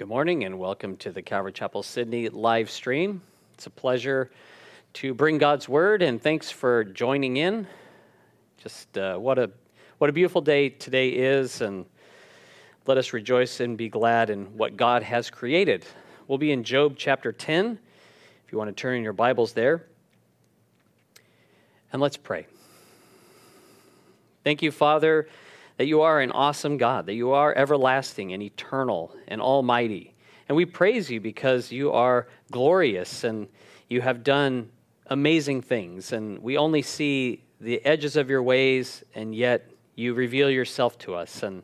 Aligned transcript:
Good 0.00 0.08
morning 0.08 0.44
and 0.44 0.58
welcome 0.58 0.96
to 0.96 1.12
the 1.12 1.20
Calvary 1.20 1.52
Chapel 1.52 1.82
Sydney 1.82 2.30
live 2.30 2.70
stream. 2.70 3.20
It's 3.52 3.66
a 3.66 3.70
pleasure 3.70 4.30
to 4.94 5.12
bring 5.12 5.36
God's 5.36 5.68
word 5.68 6.00
and 6.00 6.22
thanks 6.22 6.50
for 6.50 6.84
joining 6.84 7.36
in. 7.36 7.66
Just 8.56 8.96
uh, 8.96 9.18
what 9.18 9.38
a 9.38 9.50
what 9.98 10.08
a 10.08 10.14
beautiful 10.14 10.40
day 10.40 10.70
today 10.70 11.10
is 11.10 11.60
and 11.60 11.84
let 12.86 12.96
us 12.96 13.12
rejoice 13.12 13.60
and 13.60 13.76
be 13.76 13.90
glad 13.90 14.30
in 14.30 14.56
what 14.56 14.74
God 14.74 15.02
has 15.02 15.28
created. 15.28 15.84
We'll 16.28 16.38
be 16.38 16.50
in 16.50 16.64
Job 16.64 16.94
chapter 16.96 17.30
10 17.30 17.78
if 18.46 18.52
you 18.52 18.56
want 18.56 18.74
to 18.74 18.82
turn 18.82 18.96
in 18.96 19.02
your 19.02 19.12
Bibles 19.12 19.52
there. 19.52 19.84
And 21.92 22.00
let's 22.00 22.16
pray. 22.16 22.46
Thank 24.44 24.62
you, 24.62 24.72
Father 24.72 25.28
that 25.80 25.86
you 25.86 26.02
are 26.02 26.20
an 26.20 26.30
awesome 26.32 26.76
God, 26.76 27.06
that 27.06 27.14
you 27.14 27.30
are 27.30 27.56
everlasting 27.56 28.34
and 28.34 28.42
eternal 28.42 29.16
and 29.28 29.40
almighty. 29.40 30.12
And 30.46 30.54
we 30.54 30.66
praise 30.66 31.10
you 31.10 31.22
because 31.22 31.72
you 31.72 31.90
are 31.90 32.28
glorious 32.52 33.24
and 33.24 33.48
you 33.88 34.02
have 34.02 34.22
done 34.22 34.68
amazing 35.06 35.62
things. 35.62 36.12
And 36.12 36.38
we 36.40 36.58
only 36.58 36.82
see 36.82 37.44
the 37.62 37.82
edges 37.82 38.16
of 38.16 38.28
your 38.28 38.42
ways, 38.42 39.02
and 39.14 39.34
yet 39.34 39.70
you 39.94 40.12
reveal 40.12 40.50
yourself 40.50 40.98
to 40.98 41.14
us. 41.14 41.42
And 41.42 41.62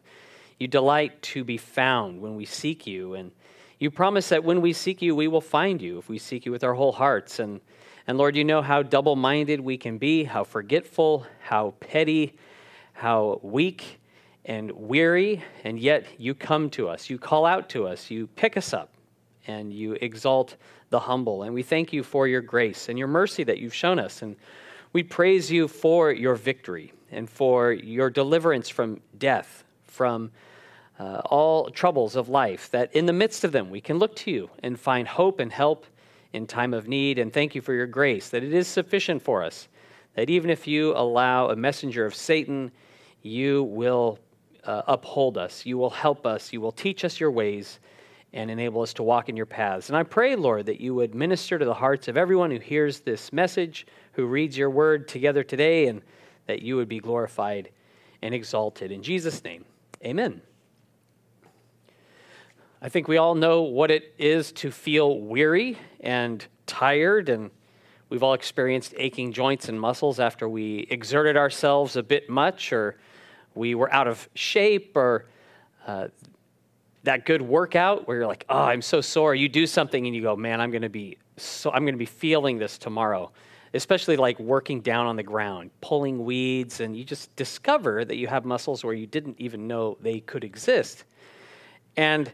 you 0.58 0.66
delight 0.66 1.20
to 1.34 1.44
be 1.44 1.58
found 1.58 2.22
when 2.22 2.36
we 2.36 2.46
seek 2.46 2.86
you. 2.86 3.12
And 3.12 3.32
you 3.78 3.90
promise 3.90 4.30
that 4.30 4.42
when 4.42 4.62
we 4.62 4.72
seek 4.72 5.02
you, 5.02 5.14
we 5.14 5.28
will 5.28 5.42
find 5.42 5.82
you 5.82 5.98
if 5.98 6.08
we 6.08 6.16
seek 6.16 6.46
you 6.46 6.52
with 6.52 6.64
our 6.64 6.72
whole 6.72 6.92
hearts. 6.92 7.38
And, 7.38 7.60
and 8.06 8.16
Lord, 8.16 8.34
you 8.34 8.44
know 8.44 8.62
how 8.62 8.82
double 8.82 9.14
minded 9.14 9.60
we 9.60 9.76
can 9.76 9.98
be, 9.98 10.24
how 10.24 10.42
forgetful, 10.42 11.26
how 11.42 11.74
petty, 11.80 12.38
how 12.94 13.40
weak 13.42 13.98
and 14.46 14.70
weary, 14.70 15.42
and 15.64 15.78
yet 15.78 16.06
you 16.18 16.32
come 16.32 16.70
to 16.70 16.88
us. 16.88 17.10
You 17.10 17.18
call 17.18 17.44
out 17.44 17.68
to 17.70 17.86
us. 17.86 18.10
You 18.10 18.28
pick 18.28 18.56
us 18.56 18.72
up, 18.72 18.92
and 19.46 19.72
you 19.72 19.98
exalt 20.00 20.56
the 20.90 21.00
humble. 21.00 21.42
And 21.42 21.52
we 21.52 21.64
thank 21.64 21.92
you 21.92 22.04
for 22.04 22.28
your 22.28 22.40
grace 22.40 22.88
and 22.88 22.98
your 22.98 23.08
mercy 23.08 23.42
that 23.44 23.58
you've 23.58 23.74
shown 23.74 23.98
us. 23.98 24.22
And 24.22 24.36
we 24.92 25.02
praise 25.02 25.50
you 25.50 25.66
for 25.66 26.12
your 26.12 26.36
victory 26.36 26.92
and 27.10 27.28
for 27.28 27.72
your 27.72 28.08
deliverance 28.08 28.68
from 28.68 29.00
death, 29.18 29.64
from 29.84 30.30
uh, 30.98 31.22
all 31.24 31.68
troubles 31.70 32.14
of 32.14 32.28
life, 32.28 32.70
that 32.70 32.94
in 32.94 33.06
the 33.06 33.12
midst 33.12 33.42
of 33.42 33.50
them 33.50 33.68
we 33.68 33.80
can 33.80 33.98
look 33.98 34.14
to 34.16 34.30
you 34.30 34.48
and 34.62 34.78
find 34.78 35.08
hope 35.08 35.40
and 35.40 35.52
help 35.52 35.86
in 36.32 36.46
time 36.46 36.72
of 36.72 36.86
need. 36.86 37.18
And 37.18 37.32
thank 37.32 37.54
you 37.54 37.60
for 37.60 37.74
your 37.74 37.86
grace, 37.86 38.28
that 38.28 38.44
it 38.44 38.54
is 38.54 38.68
sufficient 38.68 39.22
for 39.22 39.42
us, 39.42 39.68
that 40.14 40.30
even 40.30 40.50
if 40.50 40.68
you 40.68 40.96
allow 40.96 41.50
a 41.50 41.56
messenger 41.56 42.06
of 42.06 42.14
Satan, 42.14 42.70
you 43.22 43.64
will 43.64 44.20
uh, 44.66 44.82
uphold 44.86 45.38
us. 45.38 45.64
You 45.64 45.78
will 45.78 45.90
help 45.90 46.26
us. 46.26 46.52
You 46.52 46.60
will 46.60 46.72
teach 46.72 47.04
us 47.04 47.18
your 47.20 47.30
ways 47.30 47.78
and 48.32 48.50
enable 48.50 48.82
us 48.82 48.92
to 48.94 49.02
walk 49.02 49.28
in 49.28 49.36
your 49.36 49.46
paths. 49.46 49.88
And 49.88 49.96
I 49.96 50.02
pray, 50.02 50.36
Lord, 50.36 50.66
that 50.66 50.80
you 50.80 50.94
would 50.94 51.14
minister 51.14 51.58
to 51.58 51.64
the 51.64 51.74
hearts 51.74 52.08
of 52.08 52.16
everyone 52.16 52.50
who 52.50 52.58
hears 52.58 53.00
this 53.00 53.32
message, 53.32 53.86
who 54.12 54.26
reads 54.26 54.58
your 54.58 54.68
word 54.68 55.08
together 55.08 55.42
today, 55.42 55.86
and 55.86 56.02
that 56.46 56.62
you 56.62 56.76
would 56.76 56.88
be 56.88 56.98
glorified 56.98 57.70
and 58.22 58.34
exalted. 58.34 58.90
In 58.90 59.02
Jesus' 59.02 59.42
name, 59.44 59.64
amen. 60.04 60.42
I 62.82 62.88
think 62.88 63.08
we 63.08 63.16
all 63.16 63.34
know 63.34 63.62
what 63.62 63.90
it 63.90 64.14
is 64.18 64.52
to 64.52 64.70
feel 64.70 65.18
weary 65.20 65.78
and 66.00 66.44
tired, 66.66 67.28
and 67.28 67.50
we've 68.10 68.22
all 68.22 68.34
experienced 68.34 68.94
aching 68.98 69.32
joints 69.32 69.68
and 69.68 69.80
muscles 69.80 70.20
after 70.20 70.48
we 70.48 70.86
exerted 70.90 71.36
ourselves 71.36 71.96
a 71.96 72.02
bit 72.02 72.28
much 72.28 72.72
or 72.72 72.96
we 73.56 73.74
were 73.74 73.92
out 73.92 74.06
of 74.06 74.28
shape 74.34 74.96
or 74.96 75.26
uh, 75.86 76.08
that 77.04 77.24
good 77.24 77.42
workout 77.42 78.06
where 78.06 78.18
you're 78.18 78.26
like, 78.26 78.44
oh, 78.48 78.64
I'm 78.64 78.82
so 78.82 79.00
sore. 79.00 79.34
You 79.34 79.48
do 79.48 79.66
something 79.66 80.06
and 80.06 80.14
you 80.14 80.22
go, 80.22 80.36
man, 80.36 80.60
I'm 80.60 80.70
going 80.70 80.82
to 80.82 80.88
be 80.88 81.18
so 81.38 81.70
I'm 81.70 81.82
going 81.82 81.94
to 81.94 81.98
be 81.98 82.06
feeling 82.06 82.58
this 82.58 82.78
tomorrow. 82.78 83.30
Especially 83.74 84.16
like 84.16 84.38
working 84.38 84.80
down 84.80 85.06
on 85.06 85.16
the 85.16 85.22
ground, 85.22 85.70
pulling 85.80 86.24
weeds, 86.24 86.80
and 86.80 86.96
you 86.96 87.04
just 87.04 87.34
discover 87.36 88.04
that 88.04 88.16
you 88.16 88.26
have 88.26 88.44
muscles 88.44 88.84
where 88.84 88.94
you 88.94 89.06
didn't 89.06 89.36
even 89.38 89.66
know 89.66 89.98
they 90.00 90.20
could 90.20 90.44
exist. 90.44 91.04
And 91.96 92.32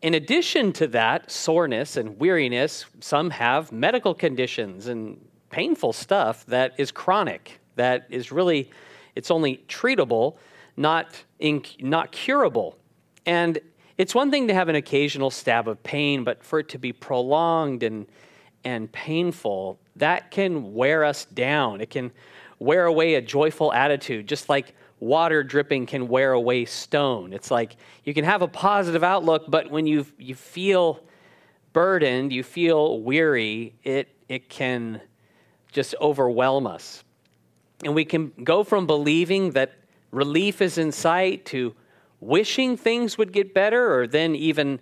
in 0.00 0.14
addition 0.14 0.72
to 0.74 0.86
that 0.88 1.30
soreness 1.30 1.96
and 1.96 2.18
weariness, 2.18 2.86
some 3.00 3.30
have 3.30 3.72
medical 3.72 4.14
conditions 4.14 4.86
and 4.86 5.22
painful 5.50 5.92
stuff 5.92 6.46
that 6.46 6.74
is 6.78 6.90
chronic, 6.90 7.60
that 7.76 8.06
is 8.08 8.32
really 8.32 8.70
it's 9.14 9.30
only 9.30 9.64
treatable, 9.68 10.36
not, 10.76 11.24
inc- 11.40 11.82
not 11.82 12.12
curable. 12.12 12.76
And 13.26 13.58
it's 13.96 14.14
one 14.14 14.30
thing 14.30 14.48
to 14.48 14.54
have 14.54 14.68
an 14.68 14.74
occasional 14.74 15.30
stab 15.30 15.68
of 15.68 15.82
pain, 15.82 16.24
but 16.24 16.42
for 16.42 16.58
it 16.58 16.68
to 16.70 16.78
be 16.78 16.92
prolonged 16.92 17.82
and, 17.82 18.06
and 18.64 18.90
painful, 18.90 19.78
that 19.96 20.30
can 20.30 20.74
wear 20.74 21.04
us 21.04 21.26
down. 21.26 21.80
It 21.80 21.90
can 21.90 22.10
wear 22.58 22.86
away 22.86 23.14
a 23.14 23.22
joyful 23.22 23.72
attitude, 23.72 24.26
just 24.26 24.48
like 24.48 24.74
water 24.98 25.44
dripping 25.44 25.86
can 25.86 26.08
wear 26.08 26.32
away 26.32 26.64
stone. 26.64 27.32
It's 27.32 27.50
like 27.50 27.76
you 28.04 28.14
can 28.14 28.24
have 28.24 28.42
a 28.42 28.48
positive 28.48 29.04
outlook, 29.04 29.44
but 29.48 29.70
when 29.70 29.86
you, 29.86 30.06
you 30.18 30.34
feel 30.34 31.00
burdened, 31.72 32.32
you 32.32 32.42
feel 32.42 33.00
weary, 33.00 33.74
it, 33.84 34.08
it 34.28 34.48
can 34.48 35.00
just 35.72 35.94
overwhelm 36.00 36.66
us. 36.66 37.03
And 37.82 37.94
we 37.94 38.04
can 38.04 38.32
go 38.42 38.62
from 38.62 38.86
believing 38.86 39.50
that 39.52 39.72
relief 40.10 40.62
is 40.62 40.78
in 40.78 40.92
sight 40.92 41.44
to 41.46 41.74
wishing 42.20 42.76
things 42.76 43.18
would 43.18 43.32
get 43.32 43.52
better, 43.52 43.98
or 43.98 44.06
then 44.06 44.34
even 44.36 44.80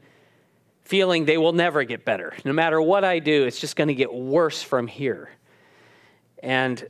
feeling 0.85 1.25
they 1.25 1.39
will 1.39 1.53
never 1.53 1.85
get 1.85 2.05
better. 2.05 2.35
No 2.45 2.53
matter 2.53 2.81
what 2.81 3.05
I 3.05 3.19
do, 3.19 3.45
it's 3.45 3.61
just 3.61 3.77
going 3.77 3.89
to 3.89 3.95
get 3.95 4.13
worse 4.13 4.63
from 4.63 4.87
here. 4.87 5.31
And 6.43 6.87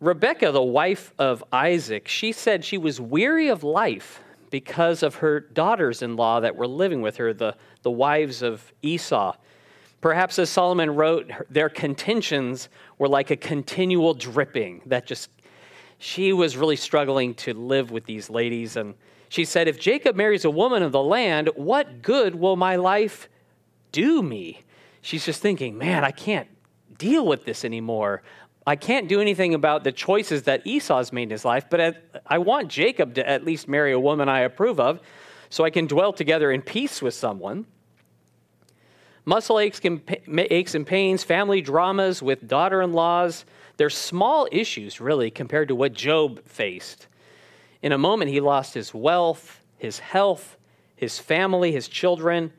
Rebecca, 0.00 0.52
the 0.52 0.62
wife 0.62 1.12
of 1.18 1.42
Isaac, 1.52 2.08
she 2.08 2.32
said 2.32 2.64
she 2.64 2.78
was 2.78 3.00
weary 3.00 3.48
of 3.48 3.64
life 3.64 4.20
because 4.50 5.02
of 5.02 5.16
her 5.16 5.40
daughters 5.40 6.02
in 6.02 6.16
law 6.16 6.40
that 6.40 6.54
were 6.54 6.66
living 6.66 7.02
with 7.02 7.16
her, 7.16 7.32
the, 7.32 7.56
the 7.82 7.90
wives 7.90 8.42
of 8.42 8.72
Esau. 8.82 9.34
Perhaps 10.06 10.38
as 10.38 10.50
Solomon 10.50 10.94
wrote, 10.94 11.32
their 11.50 11.68
contentions 11.68 12.68
were 12.96 13.08
like 13.08 13.32
a 13.32 13.36
continual 13.36 14.14
dripping 14.14 14.80
that 14.86 15.04
just, 15.04 15.28
she 15.98 16.32
was 16.32 16.56
really 16.56 16.76
struggling 16.76 17.34
to 17.34 17.52
live 17.52 17.90
with 17.90 18.04
these 18.04 18.30
ladies. 18.30 18.76
And 18.76 18.94
she 19.30 19.44
said, 19.44 19.66
If 19.66 19.80
Jacob 19.80 20.14
marries 20.14 20.44
a 20.44 20.50
woman 20.50 20.84
of 20.84 20.92
the 20.92 21.02
land, 21.02 21.50
what 21.56 22.02
good 22.02 22.36
will 22.36 22.54
my 22.54 22.76
life 22.76 23.28
do 23.90 24.22
me? 24.22 24.62
She's 25.00 25.26
just 25.26 25.42
thinking, 25.42 25.76
man, 25.76 26.04
I 26.04 26.12
can't 26.12 26.46
deal 26.98 27.26
with 27.26 27.44
this 27.44 27.64
anymore. 27.64 28.22
I 28.64 28.76
can't 28.76 29.08
do 29.08 29.20
anything 29.20 29.54
about 29.54 29.82
the 29.82 29.90
choices 29.90 30.44
that 30.44 30.64
Esau's 30.64 31.12
made 31.12 31.24
in 31.24 31.30
his 31.30 31.44
life, 31.44 31.64
but 31.68 31.96
I 32.24 32.38
want 32.38 32.68
Jacob 32.68 33.14
to 33.14 33.28
at 33.28 33.44
least 33.44 33.66
marry 33.66 33.90
a 33.90 33.98
woman 33.98 34.28
I 34.28 34.42
approve 34.42 34.78
of 34.78 35.00
so 35.50 35.64
I 35.64 35.70
can 35.70 35.88
dwell 35.88 36.12
together 36.12 36.52
in 36.52 36.62
peace 36.62 37.02
with 37.02 37.14
someone 37.14 37.66
muscle 39.26 39.58
aches, 39.58 39.80
aches 40.28 40.74
and 40.74 40.86
pains, 40.86 41.22
family 41.22 41.60
dramas 41.60 42.22
with 42.22 42.48
daughter 42.48 42.80
in 42.80 42.94
laws. 42.94 43.44
They're 43.76 43.90
small 43.90 44.48
issues, 44.50 45.00
really, 45.00 45.30
compared 45.30 45.68
to 45.68 45.74
what 45.74 45.92
Job 45.92 46.42
faced. 46.46 47.08
In 47.82 47.92
a 47.92 47.98
moment, 47.98 48.30
he 48.30 48.40
lost 48.40 48.72
his 48.72 48.94
wealth, 48.94 49.60
his 49.76 49.98
health, 49.98 50.56
his 50.94 51.18
family, 51.18 51.72
his 51.72 51.88
children, 51.88 52.52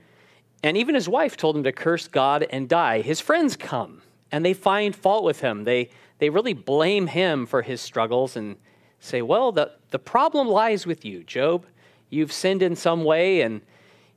and 0.62 0.78
even 0.78 0.94
his 0.94 1.10
wife 1.10 1.38
told 1.38 1.56
him 1.56 1.64
to 1.64 1.72
curse 1.72 2.08
God 2.08 2.46
and 2.50 2.70
die. 2.70 3.02
His 3.02 3.20
friends 3.20 3.56
come 3.56 4.02
and 4.32 4.46
they 4.46 4.54
find 4.54 4.96
fault 4.96 5.24
with 5.24 5.40
him. 5.40 5.64
They, 5.64 5.90
they 6.20 6.30
really 6.30 6.54
blame 6.54 7.08
him 7.08 7.46
for 7.46 7.62
his 7.62 7.82
struggles 7.82 8.36
and 8.36 8.58
say, 9.00 9.22
Well, 9.22 9.52
the, 9.52 9.72
the 9.92 10.00
problem 10.00 10.48
lies 10.48 10.86
with 10.86 11.06
you, 11.06 11.24
Job. 11.24 11.66
You've 12.10 12.32
sinned 12.32 12.62
in 12.62 12.76
some 12.76 13.04
way 13.04 13.42
and 13.42 13.62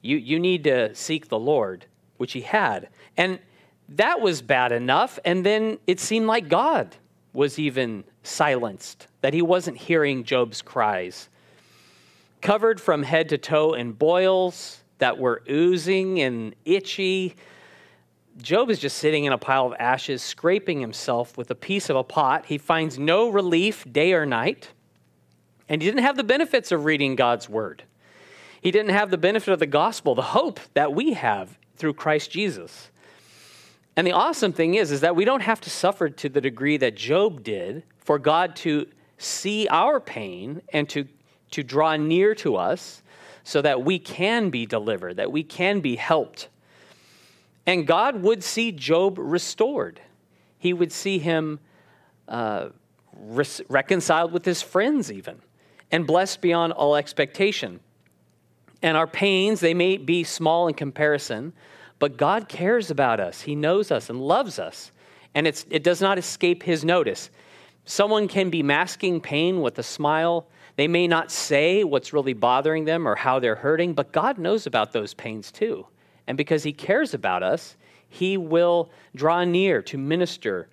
you, 0.03 0.17
you 0.17 0.39
need 0.39 0.65
to 0.65 0.95
seek 0.95 1.29
the 1.29 1.39
Lord 1.39 1.87
which 2.21 2.35
he 2.35 2.43
had. 2.43 2.91
And 3.17 3.39
that 3.89 4.21
was 4.21 4.43
bad 4.43 4.73
enough. 4.73 5.19
And 5.25 5.45
then 5.45 5.79
it 5.87 5.99
seemed 5.99 6.27
like 6.27 6.49
God 6.49 6.95
was 7.33 7.59
even 7.59 8.05
silenced, 8.23 9.07
that 9.23 9.33
he 9.33 9.41
wasn't 9.41 9.79
hearing 9.79 10.23
Job's 10.23 10.61
cries. 10.61 11.31
Covered 12.43 12.79
from 12.79 13.03
head 13.03 13.31
to 13.31 13.39
toe 13.39 13.73
in 13.73 13.93
boils 13.93 14.83
that 14.99 15.17
were 15.17 15.43
oozing 15.49 16.21
and 16.21 16.55
itchy, 16.67 17.37
Job 18.43 18.69
is 18.69 18.79
just 18.79 18.99
sitting 18.99 19.25
in 19.25 19.33
a 19.33 19.39
pile 19.39 19.67
of 19.67 19.75
ashes, 19.79 20.23
scraping 20.23 20.79
himself 20.81 21.39
with 21.39 21.51
a 21.51 21.55
piece 21.55 21.89
of 21.89 21.97
a 21.97 22.05
pot. 22.05 22.45
He 22.47 22.59
finds 22.59 22.99
no 22.99 23.31
relief 23.31 23.87
day 23.91 24.13
or 24.13 24.27
night. 24.27 24.69
And 25.71 25.81
he 25.81 25.89
didn't 25.89 26.05
have 26.05 26.17
the 26.17 26.25
benefits 26.25 26.71
of 26.71 26.85
reading 26.85 27.17
God's 27.17 27.49
word. 27.49 27.85
He 28.61 28.71
didn't 28.71 28.91
have 28.91 29.11
the 29.11 29.19
benefit 29.19 29.53
of 29.53 29.59
the 29.59 29.67
gospel, 29.67 30.15
the 30.15 30.23
hope 30.23 30.61
that 30.75 30.93
we 30.93 31.15
have 31.15 31.59
through 31.81 31.95
Christ 31.95 32.31
Jesus. 32.31 32.91
And 33.97 34.07
the 34.07 34.13
awesome 34.13 34.53
thing 34.53 34.75
is, 34.75 34.93
is 34.93 35.01
that 35.01 35.17
we 35.17 35.25
don't 35.25 35.43
have 35.43 35.61
to 35.63 35.71
suffer 35.71 36.09
to 36.09 36.29
the 36.29 36.41
degree 36.41 36.77
that 36.77 36.95
Job 36.95 37.43
did 37.43 37.83
for 37.99 38.19
God 38.19 38.55
to 38.57 38.87
see 39.19 39.67
our 39.69 39.99
pain 39.99 40.63
and 40.73 40.89
to, 40.91 41.09
to 41.51 41.63
draw 41.65 41.97
near 41.97 42.35
to 42.37 42.57
us, 42.57 43.03
so 43.43 43.63
that 43.63 43.83
we 43.83 43.99
can 43.99 44.51
be 44.51 44.67
delivered, 44.67 45.17
that 45.17 45.33
we 45.33 45.43
can 45.43 45.81
be 45.81 45.97
helped. 45.97 46.49
And 47.67 47.87
God 47.87 48.23
would 48.23 48.45
see 48.45 48.71
Job 48.71 49.19
restored. 49.19 50.01
He 50.59 50.73
would 50.73 50.93
see 50.93 51.19
him 51.19 51.59
uh, 52.29 52.69
re- 53.17 53.45
reconciled 53.69 54.33
with 54.33 54.45
his 54.45 54.63
friends, 54.63 55.11
even, 55.11 55.41
and 55.91 56.07
blessed 56.07 56.41
beyond 56.43 56.75
all 56.75 56.95
expectation. 56.97 57.81
And 58.83 58.97
our 58.97 59.07
pains, 59.07 59.61
they 59.61 59.75
may 59.75 59.97
be 59.97 60.25
small 60.25 60.69
in 60.69 60.75
comparison, 60.75 61.53
but 61.99 62.17
God 62.17 62.49
cares 62.49 62.91
about 62.91 63.21
us. 63.21 63.43
He 63.43 63.55
knows 63.55 63.91
us 63.91 64.09
and 64.09 64.21
loves 64.21 64.59
us, 64.59 64.91
and 65.35 65.47
it 65.47 65.83
does 65.83 66.01
not 66.01 66.19
escape 66.19 66.63
his 66.63 66.85
notice. 66.85 67.31
Someone 67.85 68.29
can 68.29 68.51
be 68.51 68.63
masking 68.63 69.21
pain 69.21 69.61
with 69.61 69.79
a 69.79 69.83
smile. 69.83 70.47
They 70.77 70.89
may 70.89 71.09
not 71.09 71.31
say 71.31 71.85
what's 71.85 72.13
really 72.13 72.33
bothering 72.33 72.85
them 72.85 73.07
or 73.07 73.17
how 73.17 73.39
they're 73.39 73.57
hurting, 73.57 73.95
but 73.95 74.13
God 74.13 74.39
knows 74.39 74.67
about 74.67 74.93
those 74.93 75.13
pains 75.13 75.51
too. 75.51 75.87
And 76.27 76.39
because 76.39 76.63
He 76.63 76.73
cares 76.73 77.13
about 77.13 77.43
us, 77.43 77.77
He 78.09 78.37
will 78.37 78.91
draw 79.15 79.45
near 79.45 79.83
to 79.83 79.99
minister. 79.99 80.69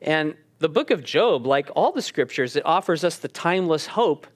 And 0.00 0.34
the 0.58 0.68
book 0.68 0.90
of 0.90 1.04
Job, 1.04 1.46
like 1.46 1.70
all 1.76 1.92
the 1.92 2.02
scriptures, 2.02 2.56
it 2.56 2.64
offers 2.64 3.04
us 3.04 3.18
the 3.18 3.28
timeless 3.28 3.86
hope 3.86 4.26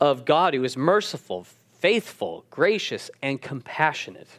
of 0.00 0.24
God 0.24 0.54
who 0.54 0.64
is 0.64 0.76
merciful, 0.76 1.46
faithful, 1.84 2.46
gracious, 2.48 3.10
and 3.20 3.42
compassionate. 3.42 4.38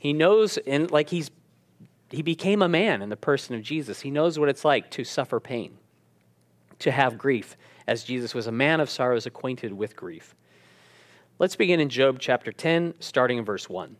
He 0.00 0.12
knows, 0.12 0.58
and 0.66 0.90
like 0.90 1.08
he's 1.08 1.30
he 2.10 2.20
became 2.20 2.62
a 2.62 2.68
man 2.68 3.00
in 3.00 3.10
the 3.10 3.16
person 3.16 3.54
of 3.54 3.62
Jesus. 3.62 4.00
He 4.00 4.10
knows 4.10 4.40
what 4.40 4.48
it's 4.48 4.64
like 4.64 4.90
to 4.90 5.04
suffer 5.04 5.38
pain, 5.38 5.78
to 6.80 6.90
have 6.90 7.16
grief, 7.16 7.56
as 7.86 8.02
Jesus 8.02 8.34
was 8.34 8.48
a 8.48 8.52
man 8.52 8.80
of 8.80 8.90
sorrows 8.90 9.24
acquainted 9.24 9.72
with 9.72 9.94
grief. 9.94 10.34
Let's 11.38 11.54
begin 11.54 11.78
in 11.78 11.90
Job 11.90 12.18
chapter 12.18 12.50
10, 12.50 12.94
starting 12.98 13.38
in 13.38 13.44
verse 13.44 13.68
1. 13.68 13.94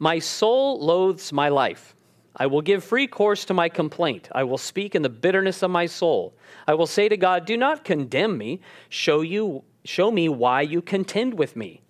My 0.00 0.18
soul 0.18 0.80
loathes 0.80 1.32
my 1.32 1.48
life. 1.48 1.94
I 2.34 2.46
will 2.46 2.60
give 2.60 2.82
free 2.82 3.06
course 3.06 3.44
to 3.44 3.54
my 3.54 3.68
complaint. 3.68 4.28
I 4.32 4.42
will 4.42 4.58
speak 4.58 4.96
in 4.96 5.02
the 5.02 5.08
bitterness 5.08 5.62
of 5.62 5.70
my 5.70 5.86
soul. 5.86 6.34
I 6.66 6.74
will 6.74 6.88
say 6.88 7.08
to 7.08 7.16
God, 7.16 7.46
Do 7.46 7.56
not 7.56 7.84
condemn 7.84 8.36
me. 8.36 8.60
Show, 8.88 9.20
you, 9.20 9.62
show 9.88 10.10
me 10.10 10.28
why 10.28 10.62
you 10.62 10.82
contend 10.82 11.34
with 11.34 11.56
me. 11.56 11.82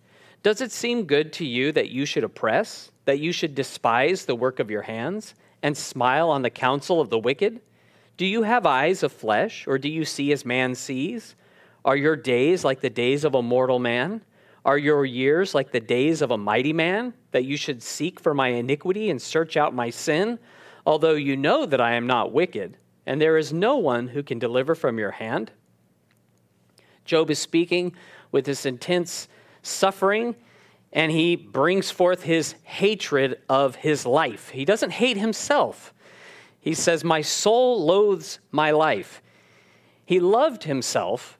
Does 0.42 0.60
it 0.60 0.72
seem 0.72 1.04
good 1.04 1.32
to 1.34 1.44
you 1.44 1.72
that 1.72 1.90
you 1.90 2.06
should 2.06 2.24
oppress? 2.24 2.90
that 3.06 3.20
you 3.20 3.32
should 3.32 3.54
despise 3.54 4.24
the 4.24 4.34
work 4.34 4.60
of 4.60 4.70
your 4.70 4.82
hands 4.82 5.34
and 5.62 5.76
smile 5.76 6.28
on 6.28 6.42
the 6.42 6.50
counsel 6.50 7.00
of 7.00 7.08
the 7.08 7.18
wicked? 7.18 7.60
Do 8.18 8.26
you 8.26 8.42
have 8.42 8.66
eyes 8.66 9.02
of 9.02 9.12
flesh, 9.12 9.66
or 9.66 9.78
do 9.78 9.88
you 9.88 10.04
see 10.04 10.32
as 10.32 10.44
man 10.44 10.74
sees? 10.74 11.34
Are 11.84 11.96
your 11.96 12.16
days 12.16 12.64
like 12.64 12.80
the 12.80 12.90
days 12.90 13.24
of 13.24 13.34
a 13.34 13.42
mortal 13.42 13.78
man? 13.78 14.22
Are 14.64 14.76
your 14.76 15.04
years 15.04 15.54
like 15.54 15.70
the 15.70 15.80
days 15.80 16.20
of 16.20 16.32
a 16.32 16.38
mighty 16.38 16.72
man, 16.72 17.14
that 17.30 17.44
you 17.44 17.56
should 17.56 17.82
seek 17.82 18.18
for 18.18 18.34
my 18.34 18.48
iniquity 18.48 19.10
and 19.10 19.22
search 19.22 19.56
out 19.56 19.72
my 19.72 19.90
sin? 19.90 20.38
Although 20.84 21.14
you 21.14 21.36
know 21.36 21.64
that 21.66 21.80
I 21.80 21.94
am 21.94 22.06
not 22.06 22.32
wicked, 22.32 22.76
and 23.06 23.20
there 23.20 23.38
is 23.38 23.52
no 23.52 23.76
one 23.76 24.08
who 24.08 24.24
can 24.24 24.40
deliver 24.40 24.74
from 24.74 24.98
your 24.98 25.12
hand? 25.12 25.52
Job 27.06 27.30
is 27.30 27.38
speaking 27.38 27.94
with 28.32 28.44
this 28.44 28.66
intense 28.66 29.28
suffering 29.62 30.34
and 30.92 31.12
he 31.12 31.36
brings 31.36 31.90
forth 31.90 32.22
his 32.22 32.54
hatred 32.62 33.40
of 33.48 33.76
his 33.76 34.06
life. 34.06 34.48
He 34.48 34.64
doesn't 34.64 34.90
hate 34.90 35.16
himself. 35.16 35.92
He 36.58 36.74
says, 36.74 37.04
My 37.04 37.20
soul 37.20 37.84
loathes 37.84 38.38
my 38.50 38.70
life. 38.70 39.22
He 40.06 40.20
loved 40.20 40.64
himself, 40.64 41.38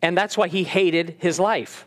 and 0.00 0.16
that's 0.16 0.36
why 0.36 0.48
he 0.48 0.64
hated 0.64 1.16
his 1.18 1.40
life. 1.40 1.86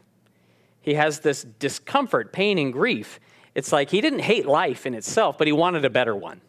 He 0.81 0.95
has 0.95 1.19
this 1.19 1.43
discomfort, 1.43 2.33
pain, 2.33 2.57
and 2.57 2.73
grief. 2.73 3.19
It's 3.55 3.71
like 3.71 3.89
he 3.89 4.01
didn't 4.01 4.19
hate 4.19 4.45
life 4.45 4.85
in 4.85 4.93
itself, 4.93 5.37
but 5.37 5.47
he 5.47 5.53
wanted 5.53 5.85
a 5.85 5.89
better 5.89 6.15
one. 6.15 6.41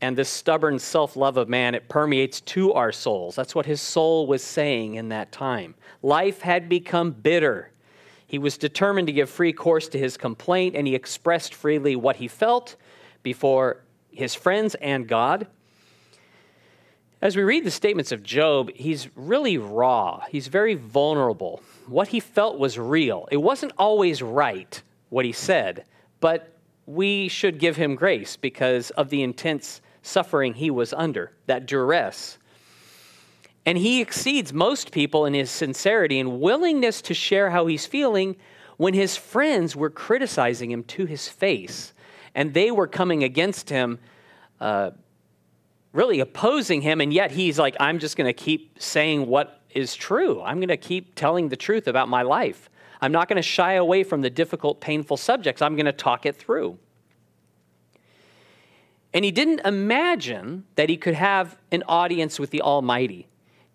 And 0.00 0.16
this 0.16 0.28
stubborn 0.30 0.78
self 0.78 1.16
love 1.16 1.36
of 1.36 1.48
man, 1.48 1.74
it 1.74 1.88
permeates 1.88 2.40
to 2.42 2.72
our 2.72 2.92
souls. 2.92 3.34
That's 3.34 3.54
what 3.54 3.66
his 3.66 3.80
soul 3.80 4.26
was 4.26 4.42
saying 4.42 4.94
in 4.94 5.10
that 5.10 5.30
time. 5.30 5.74
Life 6.02 6.40
had 6.40 6.68
become 6.68 7.10
bitter. 7.10 7.70
He 8.26 8.38
was 8.38 8.56
determined 8.56 9.08
to 9.08 9.12
give 9.12 9.28
free 9.28 9.52
course 9.52 9.88
to 9.88 9.98
his 9.98 10.16
complaint, 10.16 10.76
and 10.76 10.86
he 10.86 10.94
expressed 10.94 11.54
freely 11.54 11.96
what 11.96 12.16
he 12.16 12.28
felt 12.28 12.76
before 13.22 13.82
his 14.10 14.34
friends 14.34 14.74
and 14.76 15.06
God. 15.06 15.46
As 17.22 17.36
we 17.36 17.42
read 17.42 17.64
the 17.64 17.70
statements 17.70 18.12
of 18.12 18.22
Job, 18.22 18.70
he's 18.74 19.08
really 19.14 19.58
raw. 19.58 20.22
He's 20.30 20.48
very 20.48 20.74
vulnerable. 20.74 21.62
What 21.86 22.08
he 22.08 22.20
felt 22.20 22.58
was 22.58 22.78
real. 22.78 23.28
It 23.30 23.36
wasn't 23.36 23.72
always 23.76 24.22
right, 24.22 24.82
what 25.10 25.26
he 25.26 25.32
said, 25.32 25.84
but 26.20 26.54
we 26.86 27.28
should 27.28 27.58
give 27.58 27.76
him 27.76 27.94
grace 27.94 28.36
because 28.36 28.90
of 28.92 29.10
the 29.10 29.22
intense 29.22 29.82
suffering 30.02 30.54
he 30.54 30.70
was 30.70 30.92
under, 30.92 31.32
that 31.46 31.66
duress. 31.66 32.38
And 33.66 33.76
he 33.76 34.00
exceeds 34.00 34.52
most 34.52 34.90
people 34.90 35.26
in 35.26 35.34
his 35.34 35.50
sincerity 35.50 36.18
and 36.18 36.40
willingness 36.40 37.02
to 37.02 37.14
share 37.14 37.50
how 37.50 37.66
he's 37.66 37.86
feeling 37.86 38.36
when 38.78 38.94
his 38.94 39.16
friends 39.16 39.76
were 39.76 39.90
criticizing 39.90 40.70
him 40.70 40.82
to 40.84 41.04
his 41.04 41.28
face. 41.28 41.92
And 42.34 42.54
they 42.54 42.70
were 42.70 42.86
coming 42.86 43.22
against 43.24 43.68
him, 43.68 43.98
uh, 44.60 44.92
really 45.92 46.20
opposing 46.20 46.80
him. 46.80 47.00
And 47.00 47.12
yet 47.12 47.30
he's 47.30 47.58
like, 47.58 47.76
I'm 47.78 47.98
just 47.98 48.16
going 48.16 48.28
to 48.28 48.32
keep 48.32 48.80
saying 48.80 49.26
what 49.26 49.60
is 49.74 49.94
true. 49.94 50.40
I'm 50.42 50.56
going 50.56 50.68
to 50.68 50.76
keep 50.76 51.14
telling 51.14 51.48
the 51.48 51.56
truth 51.56 51.88
about 51.88 52.08
my 52.08 52.22
life. 52.22 52.70
I'm 53.02 53.12
not 53.12 53.28
going 53.28 53.36
to 53.36 53.42
shy 53.42 53.74
away 53.74 54.04
from 54.04 54.20
the 54.20 54.30
difficult, 54.30 54.80
painful 54.80 55.16
subjects. 55.16 55.62
I'm 55.62 55.76
going 55.76 55.86
to 55.86 55.92
talk 55.92 56.26
it 56.26 56.36
through. 56.36 56.78
And 59.12 59.24
he 59.24 59.30
didn't 59.30 59.60
imagine 59.60 60.64
that 60.76 60.88
he 60.88 60.96
could 60.96 61.14
have 61.14 61.58
an 61.72 61.82
audience 61.88 62.38
with 62.38 62.50
the 62.50 62.62
Almighty. 62.62 63.26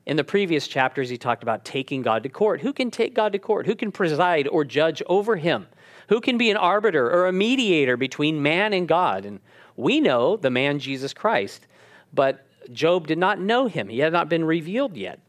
In 0.06 0.18
the 0.18 0.24
previous 0.24 0.68
chapters, 0.68 1.10
he 1.10 1.18
talked 1.18 1.44
about 1.44 1.66
taking 1.66 2.02
God 2.02 2.24
to 2.24 2.30
court. 2.30 2.62
Who 2.62 2.72
can 2.72 2.92
take 2.92 3.16
God 3.16 3.32
to 3.34 3.40
court? 3.40 3.66
Who 3.66 3.76
can 3.76 3.92
preside 3.92 4.48
or 4.48 4.64
judge 4.64 5.02
over 5.08 5.36
him? 5.36 5.68
Who 6.10 6.22
can 6.22 6.38
be 6.38 6.52
an 6.52 6.58
arbiter 6.58 7.10
or 7.10 7.28
a 7.28 7.34
mediator 7.34 7.98
between 7.98 8.42
man 8.42 8.72
and 8.72 8.88
God? 8.88 9.26
And 9.26 9.40
we 9.76 10.00
know 10.00 10.38
the 10.38 10.52
man 10.52 10.80
Jesus 10.80 11.14
Christ, 11.14 11.68
but 12.14 12.48
Job 12.72 13.08
did 13.08 13.18
not 13.18 13.40
know 13.40 13.68
him. 13.68 13.90
He 13.90 14.00
had 14.00 14.14
not 14.14 14.30
been 14.30 14.46
revealed 14.46 14.96
yet. 14.96 15.20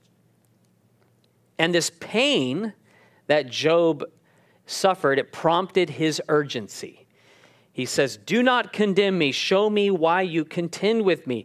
And 1.58 1.74
this 1.74 1.90
pain 1.90 2.74
that 3.26 3.48
Job 3.48 4.04
suffered, 4.66 5.18
it 5.18 5.32
prompted 5.32 5.90
his 5.90 6.20
urgency. 6.28 7.05
He 7.76 7.84
says, 7.84 8.16
Do 8.16 8.42
not 8.42 8.72
condemn 8.72 9.18
me. 9.18 9.32
Show 9.32 9.68
me 9.68 9.90
why 9.90 10.22
you 10.22 10.46
contend 10.46 11.02
with 11.02 11.26
me. 11.26 11.44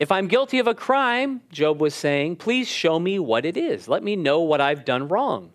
If 0.00 0.10
I'm 0.10 0.26
guilty 0.26 0.58
of 0.58 0.66
a 0.66 0.74
crime, 0.74 1.40
Job 1.52 1.80
was 1.80 1.94
saying, 1.94 2.34
please 2.34 2.66
show 2.66 2.98
me 2.98 3.20
what 3.20 3.46
it 3.46 3.56
is. 3.56 3.86
Let 3.86 4.02
me 4.02 4.16
know 4.16 4.40
what 4.40 4.60
I've 4.60 4.84
done 4.84 5.06
wrong. 5.06 5.52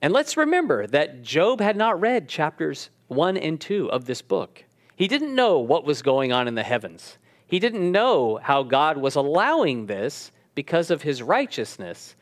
And 0.00 0.12
let's 0.12 0.36
remember 0.36 0.88
that 0.88 1.22
Job 1.22 1.60
had 1.60 1.76
not 1.76 2.00
read 2.00 2.28
chapters 2.28 2.90
1 3.06 3.36
and 3.36 3.60
2 3.60 3.92
of 3.92 4.06
this 4.06 4.22
book. 4.22 4.64
He 4.96 5.06
didn't 5.06 5.36
know 5.36 5.60
what 5.60 5.84
was 5.84 6.02
going 6.02 6.32
on 6.32 6.48
in 6.48 6.56
the 6.56 6.64
heavens. 6.64 7.16
He 7.46 7.60
didn't 7.60 7.92
know 7.92 8.40
how 8.42 8.64
God 8.64 8.96
was 8.96 9.14
allowing 9.14 9.86
this 9.86 10.32
because 10.56 10.90
of 10.90 11.02
his 11.02 11.22
righteousness 11.22 12.16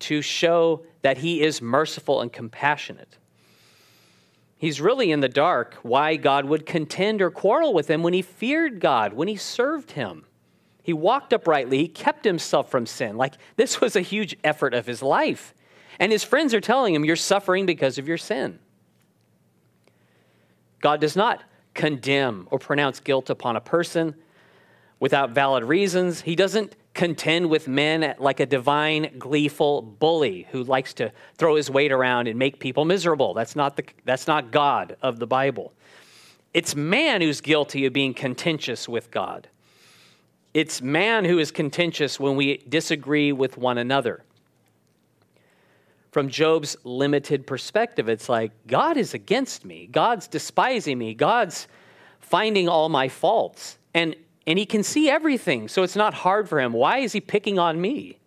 to 0.00 0.20
show 0.20 0.84
that 1.00 1.16
he 1.16 1.40
is 1.40 1.62
merciful 1.62 2.20
and 2.20 2.30
compassionate. 2.30 3.16
He's 4.62 4.80
really 4.80 5.10
in 5.10 5.18
the 5.18 5.28
dark 5.28 5.74
why 5.82 6.14
God 6.14 6.44
would 6.44 6.66
contend 6.66 7.20
or 7.20 7.32
quarrel 7.32 7.74
with 7.74 7.90
him 7.90 8.04
when 8.04 8.14
he 8.14 8.22
feared 8.22 8.78
God, 8.78 9.12
when 9.12 9.26
he 9.26 9.34
served 9.34 9.90
him. 9.90 10.24
He 10.84 10.92
walked 10.92 11.32
uprightly. 11.32 11.78
He 11.78 11.88
kept 11.88 12.24
himself 12.24 12.70
from 12.70 12.86
sin. 12.86 13.16
Like 13.16 13.34
this 13.56 13.80
was 13.80 13.96
a 13.96 14.00
huge 14.00 14.36
effort 14.44 14.72
of 14.72 14.86
his 14.86 15.02
life. 15.02 15.52
And 15.98 16.12
his 16.12 16.22
friends 16.22 16.54
are 16.54 16.60
telling 16.60 16.94
him, 16.94 17.04
You're 17.04 17.16
suffering 17.16 17.66
because 17.66 17.98
of 17.98 18.06
your 18.06 18.16
sin. 18.16 18.60
God 20.80 21.00
does 21.00 21.16
not 21.16 21.42
condemn 21.74 22.46
or 22.52 22.60
pronounce 22.60 23.00
guilt 23.00 23.30
upon 23.30 23.56
a 23.56 23.60
person 23.60 24.14
without 25.00 25.30
valid 25.30 25.64
reasons. 25.64 26.20
He 26.20 26.36
doesn't 26.36 26.76
contend 26.94 27.48
with 27.48 27.68
men 27.68 28.14
like 28.18 28.40
a 28.40 28.46
divine, 28.46 29.14
gleeful 29.18 29.82
bully 29.82 30.46
who 30.50 30.62
likes 30.64 30.92
to 30.94 31.10
throw 31.38 31.56
his 31.56 31.70
weight 31.70 31.90
around 31.90 32.28
and 32.28 32.38
make 32.38 32.58
people 32.58 32.84
miserable. 32.84 33.34
That's 33.34 33.56
not, 33.56 33.76
the, 33.76 33.84
that's 34.04 34.26
not 34.26 34.50
God 34.50 34.96
of 35.02 35.18
the 35.18 35.26
Bible. 35.26 35.72
It's 36.52 36.76
man 36.76 37.22
who's 37.22 37.40
guilty 37.40 37.86
of 37.86 37.92
being 37.92 38.12
contentious 38.12 38.88
with 38.88 39.10
God. 39.10 39.48
It's 40.52 40.82
man 40.82 41.24
who 41.24 41.38
is 41.38 41.50
contentious 41.50 42.20
when 42.20 42.36
we 42.36 42.58
disagree 42.68 43.32
with 43.32 43.56
one 43.56 43.78
another. 43.78 44.22
From 46.10 46.28
Job's 46.28 46.76
limited 46.84 47.46
perspective, 47.46 48.10
it's 48.10 48.28
like, 48.28 48.52
God 48.66 48.98
is 48.98 49.14
against 49.14 49.64
me. 49.64 49.86
God's 49.86 50.28
despising 50.28 50.98
me. 50.98 51.14
God's 51.14 51.68
finding 52.20 52.68
all 52.68 52.90
my 52.90 53.08
faults. 53.08 53.78
And, 53.94 54.14
and 54.46 54.58
he 54.58 54.66
can 54.66 54.82
see 54.82 55.08
everything, 55.08 55.68
so 55.68 55.82
it's 55.82 55.96
not 55.96 56.14
hard 56.14 56.48
for 56.48 56.60
him. 56.60 56.72
Why 56.72 56.98
is 56.98 57.12
he 57.12 57.20
picking 57.20 57.58
on 57.58 57.80
me? 57.80 58.18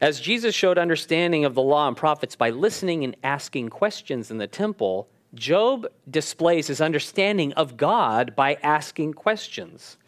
As 0.00 0.18
Jesus 0.18 0.54
showed 0.54 0.78
understanding 0.78 1.44
of 1.44 1.54
the 1.54 1.62
law 1.62 1.86
and 1.86 1.96
prophets 1.96 2.34
by 2.34 2.50
listening 2.50 3.04
and 3.04 3.16
asking 3.22 3.68
questions 3.68 4.30
in 4.30 4.38
the 4.38 4.46
temple, 4.46 5.08
Job 5.34 5.86
displays 6.10 6.66
his 6.66 6.80
understanding 6.80 7.52
of 7.52 7.76
God 7.76 8.34
by 8.34 8.54
asking 8.62 9.12
questions. 9.12 9.98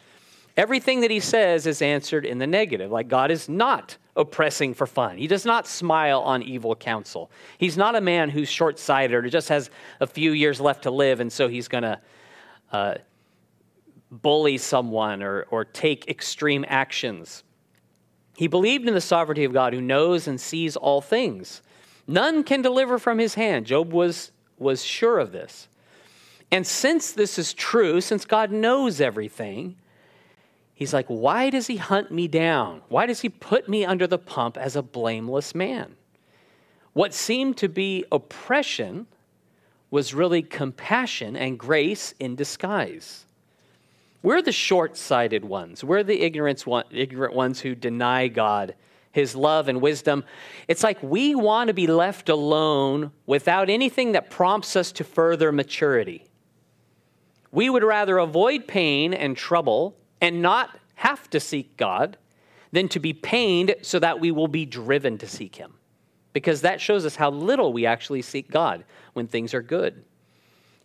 Everything 0.57 1.01
that 1.01 1.11
he 1.11 1.19
says 1.19 1.65
is 1.65 1.81
answered 1.81 2.25
in 2.25 2.39
the 2.39 2.47
negative, 2.47 2.91
like 2.91 3.07
God 3.07 3.31
is 3.31 3.47
not 3.47 3.97
oppressing 4.15 4.73
for 4.73 4.85
fun. 4.85 5.17
He 5.17 5.27
does 5.27 5.45
not 5.45 5.67
smile 5.67 6.21
on 6.21 6.43
evil 6.43 6.75
counsel. 6.75 7.31
He's 7.57 7.77
not 7.77 7.95
a 7.95 8.01
man 8.01 8.29
who's 8.29 8.49
short 8.49 8.77
sighted 8.77 9.15
or 9.15 9.27
just 9.29 9.49
has 9.49 9.69
a 9.99 10.07
few 10.07 10.31
years 10.31 10.59
left 10.59 10.83
to 10.83 10.91
live, 10.91 11.19
and 11.19 11.31
so 11.31 11.47
he's 11.47 11.67
going 11.67 11.83
to 11.83 11.99
uh, 12.71 12.95
bully 14.21 14.57
someone 14.57 15.23
or, 15.23 15.43
or 15.49 15.65
take 15.65 16.07
extreme 16.07 16.63
actions. 16.67 17.43
He 18.35 18.47
believed 18.47 18.87
in 18.87 18.93
the 18.93 19.01
sovereignty 19.01 19.43
of 19.43 19.53
God 19.53 19.73
who 19.73 19.81
knows 19.81 20.27
and 20.27 20.39
sees 20.39 20.75
all 20.75 21.01
things. 21.01 21.61
None 22.07 22.43
can 22.43 22.61
deliver 22.61 22.99
from 22.99 23.19
his 23.19 23.35
hand. 23.35 23.65
Job 23.65 23.91
was, 23.91 24.31
was 24.57 24.83
sure 24.83 25.19
of 25.19 25.31
this. 25.31 25.67
And 26.51 26.65
since 26.67 27.11
this 27.11 27.39
is 27.39 27.53
true, 27.53 28.01
since 28.01 28.25
God 28.25 28.51
knows 28.51 29.01
everything, 29.01 29.75
he's 30.73 30.93
like, 30.93 31.07
why 31.07 31.49
does 31.49 31.67
he 31.67 31.77
hunt 31.77 32.11
me 32.11 32.27
down? 32.27 32.81
Why 32.89 33.05
does 33.05 33.21
he 33.21 33.29
put 33.29 33.67
me 33.67 33.85
under 33.85 34.05
the 34.05 34.19
pump 34.19 34.57
as 34.57 34.75
a 34.75 34.83
blameless 34.83 35.55
man? 35.55 35.95
What 36.93 37.13
seemed 37.13 37.57
to 37.57 37.69
be 37.69 38.05
oppression 38.11 39.07
was 39.89 40.13
really 40.13 40.41
compassion 40.41 41.35
and 41.35 41.57
grace 41.57 42.13
in 42.19 42.35
disguise. 42.35 43.25
We're 44.23 44.41
the 44.41 44.53
short 44.53 44.95
sighted 44.95 45.43
ones. 45.43 45.83
We're 45.83 46.01
the 46.01 46.21
ignorant 46.21 46.65
ones 46.65 47.59
who 47.59 47.75
deny 47.75 48.29
God, 48.29 48.73
His 49.11 49.35
love 49.35 49.67
and 49.67 49.81
wisdom. 49.81 50.23
It's 50.69 50.81
like 50.81 51.03
we 51.03 51.35
want 51.35 51.67
to 51.67 51.73
be 51.73 51.87
left 51.87 52.29
alone 52.29 53.11
without 53.25 53.69
anything 53.69 54.13
that 54.13 54.29
prompts 54.29 54.77
us 54.77 54.93
to 54.93 55.03
further 55.03 55.51
maturity. 55.51 56.25
We 57.51 57.69
would 57.69 57.83
rather 57.83 58.17
avoid 58.17 58.65
pain 58.65 59.13
and 59.13 59.35
trouble 59.35 59.97
and 60.21 60.41
not 60.41 60.79
have 60.95 61.29
to 61.31 61.39
seek 61.41 61.75
God 61.75 62.17
than 62.71 62.87
to 62.89 62.99
be 62.99 63.11
pained 63.11 63.75
so 63.81 63.99
that 63.99 64.21
we 64.21 64.31
will 64.31 64.47
be 64.47 64.65
driven 64.65 65.17
to 65.17 65.27
seek 65.27 65.55
Him. 65.57 65.73
Because 66.31 66.61
that 66.61 66.79
shows 66.79 67.05
us 67.05 67.17
how 67.17 67.29
little 67.29 67.73
we 67.73 67.85
actually 67.85 68.21
seek 68.21 68.49
God 68.49 68.85
when 69.11 69.27
things 69.27 69.53
are 69.53 69.61
good. 69.61 70.05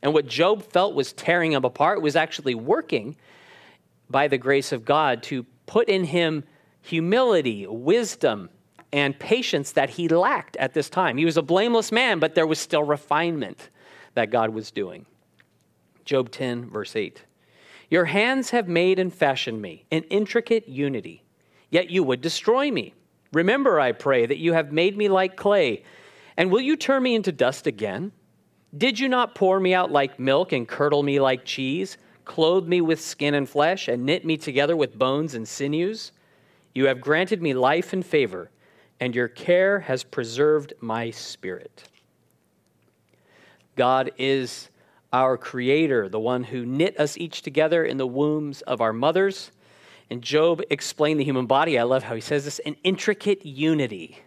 And 0.03 0.13
what 0.13 0.27
Job 0.27 0.63
felt 0.63 0.95
was 0.95 1.13
tearing 1.13 1.53
him 1.53 1.65
apart 1.65 2.03
was 2.03 2.17
actually 2.17 2.55
working 2.55 3.17
by 4.09 4.29
the 4.29 4.39
grace 4.39 4.73
of 4.73 4.85
God 4.85 5.23
to 5.25 5.45
put 5.67 5.89
in 5.89 6.05
him 6.05 6.45
humility, 6.81 7.67
wisdom, 7.67 8.49
and 8.93 9.19
patience 9.19 9.73
that 9.73 9.91
he 9.91 10.09
lacked 10.09 10.57
at 10.57 10.73
this 10.73 10.89
time. 10.89 11.17
He 11.17 11.25
was 11.25 11.37
a 11.37 11.43
blameless 11.43 11.93
man, 11.93 12.19
but 12.19 12.35
there 12.35 12.47
was 12.47 12.59
still 12.59 12.83
refinement 12.83 13.69
that 14.15 14.31
God 14.31 14.51
was 14.51 14.71
doing. 14.71 15.05
Job 16.05 16.31
10, 16.31 16.71
verse 16.71 16.97
8. 16.97 17.23
Your 17.91 18.07
hands 18.07 18.51
have 18.51 18.69
made 18.69 18.99
and 18.99 19.13
fashioned 19.13 19.61
me 19.61 19.85
in 19.91 20.05
intricate 20.05 20.69
unity, 20.69 21.23
yet 21.71 21.91
you 21.91 22.03
would 22.03 22.21
destroy 22.21 22.71
me. 22.71 22.95
Remember, 23.33 23.79
I 23.79 23.93
pray, 23.93 24.25
that 24.25 24.39
you 24.39 24.55
have 24.55 24.73
made 24.73 24.97
me 24.97 25.09
like 25.09 25.37
clay, 25.37 25.85
and 26.37 26.51
will 26.51 26.61
you 26.61 26.77
turn 26.77 27.03
me 27.03 27.15
into 27.15 27.33
dust 27.33 27.67
again? 27.67 28.13
Did 28.77 29.01
you 29.01 29.09
not 29.09 29.35
pour 29.35 29.59
me 29.59 29.73
out 29.73 29.91
like 29.91 30.19
milk 30.19 30.53
and 30.53 30.69
curdle 30.69 31.03
me 31.03 31.21
like 31.21 31.45
cheese, 31.45 31.97
clothe 32.25 32.67
me 32.67 32.81
with 32.81 33.01
skin 33.01 33.35
and 33.35 33.49
flesh, 33.49 33.89
and 33.89 34.05
knit 34.05 34.25
me 34.25 34.37
together 34.37 34.77
with 34.77 34.99
bones 34.99 35.35
and 35.35 35.49
sinews? 35.49 36.13
You 36.75 36.87
have 36.87 37.01
granted 37.01 37.41
me 37.41 37.55
life 37.55 37.93
and 37.93 38.05
favor, 38.05 38.51
and 39.01 39.15
your 39.15 39.29
care 39.29 39.81
has 39.81 40.05
preserved 40.05 40.75
my 40.81 41.11
spirit. 41.11 41.85
God 43.75 44.11
is 44.19 44.69
our 45.13 45.39
creator, 45.39 46.09
the 46.09 46.21
one 46.21 46.45
who 46.45 46.67
knit 46.67 47.01
us 47.01 47.17
each 47.17 47.41
together 47.41 47.85
in 47.85 47.97
the 47.97 48.07
wombs 48.07 48.61
of 48.63 48.83
our 48.83 48.93
mothers. 48.93 49.51
And 50.11 50.21
Job 50.21 50.63
explained 50.69 51.21
the 51.21 51.25
human 51.25 51.47
body. 51.47 51.79
I 51.79 51.85
love 51.85 52.03
how 52.03 52.15
he 52.15 52.21
says 52.21 52.45
this 52.45 52.59
an 52.61 52.77
intricate 52.85 53.47
unity 53.47 54.19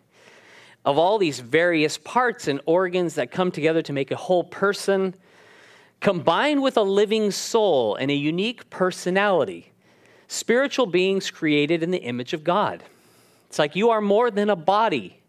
of 0.85 0.97
all 0.97 1.17
these 1.17 1.39
various 1.39 1.97
parts 1.97 2.47
and 2.47 2.59
organs 2.65 3.15
that 3.15 3.31
come 3.31 3.51
together 3.51 3.81
to 3.83 3.93
make 3.93 4.11
a 4.11 4.15
whole 4.15 4.43
person, 4.43 5.13
combined 5.99 6.61
with 6.63 6.77
a 6.77 6.81
living 6.81 7.31
soul 7.31 7.95
and 7.95 8.09
a 8.09 8.15
unique 8.15 8.69
personality. 8.69 9.71
Spiritual 10.27 10.85
beings 10.85 11.29
created 11.29 11.83
in 11.83 11.91
the 11.91 12.01
image 12.01 12.33
of 12.33 12.43
God. 12.43 12.83
It's 13.47 13.59
like 13.59 13.75
you 13.75 13.89
are 13.89 14.01
more 14.01 14.31
than 14.31 14.49
a 14.49 14.55
body. 14.55 15.21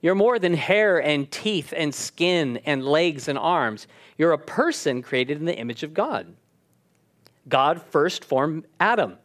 You're 0.00 0.14
more 0.14 0.38
than 0.38 0.54
hair 0.54 1.02
and 1.02 1.30
teeth 1.30 1.74
and 1.76 1.94
skin 1.94 2.60
and 2.64 2.84
legs 2.84 3.28
and 3.28 3.38
arms. 3.38 3.86
You're 4.16 4.32
a 4.32 4.38
person 4.38 5.02
created 5.02 5.38
in 5.38 5.44
the 5.44 5.56
image 5.56 5.82
of 5.82 5.92
God. 5.92 6.34
God 7.48 7.82
first 7.82 8.24
formed 8.24 8.66
Adam 8.80 9.18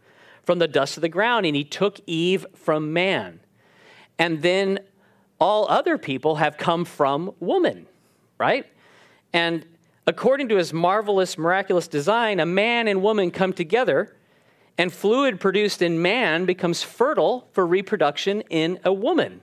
from 0.44 0.60
the 0.60 0.68
dust 0.68 0.98
of 0.98 1.01
the 1.01 1.10
ground, 1.10 1.46
and 1.46 1.56
he 1.56 1.63
took 1.63 2.00
Eve 2.06 2.46
from 2.56 2.94
man. 2.94 3.39
And 4.20 4.42
then 4.42 4.80
all 5.40 5.68
other 5.70 5.98
people 5.98 6.36
have 6.36 6.58
come 6.58 6.86
from 6.86 7.34
woman, 7.40 7.86
right? 8.38 8.66
And 9.34 9.66
according 10.08 10.50
to 10.50 10.58
his 10.58 10.74
marvelous, 10.74 11.38
miraculous 11.38 11.88
design, 11.88 12.40
a 12.40 12.46
man 12.46 12.88
and 12.88 13.02
woman 13.02 13.32
come 13.32 13.54
together, 13.54 14.16
and 14.78 14.92
fluid 14.92 15.40
produced 15.40 15.82
in 15.82 16.02
man 16.02 16.46
becomes 16.46 16.82
fertile 16.82 17.48
for 17.52 17.66
reproduction 17.66 18.42
in 18.50 18.80
a 18.84 18.92
woman. 18.92 19.42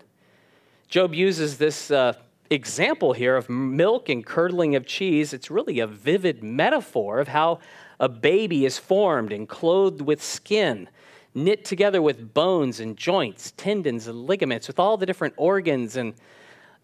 Job 0.88 1.14
uses 1.14 1.58
this 1.58 1.90
uh, 1.90 2.14
example 2.50 3.12
here 3.12 3.36
of 3.36 3.48
milk 3.48 4.08
and 4.08 4.26
curdling 4.26 4.74
of 4.74 4.86
cheese. 4.86 5.32
It's 5.32 5.50
really 5.50 5.78
a 5.78 5.86
vivid 5.86 6.42
metaphor 6.42 7.20
of 7.20 7.28
how 7.28 7.60
a 8.00 8.08
baby 8.08 8.64
is 8.64 8.76
formed 8.76 9.32
and 9.32 9.48
clothed 9.48 10.00
with 10.00 10.22
skin 10.22 10.88
knit 11.34 11.64
together 11.64 12.02
with 12.02 12.34
bones 12.34 12.80
and 12.80 12.96
joints, 12.96 13.52
tendons 13.56 14.06
and 14.06 14.26
ligaments, 14.26 14.66
with 14.66 14.78
all 14.78 14.96
the 14.96 15.06
different 15.06 15.34
organs 15.36 15.96
and 15.96 16.14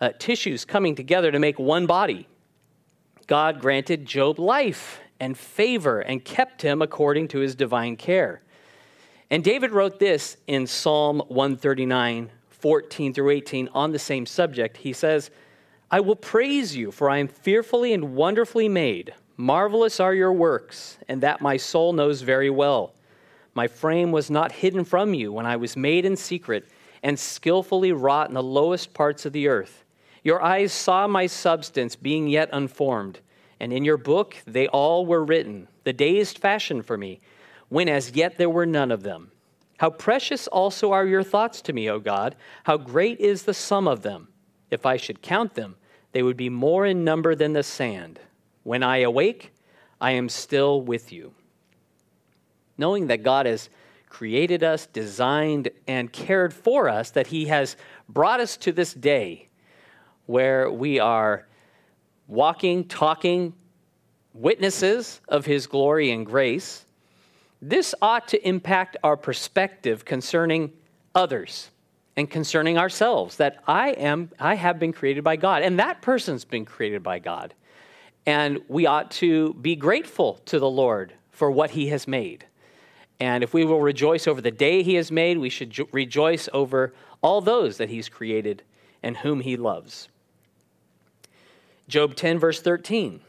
uh, 0.01 0.11
tissues 0.19 0.65
coming 0.65 0.95
together 0.95 1.31
to 1.31 1.39
make 1.39 1.59
one 1.59 1.87
body. 1.87 2.29
God 3.27 3.61
granted 3.61 4.07
Job 4.07 4.39
life 4.39 5.01
and 5.19 5.37
favor 5.37 6.01
and 6.01 6.25
kept 6.25 6.63
him 6.63 6.83
according 6.83 7.29
to 7.29 7.39
his 7.39 7.55
divine 7.55 7.97
care. 7.97 8.43
And 9.31 9.43
David 9.43 9.73
wrote 9.73 9.99
this 9.99 10.37
in 10.47 10.67
Psalm 10.67 11.21
139, 11.29 12.31
14 12.49 13.15
through 13.15 13.31
18, 13.31 13.69
on 13.75 13.91
the 13.91 13.99
same 13.99 14.25
subject. 14.27 14.77
He 14.77 14.93
says, 14.93 15.31
I 15.91 16.01
will 16.01 16.17
praise 16.17 16.77
you, 16.77 16.93
for 16.93 17.11
I 17.11 17.19
am 17.19 17.29
fearfully 17.29 17.93
and 17.93 18.15
wonderfully 18.15 18.69
made. 18.69 19.15
Marvelous 19.37 19.99
are 20.01 20.15
your 20.15 20.33
works, 20.33 20.99
and 21.09 21.23
that 21.23 21.41
my 21.41 21.57
soul 21.57 21.93
knows 21.93 22.23
very 22.23 22.51
well. 22.51 22.93
My 23.57 23.69
frame 23.69 24.13
was 24.13 24.31
not 24.31 24.53
hidden 24.53 24.85
from 24.85 25.15
you 25.15 25.33
when 25.33 25.47
I 25.47 25.57
was 25.57 25.79
made 25.79 26.05
in 26.05 26.15
secret 26.15 26.69
and 27.03 27.19
skillfully 27.19 27.91
wrought 27.91 28.29
in 28.29 28.35
the 28.35 28.43
lowest 28.43 28.93
parts 28.93 29.25
of 29.25 29.33
the 29.33 29.49
earth. 29.49 29.83
Your 30.23 30.43
eyes 30.43 30.75
saw 30.75 31.07
my 31.07 31.27
substance 31.27 31.97
being 31.97 32.29
yet 32.29 32.51
unformed, 32.53 33.21
and 33.59 33.73
in 33.73 33.83
your 33.83 33.97
book 33.97 34.37
they 34.47 34.69
all 34.69 35.07
were 35.07 35.25
written, 35.25 35.69
the 35.85 35.95
days 35.95 36.35
fashioned 36.35 36.85
for 36.85 36.99
me, 36.99 37.19
when 37.71 37.89
as 37.89 38.13
yet 38.13 38.37
there 38.37 38.51
were 38.51 38.67
none 38.67 38.91
of 38.91 39.03
them. 39.03 39.33
How 39.79 39.89
precious 39.89 40.47
also 40.49 40.93
are 40.93 41.07
your 41.07 41.23
thoughts 41.23 41.63
to 41.63 41.73
me, 41.73 41.89
O 41.89 41.99
God! 41.99 42.37
How 42.65 42.77
great 42.77 43.21
is 43.21 43.45
the 43.45 43.55
sum 43.55 43.89
of 43.89 44.03
them! 44.03 44.29
If 44.71 44.85
I 44.85 44.99
should 44.99 45.23
count 45.23 45.55
them, 45.55 45.77
they 46.13 46.23
would 46.23 46.37
be 46.37 46.51
more 46.51 46.85
in 46.85 47.05
number 47.05 47.35
than 47.35 47.55
the 47.55 47.63
sand. 47.63 48.21
When 48.65 48.83
I 48.83 48.99
awake, 48.99 49.55
I 49.99 50.11
am 50.11 50.29
still 50.29 50.83
with 50.83 51.11
you 51.11 51.33
knowing 52.79 53.09
that 53.09 53.23
God 53.23 53.47
has 53.47 53.69
created 54.09 54.63
us, 54.63 54.87
designed, 54.87 55.71
and 55.87 56.13
cared 56.13 56.55
for 56.55 56.89
us, 56.89 57.11
that 57.11 57.27
He 57.27 57.47
has 57.47 57.77
brought 58.09 58.41
us 58.41 58.57
to 58.59 58.73
this 58.73 58.95
day 58.95 59.49
where 60.27 60.71
we 60.71 60.99
are 60.99 61.47
walking, 62.27 62.85
talking, 62.85 63.53
witnesses 64.33 65.21
of 65.29 65.47
His 65.47 65.67
glory 65.67 66.11
and 66.11 66.27
grace, 66.27 66.85
this 67.63 67.95
ought 68.03 68.29
to 68.29 68.49
impact 68.49 68.97
our 69.03 69.17
perspective 69.17 70.05
concerning 70.05 70.73
others 71.15 71.71
and 72.17 72.31
concerning 72.31 72.79
ourselves 72.79 73.37
that 73.37 73.63
I 73.67 73.91
am 73.91 74.31
I 74.39 74.55
have 74.55 74.79
been 74.79 74.93
created 74.93 75.25
by 75.25 75.37
God 75.37 75.63
and 75.63 75.79
that 75.79 76.03
person's 76.03 76.45
been 76.45 76.65
created 76.65 77.03
by 77.03 77.19
God. 77.19 77.55
And 78.25 78.61
we 78.69 78.87
ought 78.87 79.11
to 79.13 79.55
be 79.55 79.77
grateful 79.77 80.41
to 80.47 80.59
the 80.59 80.69
Lord 80.69 81.13
for 81.31 81.51
what 81.51 81.71
he 81.71 81.89
has 81.89 82.09
made. 82.09 82.45
And 83.19 83.43
if 83.43 83.55
we 83.55 83.65
will 83.65 83.81
rejoice 83.81 84.27
over 84.27 84.41
the 84.41 84.51
day 84.51 84.83
he 84.83 84.95
has 84.95 85.11
made, 85.11 85.39
we 85.39 85.49
should 85.49 85.71
jo- 85.71 85.89
rejoice 85.93 86.49
over 86.53 86.93
all 87.23 87.41
those 87.41 87.79
that 87.79 87.89
he's 87.89 88.09
created 88.09 88.63
and 89.03 89.17
whom 89.19 89.41
he 89.41 89.57
loves. 89.57 90.09
Job 91.89 92.15
10, 92.15 92.39
verse 92.39 92.61
13. 92.61 93.21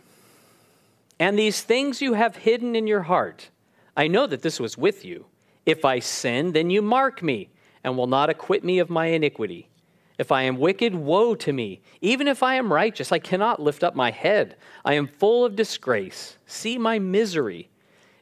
And 1.19 1.37
these 1.37 1.61
things 1.61 2.01
you 2.01 2.13
have 2.13 2.37
hidden 2.37 2.75
in 2.75 2.87
your 2.87 3.03
heart. 3.03 3.49
I 3.95 4.07
know 4.07 4.27
that 4.27 4.41
this 4.41 4.59
was 4.59 4.77
with 4.77 5.05
you. 5.05 5.25
If 5.65 5.85
I 5.85 5.99
sin, 5.99 6.51
then 6.51 6.69
you 6.69 6.81
mark 6.81 7.23
me 7.23 7.49
and 7.83 7.97
will 7.97 8.07
not 8.07 8.29
acquit 8.29 8.63
me 8.63 8.79
of 8.79 8.89
my 8.89 9.07
iniquity. 9.07 9.69
If 10.17 10.31
I 10.31 10.43
am 10.43 10.57
wicked, 10.57 10.95
woe 10.95 11.35
to 11.35 11.53
me. 11.53 11.81
Even 12.01 12.27
if 12.27 12.41
I 12.41 12.55
am 12.55 12.73
righteous, 12.73 13.11
I 13.11 13.19
cannot 13.19 13.61
lift 13.61 13.83
up 13.83 13.95
my 13.95 14.11
head. 14.11 14.55
I 14.83 14.93
am 14.93 15.07
full 15.07 15.45
of 15.45 15.55
disgrace. 15.55 16.37
See 16.45 16.77
my 16.77 16.99
misery. 16.99 17.69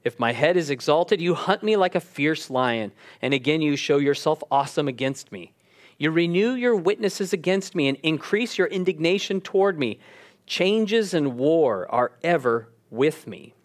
If 0.06 0.20
my 0.20 0.32
head 0.34 0.56
is 0.56 0.70
exalted, 0.70 1.20
you 1.20 1.34
hunt 1.34 1.64
me 1.64 1.76
like 1.76 1.96
a 1.96 2.00
fierce 2.00 2.52
lion, 2.52 2.92
and 3.24 3.34
again 3.34 3.62
you 3.62 3.76
show 3.76 3.98
yourself 3.98 4.44
awesome 4.52 4.88
against 4.88 5.32
me. 5.32 5.52
You 5.98 6.12
renew 6.12 6.54
your 6.54 6.76
witnesses 6.76 7.34
against 7.34 7.74
me 7.74 7.88
and 7.88 7.98
increase 8.04 8.58
your 8.58 8.68
indignation 8.68 9.42
toward 9.42 9.80
me. 9.80 10.00
Changes 10.46 11.16
and 11.16 11.38
war 11.38 11.92
are 11.92 12.12
ever 12.24 12.70
with 12.92 13.26
me. 13.26 13.56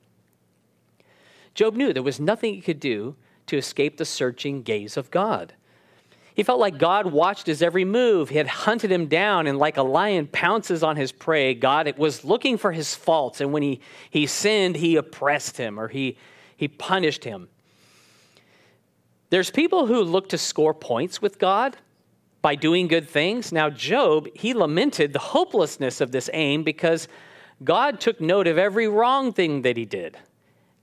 Job 1.55 1.77
knew 1.77 1.93
there 1.93 2.03
was 2.03 2.19
nothing 2.19 2.55
he 2.55 2.63
could 2.63 2.81
do 2.81 3.17
to 3.47 3.59
escape 3.59 3.99
the 3.99 4.05
searching 4.07 4.63
gaze 4.63 4.97
of 4.97 5.11
God. 5.11 5.53
He 6.35 6.43
felt 6.43 6.61
like 6.61 6.79
God 6.79 7.07
watched 7.07 7.47
his 7.47 7.63
every 7.63 7.85
move. 7.85 8.29
He 8.29 8.37
had 8.37 8.47
hunted 8.47 8.91
him 8.91 9.07
down, 9.07 9.47
and 9.47 9.59
like 9.59 9.77
a 9.77 9.83
lion 9.83 10.29
pounces 10.29 10.83
on 10.83 10.97
his 10.97 11.13
prey, 11.13 11.55
God 11.55 11.93
was 11.99 12.25
looking 12.25 12.57
for 12.57 12.73
his 12.73 12.95
faults. 12.95 13.41
And 13.41 13.53
when 13.53 13.63
he, 13.63 13.81
he 14.11 14.27
sinned, 14.27 14.77
he 14.77 14.97
oppressed 14.97 15.57
him 15.57 15.79
or 15.79 15.89
he, 15.89 16.17
he 16.57 16.69
punished 16.69 17.25
him. 17.25 17.49
There's 19.31 19.51
people 19.51 19.87
who 19.87 20.03
look 20.03 20.29
to 20.31 20.39
score 20.39 20.75
points 20.75 21.23
with 21.23 21.39
God 21.39 21.77
by 22.43 22.55
doing 22.55 22.89
good 22.89 23.09
things. 23.09 23.53
Now, 23.53 23.71
Job, 23.71 24.29
he 24.35 24.55
lamented 24.55 25.13
the 25.13 25.19
hopelessness 25.19 26.01
of 26.01 26.11
this 26.11 26.31
aim 26.33 26.65
because 26.65 27.07
God 27.63 28.01
took 28.01 28.21
note 28.21 28.47
of 28.47 28.59
every 28.59 28.89
wrong 28.89 29.33
thing 29.33 29.63
that 29.63 29.77
he 29.77 29.85
did. 29.85 30.17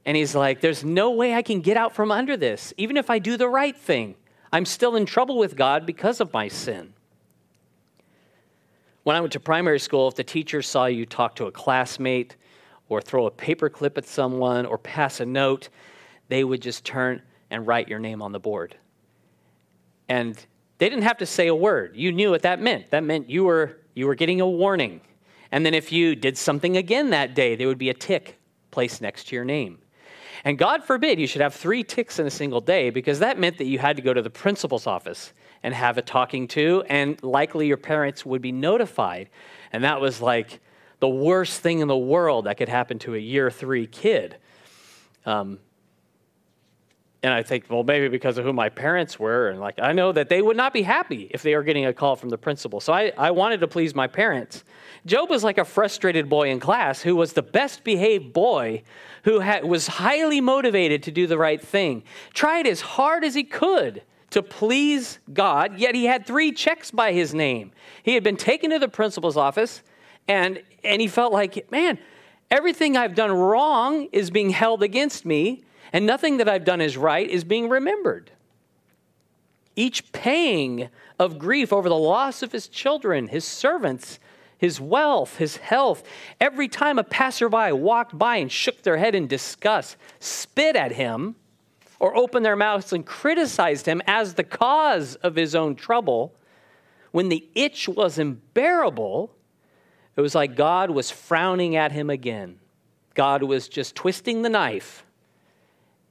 And 0.05 0.15
he's 0.15 0.35
like, 0.35 0.61
There's 0.61 0.83
no 0.83 1.11
way 1.11 1.33
I 1.33 1.41
can 1.41 1.61
get 1.61 1.75
out 1.75 1.93
from 1.93 2.11
under 2.11 2.37
this, 2.37 2.73
even 2.77 2.95
if 2.95 3.09
I 3.09 3.19
do 3.19 3.35
the 3.35 3.49
right 3.49 3.75
thing. 3.75 4.15
I'm 4.51 4.65
still 4.65 4.95
in 4.95 5.05
trouble 5.05 5.37
with 5.37 5.55
God 5.55 5.85
because 5.85 6.21
of 6.21 6.33
my 6.33 6.47
sin. 6.47 6.93
When 9.03 9.15
I 9.15 9.21
went 9.21 9.33
to 9.33 9.39
primary 9.39 9.79
school, 9.79 10.07
if 10.07 10.15
the 10.15 10.23
teacher 10.23 10.61
saw 10.61 10.85
you 10.85 11.05
talk 11.05 11.35
to 11.37 11.45
a 11.45 11.51
classmate 11.51 12.35
or 12.89 13.01
throw 13.01 13.25
a 13.25 13.31
paperclip 13.31 13.97
at 13.97 14.05
someone 14.05 14.65
or 14.65 14.77
pass 14.77 15.19
a 15.19 15.25
note, 15.25 15.69
they 16.27 16.43
would 16.43 16.61
just 16.61 16.83
turn 16.83 17.21
and 17.49 17.65
write 17.65 17.87
your 17.87 17.99
name 17.99 18.21
on 18.21 18.31
the 18.31 18.39
board. 18.39 18.75
And 20.09 20.37
they 20.77 20.89
didn't 20.89 21.03
have 21.03 21.17
to 21.19 21.25
say 21.25 21.47
a 21.47 21.55
word. 21.55 21.95
You 21.95 22.11
knew 22.11 22.31
what 22.31 22.41
that 22.43 22.61
meant. 22.61 22.91
That 22.91 23.03
meant 23.03 23.29
you 23.29 23.45
were, 23.45 23.77
you 23.93 24.07
were 24.07 24.15
getting 24.15 24.41
a 24.41 24.47
warning. 24.47 25.01
And 25.51 25.65
then 25.65 25.73
if 25.73 25.91
you 25.91 26.15
did 26.15 26.37
something 26.37 26.77
again 26.77 27.09
that 27.11 27.33
day, 27.33 27.55
there 27.55 27.67
would 27.67 27.77
be 27.77 27.89
a 27.89 27.93
tick 27.93 28.37
placed 28.71 29.01
next 29.01 29.27
to 29.29 29.35
your 29.35 29.45
name. 29.45 29.79
And 30.43 30.57
God 30.57 30.83
forbid 30.83 31.19
you 31.19 31.27
should 31.27 31.41
have 31.41 31.53
three 31.53 31.83
ticks 31.83 32.19
in 32.19 32.27
a 32.27 32.31
single 32.31 32.61
day 32.61 32.89
because 32.89 33.19
that 33.19 33.39
meant 33.39 33.57
that 33.57 33.65
you 33.65 33.79
had 33.79 33.95
to 33.95 34.01
go 34.01 34.13
to 34.13 34.21
the 34.21 34.29
principal's 34.29 34.87
office 34.87 35.33
and 35.63 35.73
have 35.73 35.97
a 35.97 36.01
talking 36.01 36.47
to, 36.47 36.83
and 36.87 37.21
likely 37.23 37.67
your 37.67 37.77
parents 37.77 38.25
would 38.25 38.41
be 38.41 38.51
notified. 38.51 39.29
And 39.73 39.83
that 39.83 39.99
was 39.99 40.21
like 40.21 40.59
the 40.99 41.09
worst 41.09 41.61
thing 41.61 41.79
in 41.79 41.87
the 41.87 41.97
world 41.97 42.45
that 42.45 42.57
could 42.57 42.69
happen 42.69 42.99
to 42.99 43.15
a 43.15 43.19
year 43.19 43.49
three 43.51 43.87
kid. 43.87 44.37
Um, 45.25 45.59
and 47.27 47.35
I 47.35 47.43
think, 47.43 47.65
well, 47.69 47.83
maybe 47.83 48.07
because 48.07 48.37
of 48.37 48.45
who 48.45 48.53
my 48.53 48.69
parents 48.69 49.19
were, 49.19 49.49
and 49.49 49.59
like 49.59 49.79
I 49.79 49.91
know 49.91 50.13
that 50.13 50.29
they 50.29 50.41
would 50.41 50.55
not 50.55 50.71
be 50.71 50.81
happy 50.81 51.29
if 51.31 51.41
they 51.43 51.55
were 51.55 51.63
getting 51.63 51.85
a 51.85 51.93
call 51.93 52.15
from 52.15 52.29
the 52.29 52.37
principal. 52.37 52.79
So 52.79 52.93
I, 52.93 53.11
I 53.17 53.31
wanted 53.31 53.59
to 53.59 53.67
please 53.67 53.93
my 53.93 54.07
parents. 54.07 54.63
Job 55.05 55.29
was 55.29 55.43
like 55.43 55.57
a 55.57 55.65
frustrated 55.65 56.29
boy 56.29 56.49
in 56.49 56.61
class 56.61 57.01
who 57.01 57.17
was 57.17 57.33
the 57.33 57.41
best 57.41 57.83
behaved 57.83 58.31
boy 58.31 58.83
who 59.23 59.41
was 59.63 59.87
highly 59.87 60.39
motivated 60.39 61.03
to 61.03 61.11
do 61.11 61.27
the 61.27 61.37
right 61.37 61.61
thing, 61.61 62.03
tried 62.33 62.65
as 62.65 62.79
hard 62.79 63.25
as 63.25 63.35
he 63.35 63.43
could 63.43 64.01
to 64.29 64.41
please 64.41 65.19
God, 65.33 65.77
yet 65.77 65.95
he 65.95 66.05
had 66.05 66.25
three 66.25 66.53
checks 66.53 66.91
by 66.91 67.11
his 67.11 67.33
name. 67.33 67.71
He 68.03 68.13
had 68.13 68.23
been 68.23 68.37
taken 68.37 68.71
to 68.71 68.79
the 68.79 68.87
principal's 68.87 69.35
office, 69.35 69.81
and, 70.29 70.61
and 70.83 71.01
he 71.01 71.07
felt 71.07 71.33
like, 71.33 71.69
man, 71.71 71.99
everything 72.49 72.95
I've 72.95 73.15
done 73.15 73.31
wrong 73.31 74.07
is 74.13 74.31
being 74.31 74.49
held 74.49 74.81
against 74.81 75.25
me 75.25 75.63
and 75.93 76.05
nothing 76.05 76.37
that 76.37 76.49
I've 76.49 76.65
done 76.65 76.81
is 76.81 76.97
right 76.97 77.29
is 77.29 77.43
being 77.43 77.69
remembered. 77.69 78.31
Each 79.75 80.11
pang 80.11 80.89
of 81.19 81.37
grief 81.37 81.71
over 81.71 81.87
the 81.87 81.95
loss 81.95 82.41
of 82.41 82.51
his 82.51 82.67
children, 82.67 83.27
his 83.27 83.45
servants, 83.45 84.19
his 84.57 84.81
wealth, 84.81 85.37
his 85.37 85.57
health, 85.57 86.03
every 86.41 86.67
time 86.67 86.97
a 86.97 87.03
passerby 87.03 87.71
walked 87.71 88.17
by 88.17 88.37
and 88.37 88.51
shook 88.51 88.81
their 88.81 88.97
head 88.97 89.13
in 89.13 89.27
disgust, 89.27 89.97
spit 90.19 90.75
at 90.75 90.93
him, 90.93 91.35
or 91.99 92.15
opened 92.15 92.45
their 92.45 92.55
mouths 92.55 92.93
and 92.93 93.05
criticized 93.05 93.85
him 93.85 94.01
as 94.07 94.33
the 94.33 94.43
cause 94.43 95.15
of 95.15 95.35
his 95.35 95.55
own 95.55 95.75
trouble, 95.75 96.33
when 97.11 97.29
the 97.29 97.47
itch 97.55 97.87
was 97.87 98.19
unbearable, 98.19 99.31
it 100.15 100.21
was 100.21 100.35
like 100.35 100.55
God 100.55 100.89
was 100.89 101.09
frowning 101.09 101.75
at 101.75 101.91
him 101.91 102.09
again. 102.09 102.59
God 103.13 103.43
was 103.43 103.67
just 103.67 103.95
twisting 103.95 104.41
the 104.41 104.49
knife 104.49 105.03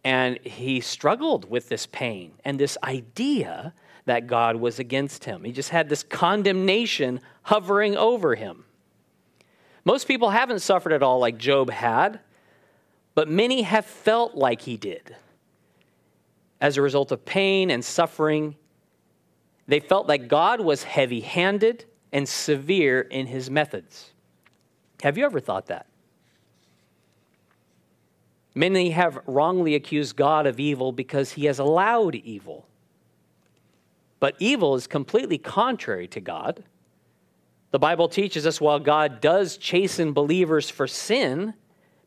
and 0.06 0.38
he 0.44 0.78
struggled 0.78 1.50
with 1.50 1.68
this 1.68 1.86
pain 1.86 2.30
and 2.44 2.60
this 2.60 2.78
idea 2.84 3.74
that 4.04 4.28
God 4.28 4.54
was 4.54 4.78
against 4.78 5.24
him. 5.24 5.42
He 5.42 5.50
just 5.50 5.70
had 5.70 5.88
this 5.88 6.04
condemnation 6.04 7.18
hovering 7.42 7.96
over 7.96 8.36
him. 8.36 8.66
Most 9.84 10.06
people 10.06 10.30
haven't 10.30 10.60
suffered 10.60 10.92
at 10.92 11.02
all 11.02 11.18
like 11.18 11.38
Job 11.38 11.70
had, 11.70 12.20
but 13.16 13.28
many 13.28 13.62
have 13.62 13.84
felt 13.84 14.36
like 14.36 14.60
he 14.60 14.76
did. 14.76 15.16
As 16.60 16.76
a 16.76 16.82
result 16.82 17.10
of 17.10 17.24
pain 17.24 17.68
and 17.68 17.84
suffering, 17.84 18.54
they 19.66 19.80
felt 19.80 20.06
that 20.06 20.28
God 20.28 20.60
was 20.60 20.84
heavy 20.84 21.20
handed 21.20 21.84
and 22.12 22.28
severe 22.28 23.00
in 23.00 23.26
his 23.26 23.50
methods. 23.50 24.12
Have 25.02 25.18
you 25.18 25.24
ever 25.24 25.40
thought 25.40 25.66
that? 25.66 25.88
Many 28.56 28.88
have 28.88 29.20
wrongly 29.26 29.74
accused 29.74 30.16
God 30.16 30.46
of 30.46 30.58
evil 30.58 30.90
because 30.90 31.32
he 31.32 31.44
has 31.44 31.58
allowed 31.58 32.14
evil. 32.14 32.66
But 34.18 34.34
evil 34.38 34.74
is 34.76 34.86
completely 34.86 35.36
contrary 35.36 36.08
to 36.08 36.20
God. 36.22 36.64
The 37.70 37.78
Bible 37.78 38.08
teaches 38.08 38.46
us 38.46 38.58
while 38.58 38.78
God 38.78 39.20
does 39.20 39.58
chasten 39.58 40.14
believers 40.14 40.70
for 40.70 40.86
sin, 40.86 41.52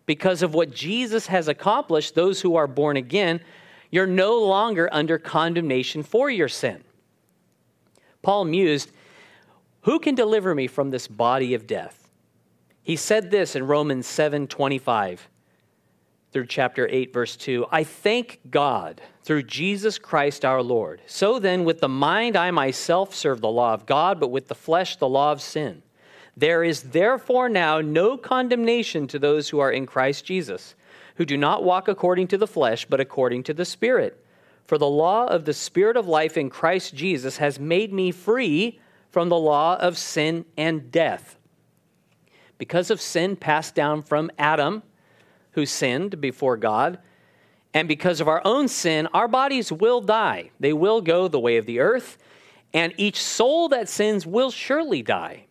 because 0.07 0.41
of 0.41 0.55
what 0.55 0.73
Jesus 0.73 1.27
has 1.27 1.47
accomplished, 1.47 2.15
those 2.15 2.41
who 2.41 2.55
are 2.55 2.65
born 2.65 2.97
again, 2.97 3.41
you're 3.91 4.07
no 4.07 4.39
longer 4.39 4.89
under 4.91 5.19
condemnation 5.19 6.01
for 6.01 6.31
your 6.31 6.47
sin. 6.47 6.83
Paul 8.23 8.45
mused, 8.45 8.91
Who 9.81 9.99
can 9.99 10.15
deliver 10.15 10.55
me 10.55 10.65
from 10.65 10.89
this 10.89 11.07
body 11.07 11.53
of 11.53 11.67
death? 11.67 12.09
He 12.81 12.95
said 12.95 13.29
this 13.29 13.55
in 13.55 13.67
Romans 13.67 14.07
7 14.07 14.47
25 14.47 15.29
through 16.32 16.46
chapter 16.46 16.88
8, 16.89 17.12
verse 17.12 17.36
2. 17.36 17.65
I 17.72 17.84
thank 17.84 18.39
God 18.50 19.02
through 19.24 19.44
Jesus 19.44 19.98
Christ 19.98 20.46
our 20.46 20.62
Lord. 20.62 21.02
So 21.08 21.39
then, 21.39 21.63
with 21.63 21.80
the 21.80 21.89
mind, 21.89 22.36
I 22.36 22.52
myself 22.52 23.13
serve 23.13 23.42
the 23.42 23.50
law 23.50 23.74
of 23.74 23.86
God, 23.86 24.20
but 24.20 24.32
with 24.32 24.48
the 24.48 24.56
flesh, 24.56 24.96
the 24.98 25.10
law 25.10 25.32
of 25.32 25.42
sin. 25.42 25.82
There 26.38 26.63
is 26.63 26.84
therefore 26.84 27.50
now 27.50 27.82
no 27.82 28.18
condemnation 28.18 29.08
to 29.08 29.20
those 29.20 29.50
who 29.50 29.60
are 29.60 29.72
in 29.72 29.86
Christ 29.86 30.24
Jesus, 30.24 30.76
who 31.15 31.26
do 31.26 31.36
not 31.36 31.63
walk 31.63 31.88
according 31.88 32.28
to 32.28 32.38
the 32.38 32.48
flesh, 32.48 32.86
but 32.86 33.00
according 33.00 33.44
to 33.44 33.54
the 33.54 33.65
Spirit. 33.65 34.24
For 34.63 34.78
the 34.78 34.88
law 34.88 35.26
of 35.26 35.46
the 35.46 35.54
Spirit 35.54 35.98
of 35.98 36.08
life 36.08 36.38
in 36.38 36.50
Christ 36.50 36.94
Jesus 36.94 37.38
has 37.38 37.60
made 37.60 37.92
me 37.92 38.12
free 38.12 38.80
from 39.10 39.30
the 39.30 39.38
law 39.38 39.76
of 39.78 39.98
sin 39.98 40.46
and 40.56 40.92
death. 40.92 41.38
Because 42.60 42.92
of 42.92 43.02
sin 43.02 43.36
passed 43.36 43.74
down 43.74 44.04
from 44.04 44.30
Adam, 44.38 44.84
who 45.60 45.65
sinned 45.65 46.22
before 46.22 46.56
God. 46.56 47.00
And 47.74 47.86
because 47.88 48.22
of 48.22 48.30
our 48.30 48.41
own 48.45 48.69
sin, 48.69 49.08
our 49.13 49.28
bodies 49.28 49.74
will 49.74 50.00
die. 50.00 50.52
They 50.58 50.72
will 50.72 51.02
go 51.02 51.28
the 51.28 51.39
way 51.39 51.58
of 51.58 51.65
the 51.65 51.80
earth, 51.80 52.17
and 52.74 52.93
each 52.95 53.22
soul 53.22 53.67
that 53.69 53.89
sins 53.89 54.26
will 54.26 54.52
surely 54.52 55.02
die. 55.02 55.48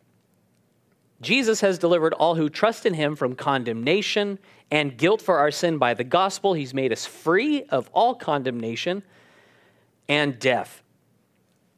Jesus 1.20 1.60
has 1.60 1.78
delivered 1.78 2.14
all 2.14 2.36
who 2.36 2.48
trust 2.48 2.86
in 2.86 2.94
him 2.94 3.16
from 3.16 3.34
condemnation 3.34 4.38
and 4.70 4.96
guilt 4.96 5.20
for 5.20 5.38
our 5.38 5.50
sin 5.50 5.76
by 5.76 5.92
the 5.92 6.04
gospel. 6.04 6.54
He's 6.54 6.72
made 6.72 6.90
us 6.90 7.04
free 7.04 7.64
of 7.64 7.90
all 7.92 8.14
condemnation 8.14 9.02
and 10.08 10.38
death. 10.38 10.82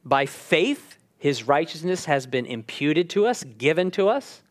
By 0.05 0.27
faith, 0.27 0.99
his 1.19 1.49
righteousness 1.49 2.05
has 2.05 2.27
been 2.27 2.47
imputed 2.47 3.11
to 3.11 3.27
us, 3.27 3.43
given 3.43 3.90
to 3.93 4.09
us 4.09 4.43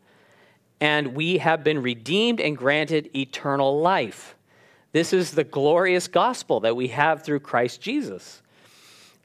and 0.81 1.15
we 1.15 1.39
have 1.39 1.63
been 1.63 1.81
redeemed 1.81 2.39
and 2.39 2.57
granted 2.57 3.09
eternal 3.15 3.81
life. 3.81 4.35
This 4.91 5.13
is 5.13 5.31
the 5.31 5.43
glorious 5.43 6.07
gospel 6.07 6.61
that 6.61 6.75
we 6.75 6.87
have 6.89 7.23
through 7.23 7.41
Christ 7.41 7.81
Jesus. 7.81 8.41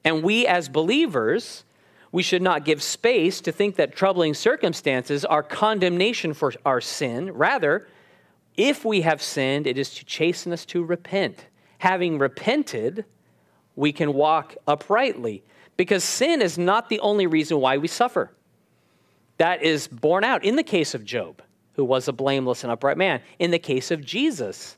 And 0.03 0.21
we, 0.21 0.45
as 0.45 0.69
believers, 0.69 1.63
we 2.11 2.21
should 2.23 2.41
not 2.41 2.65
give 2.65 2.81
space 2.83 3.41
to 3.41 3.51
think 3.51 3.75
that 3.75 3.95
troubling 3.95 4.33
circumstances 4.33 5.25
are 5.25 5.41
condemnation 5.43 6.33
for 6.33 6.53
our 6.65 6.79
sin. 6.79 7.31
Rather, 7.33 7.87
if 8.55 8.85
we 8.85 9.01
have 9.01 9.21
sinned, 9.21 9.67
it 9.67 9.77
is 9.77 9.93
to 9.95 10.05
chasten 10.05 10.53
us 10.53 10.65
to 10.67 10.83
repent. 10.83 11.47
Having 11.79 12.19
repented, 12.19 13.05
we 13.75 13.91
can 13.91 14.13
walk 14.13 14.55
uprightly 14.67 15.43
because 15.77 16.03
sin 16.03 16.41
is 16.41 16.57
not 16.57 16.89
the 16.89 16.99
only 16.99 17.27
reason 17.27 17.59
why 17.59 17.77
we 17.77 17.87
suffer. 17.87 18.31
That 19.37 19.63
is 19.63 19.87
borne 19.87 20.23
out 20.23 20.45
in 20.45 20.55
the 20.55 20.63
case 20.63 20.93
of 20.93 21.03
Job, 21.03 21.41
who 21.75 21.85
was 21.85 22.07
a 22.07 22.13
blameless 22.13 22.63
and 22.63 22.71
upright 22.71 22.97
man. 22.97 23.21
In 23.39 23.51
the 23.51 23.59
case 23.59 23.91
of 23.91 24.03
Jesus, 24.03 24.77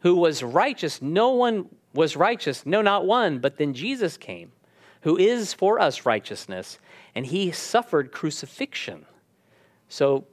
who 0.00 0.14
was 0.16 0.42
righteous, 0.42 1.00
no 1.00 1.30
one 1.30 1.68
was 1.94 2.16
righteous, 2.16 2.66
no, 2.66 2.82
not 2.82 3.06
one, 3.06 3.38
but 3.38 3.56
then 3.56 3.74
Jesus 3.74 4.16
came, 4.16 4.52
who 5.02 5.16
is 5.16 5.52
for 5.52 5.80
us 5.80 6.04
righteousness, 6.04 6.78
and 7.14 7.26
he 7.26 7.52
suffered 7.52 8.10
crucifixion. 8.10 9.06
So, 9.88 10.24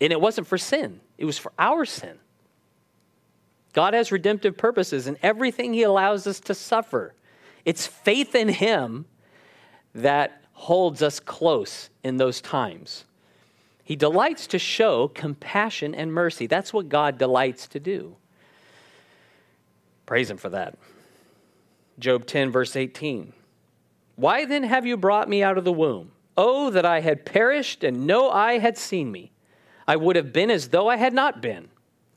and 0.00 0.12
it 0.12 0.20
wasn't 0.20 0.46
for 0.46 0.58
sin, 0.58 1.00
it 1.16 1.24
was 1.24 1.38
for 1.38 1.52
our 1.58 1.84
sin. 1.84 2.18
God 3.72 3.94
has 3.94 4.10
redemptive 4.10 4.56
purposes 4.56 5.06
in 5.06 5.16
everything 5.22 5.72
he 5.72 5.82
allows 5.82 6.26
us 6.26 6.40
to 6.40 6.54
suffer. 6.54 7.14
It's 7.64 7.86
faith 7.86 8.34
in 8.34 8.48
him 8.48 9.06
that 9.94 10.42
holds 10.52 11.02
us 11.02 11.20
close 11.20 11.90
in 12.02 12.16
those 12.16 12.40
times. 12.40 13.04
He 13.88 13.96
delights 13.96 14.46
to 14.48 14.58
show 14.58 15.08
compassion 15.08 15.94
and 15.94 16.12
mercy. 16.12 16.46
That's 16.46 16.74
what 16.74 16.90
God 16.90 17.16
delights 17.16 17.66
to 17.68 17.80
do. 17.80 18.16
Praise 20.04 20.28
him 20.28 20.36
for 20.36 20.50
that. 20.50 20.76
Job 21.98 22.26
10, 22.26 22.50
verse 22.50 22.76
18. 22.76 23.32
Why 24.16 24.44
then 24.44 24.64
have 24.64 24.84
you 24.84 24.98
brought 24.98 25.30
me 25.30 25.42
out 25.42 25.56
of 25.56 25.64
the 25.64 25.72
womb? 25.72 26.12
Oh, 26.36 26.68
that 26.68 26.84
I 26.84 27.00
had 27.00 27.24
perished 27.24 27.82
and 27.82 28.06
no 28.06 28.28
eye 28.28 28.58
had 28.58 28.76
seen 28.76 29.10
me. 29.10 29.32
I 29.86 29.96
would 29.96 30.16
have 30.16 30.34
been 30.34 30.50
as 30.50 30.68
though 30.68 30.88
I 30.88 30.96
had 30.96 31.14
not 31.14 31.40
been. 31.40 31.68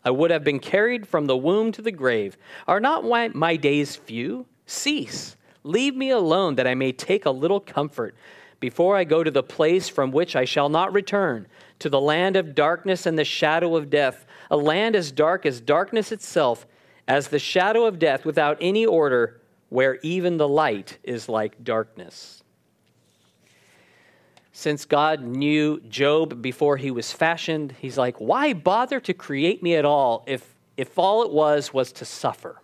I 0.04 0.10
would 0.10 0.30
have 0.30 0.44
been 0.44 0.60
carried 0.60 1.08
from 1.08 1.26
the 1.28 1.38
womb 1.38 1.72
to 1.72 1.82
the 1.82 1.94
grave. 1.94 2.36
Are 2.68 2.82
not 2.82 3.06
my, 3.34 3.56
days 3.56 3.96
few? 3.96 4.46
Cease. 4.66 5.38
Leave 5.64 5.96
me 5.96 6.10
alone 6.10 6.56
that 6.56 6.68
I 6.68 6.76
may 6.76 6.92
take 6.92 7.26
a 7.26 7.32
little 7.32 7.62
comfort 7.62 8.14
before 8.62 8.96
I 8.96 9.04
go 9.04 9.24
to 9.24 9.32
the 9.32 9.44
place 9.44 9.90
from 9.90 10.14
which 10.14 10.38
I 10.38 10.46
shall 10.46 10.70
not 10.70 10.94
return, 10.94 11.48
to 11.80 11.90
the 11.90 12.00
land 12.00 12.38
of 12.38 12.56
darkness 12.56 13.06
and 13.06 13.20
the 13.20 13.26
shadow 13.26 13.76
of 13.76 13.90
death, 13.90 14.26
a 14.50 14.56
land 14.56 14.96
as 14.96 15.12
dark 15.12 15.46
as 15.46 15.60
darkness 15.60 16.14
itself, 16.14 16.66
as 17.08 17.28
the 17.28 17.40
shadow 17.40 17.86
of 17.86 18.00
death 18.00 18.24
without 18.24 18.58
any 18.62 18.86
order 18.86 19.42
where 19.70 20.00
even 20.04 20.38
the 20.38 20.48
light 20.48 21.00
is 21.04 21.28
like 21.28 21.64
darkness. 21.64 22.44
Since 24.54 24.86
God 24.86 25.24
knew 25.24 25.80
Job 25.90 26.42
before 26.42 26.78
he 26.78 26.92
was 26.92 27.12
fashioned, 27.12 27.74
he's 27.80 27.98
like, 27.98 28.18
why 28.18 28.54
bother 28.54 29.00
to 29.00 29.14
create 29.14 29.64
me 29.64 29.76
at 29.76 29.86
all 29.86 30.24
if, 30.28 30.54
if 30.78 31.00
all 31.00 31.24
it 31.24 31.32
was 31.32 31.74
was 31.74 31.92
to 31.94 32.06
suffer? 32.06 32.62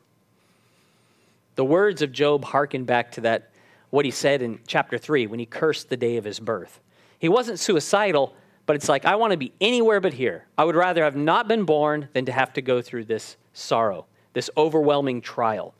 The 1.56 1.66
words 1.66 2.04
of 2.04 2.12
Job 2.12 2.46
harken 2.46 2.84
back 2.84 3.14
to 3.14 3.22
that, 3.22 3.52
what 3.89 4.06
he 4.06 4.12
said 4.12 4.41
in 4.41 4.60
chapter 4.67 4.97
3 4.97 5.28
when 5.28 5.39
he 5.39 5.45
cursed 5.45 5.89
the 5.89 5.97
day 5.97 6.17
of 6.17 6.23
his 6.23 6.39
birth. 6.39 6.80
He 7.19 7.30
wasn't 7.30 7.60
suicidal, 7.60 8.36
but 8.65 8.76
it's 8.76 8.89
like, 8.89 9.06
I 9.06 9.15
want 9.15 9.32
to 9.32 9.38
be 9.38 9.54
anywhere 9.62 10.00
but 10.00 10.13
here. 10.13 10.45
I 10.58 10.65
would 10.65 10.76
rather 10.76 11.04
have 11.04 11.15
not 11.15 11.47
been 11.47 11.63
born 11.63 12.10
than 12.13 12.26
to 12.26 12.32
have 12.32 12.54
to 12.54 12.62
go 12.62 12.82
through 12.82 13.06
this 13.06 13.38
sorrow, 13.54 14.06
this 14.34 14.50
overwhelming 14.58 15.21
trial. 15.21 15.73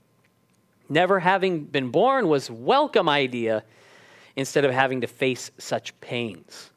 Never 0.90 1.20
having 1.20 1.66
been 1.66 1.90
born 1.90 2.30
was 2.30 2.50
welcome 2.50 3.10
idea 3.10 3.64
instead 4.36 4.64
of 4.64 4.72
having 4.72 5.02
to 5.02 5.08
face 5.08 5.52
such 5.58 6.00
pains. 6.00 6.70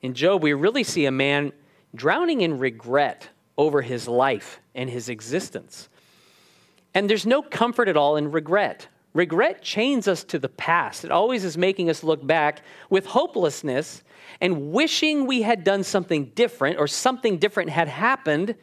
In 0.00 0.14
Job, 0.14 0.42
we 0.42 0.52
really 0.52 0.84
see 0.84 1.06
a 1.06 1.10
man 1.10 1.52
drowning 1.94 2.40
in 2.40 2.58
regret 2.58 3.28
over 3.58 3.82
his 3.82 4.06
life 4.06 4.60
and 4.74 4.88
his 4.88 5.08
existence. 5.08 5.88
And 6.94 7.08
there's 7.08 7.26
no 7.26 7.42
comfort 7.42 7.88
at 7.88 7.96
all 7.96 8.16
in 8.16 8.30
regret. 8.30 8.86
Regret 9.14 9.62
chains 9.62 10.08
us 10.08 10.24
to 10.24 10.38
the 10.38 10.48
past. 10.48 11.04
It 11.04 11.10
always 11.10 11.44
is 11.44 11.58
making 11.58 11.90
us 11.90 12.02
look 12.02 12.26
back 12.26 12.62
with 12.88 13.06
hopelessness 13.06 14.02
and 14.40 14.72
wishing 14.72 15.26
we 15.26 15.42
had 15.42 15.64
done 15.64 15.84
something 15.84 16.26
different 16.34 16.78
or 16.78 16.86
something 16.86 17.38
different 17.38 17.70
had 17.70 17.88
happened 17.88 18.54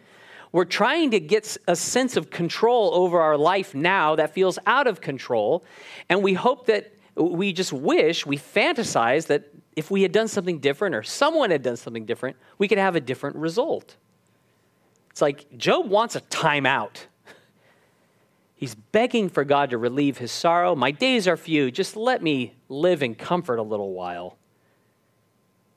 we're 0.51 0.65
trying 0.65 1.11
to 1.11 1.19
get 1.19 1.57
a 1.67 1.75
sense 1.75 2.17
of 2.17 2.29
control 2.29 2.91
over 2.93 3.19
our 3.19 3.37
life 3.37 3.75
now 3.75 4.15
that 4.15 4.33
feels 4.33 4.57
out 4.65 4.87
of 4.87 4.99
control. 4.99 5.63
And 6.09 6.23
we 6.23 6.33
hope 6.33 6.65
that 6.67 6.93
we 7.15 7.53
just 7.53 7.71
wish, 7.71 8.25
we 8.25 8.37
fantasize 8.37 9.27
that 9.27 9.49
if 9.75 9.91
we 9.91 10.01
had 10.01 10.11
done 10.11 10.27
something 10.27 10.59
different 10.59 10.95
or 10.95 11.03
someone 11.03 11.51
had 11.51 11.61
done 11.61 11.77
something 11.77 12.05
different, 12.05 12.37
we 12.57 12.67
could 12.67 12.77
have 12.77 12.95
a 12.95 12.99
different 12.99 13.35
result. 13.35 13.95
It's 15.11 15.21
like 15.21 15.55
Job 15.57 15.89
wants 15.89 16.15
a 16.15 16.21
timeout. 16.21 17.05
He's 18.59 18.75
begging 18.75 19.29
for 19.29 19.45
God 19.45 19.69
to 19.69 19.77
relieve 19.77 20.17
his 20.17 20.33
sorrow. 20.33 20.75
My 20.75 20.91
days 20.91 21.29
are 21.29 21.37
few. 21.37 21.71
Just 21.71 21.95
let 21.95 22.21
me 22.21 22.55
live 22.67 23.01
in 23.01 23.15
comfort 23.15 23.55
a 23.55 23.63
little 23.63 23.93
while. 23.93 24.37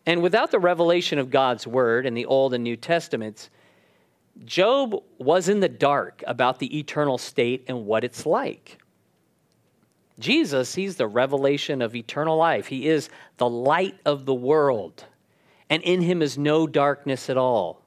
And 0.04 0.20
without 0.20 0.50
the 0.50 0.58
revelation 0.58 1.20
of 1.20 1.30
God's 1.30 1.64
word 1.64 2.06
in 2.06 2.14
the 2.14 2.26
Old 2.26 2.54
and 2.54 2.64
New 2.64 2.76
Testaments, 2.76 3.50
Job 4.44 5.00
was 5.18 5.48
in 5.48 5.60
the 5.60 5.68
dark 5.68 6.24
about 6.26 6.58
the 6.58 6.76
eternal 6.76 7.18
state 7.18 7.66
and 7.68 7.86
what 7.86 8.02
it's 8.02 8.26
like. 8.26 8.78
Jesus, 10.18 10.74
he's 10.74 10.96
the 10.96 11.06
revelation 11.06 11.82
of 11.82 11.94
eternal 11.94 12.36
life. 12.36 12.66
He 12.66 12.88
is 12.88 13.10
the 13.36 13.48
light 13.48 13.94
of 14.04 14.26
the 14.26 14.34
world, 14.34 15.04
and 15.70 15.84
in 15.84 16.00
him 16.00 16.20
is 16.20 16.36
no 16.36 16.66
darkness 16.66 17.30
at 17.30 17.36
all. 17.36 17.80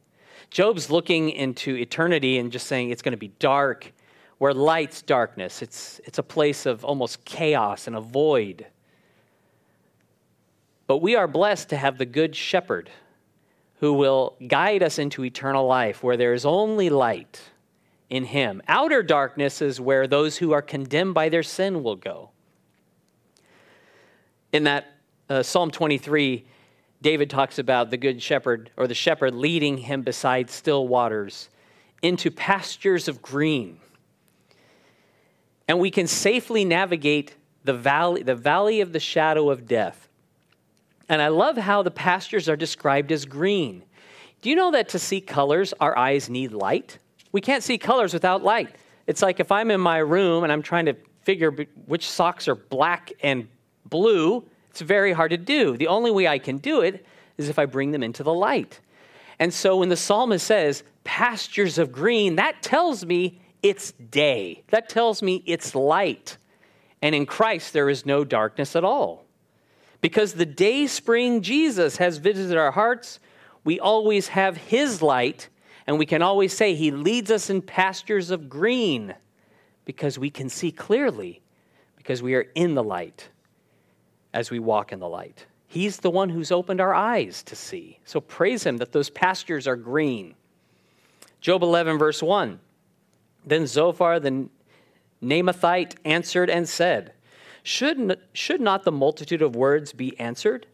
Job's 0.51 0.89
looking 0.89 1.31
into 1.31 1.75
eternity 1.75 2.38
and 2.38 2.49
just 2.49 2.67
saying 2.67 2.91
it's 2.91 3.01
going 3.01 3.12
to 3.12 3.17
be 3.17 3.34
dark, 3.39 3.91
where 4.37 4.53
light's 4.53 5.01
darkness. 5.01 5.61
It's, 5.61 6.01
it's 6.05 6.17
a 6.17 6.23
place 6.23 6.65
of 6.65 6.83
almost 6.83 7.23
chaos 7.25 7.87
and 7.87 7.95
a 7.95 8.01
void. 8.01 8.65
But 10.87 10.97
we 10.97 11.15
are 11.15 11.27
blessed 11.27 11.69
to 11.69 11.77
have 11.77 11.97
the 11.97 12.05
good 12.05 12.35
shepherd 12.35 12.89
who 13.79 13.93
will 13.93 14.35
guide 14.47 14.83
us 14.83 14.99
into 14.99 15.23
eternal 15.23 15.65
life 15.65 16.03
where 16.03 16.17
there 16.17 16.33
is 16.33 16.45
only 16.45 16.89
light 16.89 17.41
in 18.09 18.23
him. 18.23 18.61
Outer 18.67 19.03
darkness 19.03 19.61
is 19.61 19.81
where 19.81 20.07
those 20.07 20.37
who 20.37 20.51
are 20.51 20.61
condemned 20.61 21.13
by 21.13 21.29
their 21.29 21.43
sin 21.43 21.83
will 21.83 21.95
go. 21.95 22.29
In 24.51 24.63
that 24.63 24.85
uh, 25.29 25.43
Psalm 25.43 25.71
23, 25.71 26.45
David 27.01 27.29
talks 27.29 27.59
about 27.59 27.89
the 27.89 27.97
good 27.97 28.21
shepherd 28.21 28.71
or 28.77 28.87
the 28.87 28.93
shepherd 28.93 29.35
leading 29.35 29.77
him 29.77 30.01
beside 30.01 30.49
still 30.49 30.87
waters 30.87 31.49
into 32.01 32.31
pastures 32.31 33.07
of 33.07 33.21
green. 33.21 33.79
And 35.67 35.80
we 35.80 35.91
can 35.91 36.08
safely 36.08 36.63
navigate 36.65 37.36
the 37.63 37.73
valley, 37.73 38.23
the 38.23 38.36
valley 38.36 38.82
of 38.82 38.93
the 38.93 38.99
shadow 38.99 39.49
of 39.49 39.67
death. 39.67 40.08
And 41.10 41.21
I 41.21 41.28
love 41.30 41.58
how 41.58 41.84
the 41.84 41.91
pastures 41.91 42.47
are 42.49 42.56
described 42.56 43.12
as 43.12 43.25
green. 43.25 43.84
Do 44.41 44.49
you 44.49 44.56
know 44.56 44.71
that 44.71 44.89
to 44.89 44.99
see 44.99 45.21
colors, 45.21 45.73
our 45.80 45.97
eyes 45.97 46.30
need 46.30 46.51
light? 46.51 46.99
We 47.32 47.41
can't 47.41 47.63
see 47.63 47.78
colors 47.78 48.13
without 48.13 48.43
light. 48.43 48.75
It's 49.08 49.21
like 49.21 49.39
if 49.39 49.51
I'm 49.51 49.71
in 49.71 49.82
my 49.82 49.97
room 49.97 50.43
and 50.43 50.51
I'm 50.51 50.62
trying 50.62 50.86
to 50.86 50.95
figure 51.21 51.51
which 51.88 52.08
socks 52.08 52.47
are 52.47 52.56
black 52.56 53.12
and 53.21 53.47
blue, 53.86 54.43
it's 54.69 54.82
very 54.82 55.13
hard 55.13 55.32
to 55.32 55.38
do. 55.38 55.78
The 55.78 55.88
only 55.88 56.12
way 56.12 56.28
I 56.28 56.38
can 56.38 56.58
do 56.58 56.82
it 56.82 57.06
is 57.38 57.49
if 57.49 57.60
I 57.60 57.65
bring 57.65 57.91
them 57.91 58.04
into 58.04 58.23
the 58.23 58.34
light. 58.34 58.80
And 59.39 59.54
so 59.54 59.78
when 59.78 59.89
the 59.89 59.97
psalmist 59.97 60.45
says, 60.45 60.84
pastures 61.04 61.78
of 61.78 61.91
green, 61.91 62.36
that 62.38 62.62
tells 62.62 63.06
me 63.06 63.39
it's 63.65 63.93
day. 63.93 64.62
That 64.67 64.89
tells 64.89 65.23
me 65.23 65.41
it's 65.47 65.73
light. 65.73 66.38
And 67.01 67.15
in 67.15 67.25
Christ, 67.25 67.73
there 67.73 67.89
is 67.89 68.06
no 68.06 68.23
darkness 68.23 68.75
at 68.75 68.84
all. 68.84 69.25
Because 70.01 70.34
the 70.34 70.45
day 70.45 70.86
spring 70.86 71.41
Jesus 71.41 71.97
has 71.97 72.19
visited 72.19 72.58
our 72.58 72.69
hearts, 72.69 73.19
we 73.63 73.80
always 73.80 74.28
have 74.28 74.56
his 74.56 75.01
light, 75.01 75.49
and 75.88 75.97
we 75.97 76.06
can 76.06 76.21
always 76.21 76.54
say 76.54 76.75
he 76.75 76.91
leads 76.91 77.32
us 77.32 77.49
in 77.49 77.63
pastures 77.63 78.30
of 78.30 78.49
green 78.49 79.15
because 79.84 80.19
we 80.19 80.30
can 80.30 80.47
see 80.47 80.71
clearly, 80.71 81.41
because 81.97 82.21
we 82.21 82.36
are 82.36 82.45
in 82.54 82.75
the 82.75 82.84
light 82.84 83.30
as 84.32 84.51
we 84.51 84.60
walk 84.60 84.91
in 84.91 84.99
the 84.99 85.10
light. 85.10 85.47
He's 85.67 85.97
the 85.97 86.12
one 86.12 86.30
who's 86.30 86.51
opened 86.51 86.82
our 86.82 86.93
eyes 86.93 87.41
to 87.41 87.56
see. 87.56 87.97
So 88.06 88.21
praise 88.21 88.63
him 88.63 88.78
that 88.78 88.91
those 88.91 89.10
pastures 89.10 89.67
are 89.67 89.75
green. 89.75 90.36
Job 91.41 91.63
11, 91.63 91.97
verse 91.97 92.21
1. 92.21 92.60
Then 93.45 93.67
Zophar 93.67 94.19
the 94.19 94.49
Naamathite 95.21 95.95
answered 96.03 96.49
and 96.49 96.67
said, 96.67 97.13
should, 97.65 98.19
should 98.31 98.62
not 98.62 98.84
the 98.84 98.91
multitude 98.91 99.41
of 99.41 99.55
words 99.55 99.91
be 99.91 100.17
answered? 100.19 100.67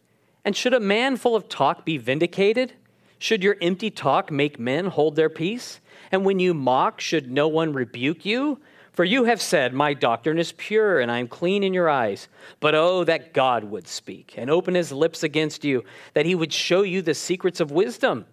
And 0.44 0.58
should 0.58 0.74
a 0.74 0.80
man 0.80 1.16
full 1.16 1.38
of 1.38 1.48
talk 1.48 1.86
be 1.86 1.98
vindicated? 1.98 2.74
Should 3.18 3.44
your 3.44 3.56
empty 3.62 3.90
talk 3.90 4.30
make 4.30 4.60
men 4.60 4.88
hold 4.88 5.16
their 5.16 5.30
peace? 5.30 5.80
And 6.12 6.26
when 6.26 6.40
you 6.40 6.54
mock, 6.54 7.00
should 7.00 7.32
no 7.32 7.48
one 7.48 7.72
rebuke 7.72 8.26
you? 8.26 8.60
For 8.92 9.06
you 9.06 9.24
have 9.24 9.42
said, 9.42 9.74
My 9.74 9.94
doctrine 9.94 10.38
is 10.38 10.52
pure, 10.52 11.00
and 11.00 11.10
I 11.10 11.20
am 11.20 11.30
clean 11.30 11.64
in 11.64 11.74
your 11.74 11.90
eyes. 11.90 12.28
But 12.60 12.76
oh, 12.76 13.06
that 13.06 13.34
God 13.34 13.64
would 13.64 13.88
speak 13.88 14.34
and 14.36 14.50
open 14.50 14.76
his 14.76 14.92
lips 14.92 15.24
against 15.24 15.64
you, 15.64 15.86
that 16.14 16.26
he 16.26 16.36
would 16.36 16.52
show 16.52 16.82
you 16.82 17.02
the 17.02 17.14
secrets 17.14 17.62
of 17.62 17.72
wisdom, 17.72 18.26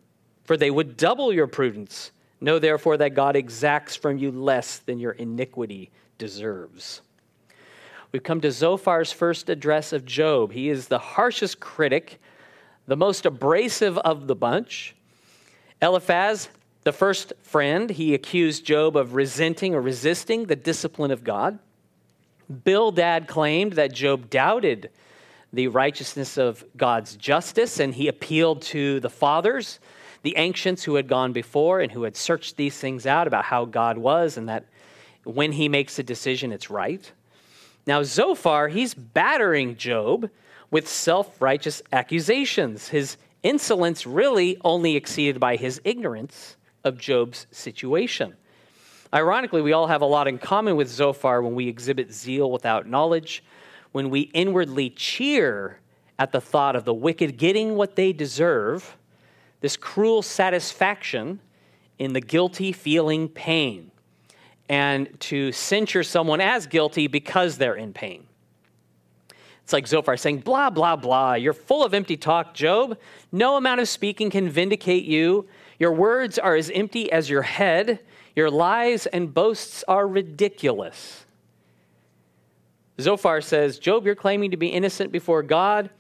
for 0.42 0.57
they 0.57 0.72
would 0.72 0.96
double 0.96 1.33
your 1.33 1.46
prudence. 1.46 2.11
Know 2.40 2.59
therefore 2.59 2.96
that 2.98 3.14
God 3.14 3.37
exacts 3.37 3.96
from 3.96 4.18
you 4.18 4.31
less 4.31 4.79
than 4.79 4.98
your 4.98 5.12
iniquity 5.12 5.90
deserves. 6.18 7.03
We've 8.12 8.22
come 8.22 8.40
to 8.40 8.48
Zophar's 8.48 9.12
first 9.12 9.48
address 9.48 9.92
of 9.92 10.05
Job. 10.05 10.53
He 10.53 10.68
is 10.68 10.88
the 10.88 10.98
harshest 10.98 11.61
critic, 11.61 12.20
the 12.87 12.96
most 12.96 13.27
abrasive 13.27 13.98
of 13.98 14.27
the 14.27 14.35
bunch. 14.35 14.94
Eliphaz, 15.83 16.48
the 16.85 16.92
first 16.92 17.33
friend, 17.42 17.90
he 17.90 18.14
accused 18.14 18.64
Job 18.64 18.96
of 18.96 19.14
resenting 19.14 19.74
or 19.74 19.83
resisting 19.83 20.46
the 20.46 20.57
discipline 20.57 21.11
of 21.11 21.22
God. 21.22 21.59
Bildad 22.64 23.29
claimed 23.29 23.74
that 23.74 23.92
Job 23.92 24.31
doubted 24.31 24.90
the 25.53 25.68
righteousness 25.68 26.38
of 26.38 26.64
God's 26.77 27.16
justice, 27.16 27.79
and 27.79 27.94
he 27.94 28.09
appealed 28.09 28.62
to 28.62 29.01
the 29.01 29.11
fathers, 29.11 29.81
the 30.28 30.36
ancients 30.36 30.84
who 30.84 30.96
had 30.96 31.08
gone 31.08 31.32
before 31.32 31.80
and 31.80 31.90
who 31.90 32.02
had 32.02 32.14
searched 32.14 32.58
these 32.58 32.78
things 32.78 33.06
out 33.06 33.26
about 33.26 33.46
how 33.46 33.64
God 33.64 33.96
was 33.96 34.36
and 34.36 34.46
that 34.46 34.66
when 35.24 35.52
he 35.52 35.70
makes 35.70 35.98
a 35.98 36.02
decision, 36.02 36.52
it's 36.52 36.68
right. 36.68 37.10
Now, 37.86 38.02
Zophar, 38.02 38.68
he's 38.68 38.92
battering 38.92 39.78
Job 39.78 40.28
with 40.70 40.86
self 40.86 41.40
righteous 41.40 41.80
accusations. 41.92 42.88
His 42.88 43.16
insolence 43.42 44.04
really 44.04 44.58
only 44.66 44.96
exceeded 44.96 45.40
by 45.40 45.56
his 45.56 45.80
ignorance 45.82 46.56
of 46.84 46.98
Job's 46.98 47.46
situation. 47.50 48.36
Ironically, 49.14 49.62
we 49.62 49.72
all 49.72 49.86
have 49.86 50.02
a 50.02 50.04
lot 50.04 50.28
in 50.28 50.36
common 50.36 50.76
with 50.76 50.88
Zophar 50.88 51.40
when 51.40 51.54
we 51.54 51.68
exhibit 51.68 52.12
zeal 52.12 52.50
without 52.50 52.86
knowledge, 52.86 53.42
when 53.92 54.10
we 54.10 54.20
inwardly 54.34 54.90
cheer 54.90 55.78
at 56.18 56.32
the 56.32 56.40
thought 56.42 56.76
of 56.76 56.84
the 56.84 56.92
wicked 56.92 57.38
getting 57.38 57.76
what 57.76 57.96
they 57.96 58.12
deserve, 58.12 58.97
this 59.61 59.77
cruel 59.77 60.23
satisfaction 60.23 61.40
in 61.99 62.12
the 62.12 62.21
guilty 62.21 62.73
feeling 62.73 63.29
pain 63.29 63.90
and 64.68 65.09
to 65.21 65.51
censure 65.53 66.03
someone 66.03 66.40
as 66.40 66.66
guilty 66.66 67.07
because 67.07 67.59
they're 67.59 67.75
in 67.75 67.92
pain. 67.92 68.25
It's 69.64 69.73
like 69.73 69.87
Zophar 69.87 70.16
saying, 70.16 70.38
blah, 70.40 70.71
blah, 70.71 70.97
blah. 70.97 71.35
You're 71.35 71.53
full 71.53 71.85
of 71.85 71.92
empty 71.92 72.16
talk, 72.16 72.55
Job. 72.55 72.97
No 73.33 73.57
amount 73.57 73.81
of 73.81 73.88
speaking 73.88 74.31
can 74.31 74.49
vindicate 74.49 75.05
you. 75.05 75.47
Your 75.79 75.92
words 75.92 76.38
are 76.38 76.57
as 76.57 76.71
empty 76.71 77.12
as 77.12 77.29
your 77.29 77.42
head. 77.42 78.01
Your 78.35 78.51
lies 78.51 79.07
and 79.07 79.35
boasts 79.35 79.85
are 79.87 80.09
ridiculous. 80.09 81.27
Zophar 83.01 83.40
says, 83.40 83.79
Job, 83.79 84.07
you're 84.07 84.14
claiming 84.14 84.51
to 84.51 84.57
be 84.57 84.68
innocent 84.68 85.12
before 85.12 85.42
God. 85.42 85.90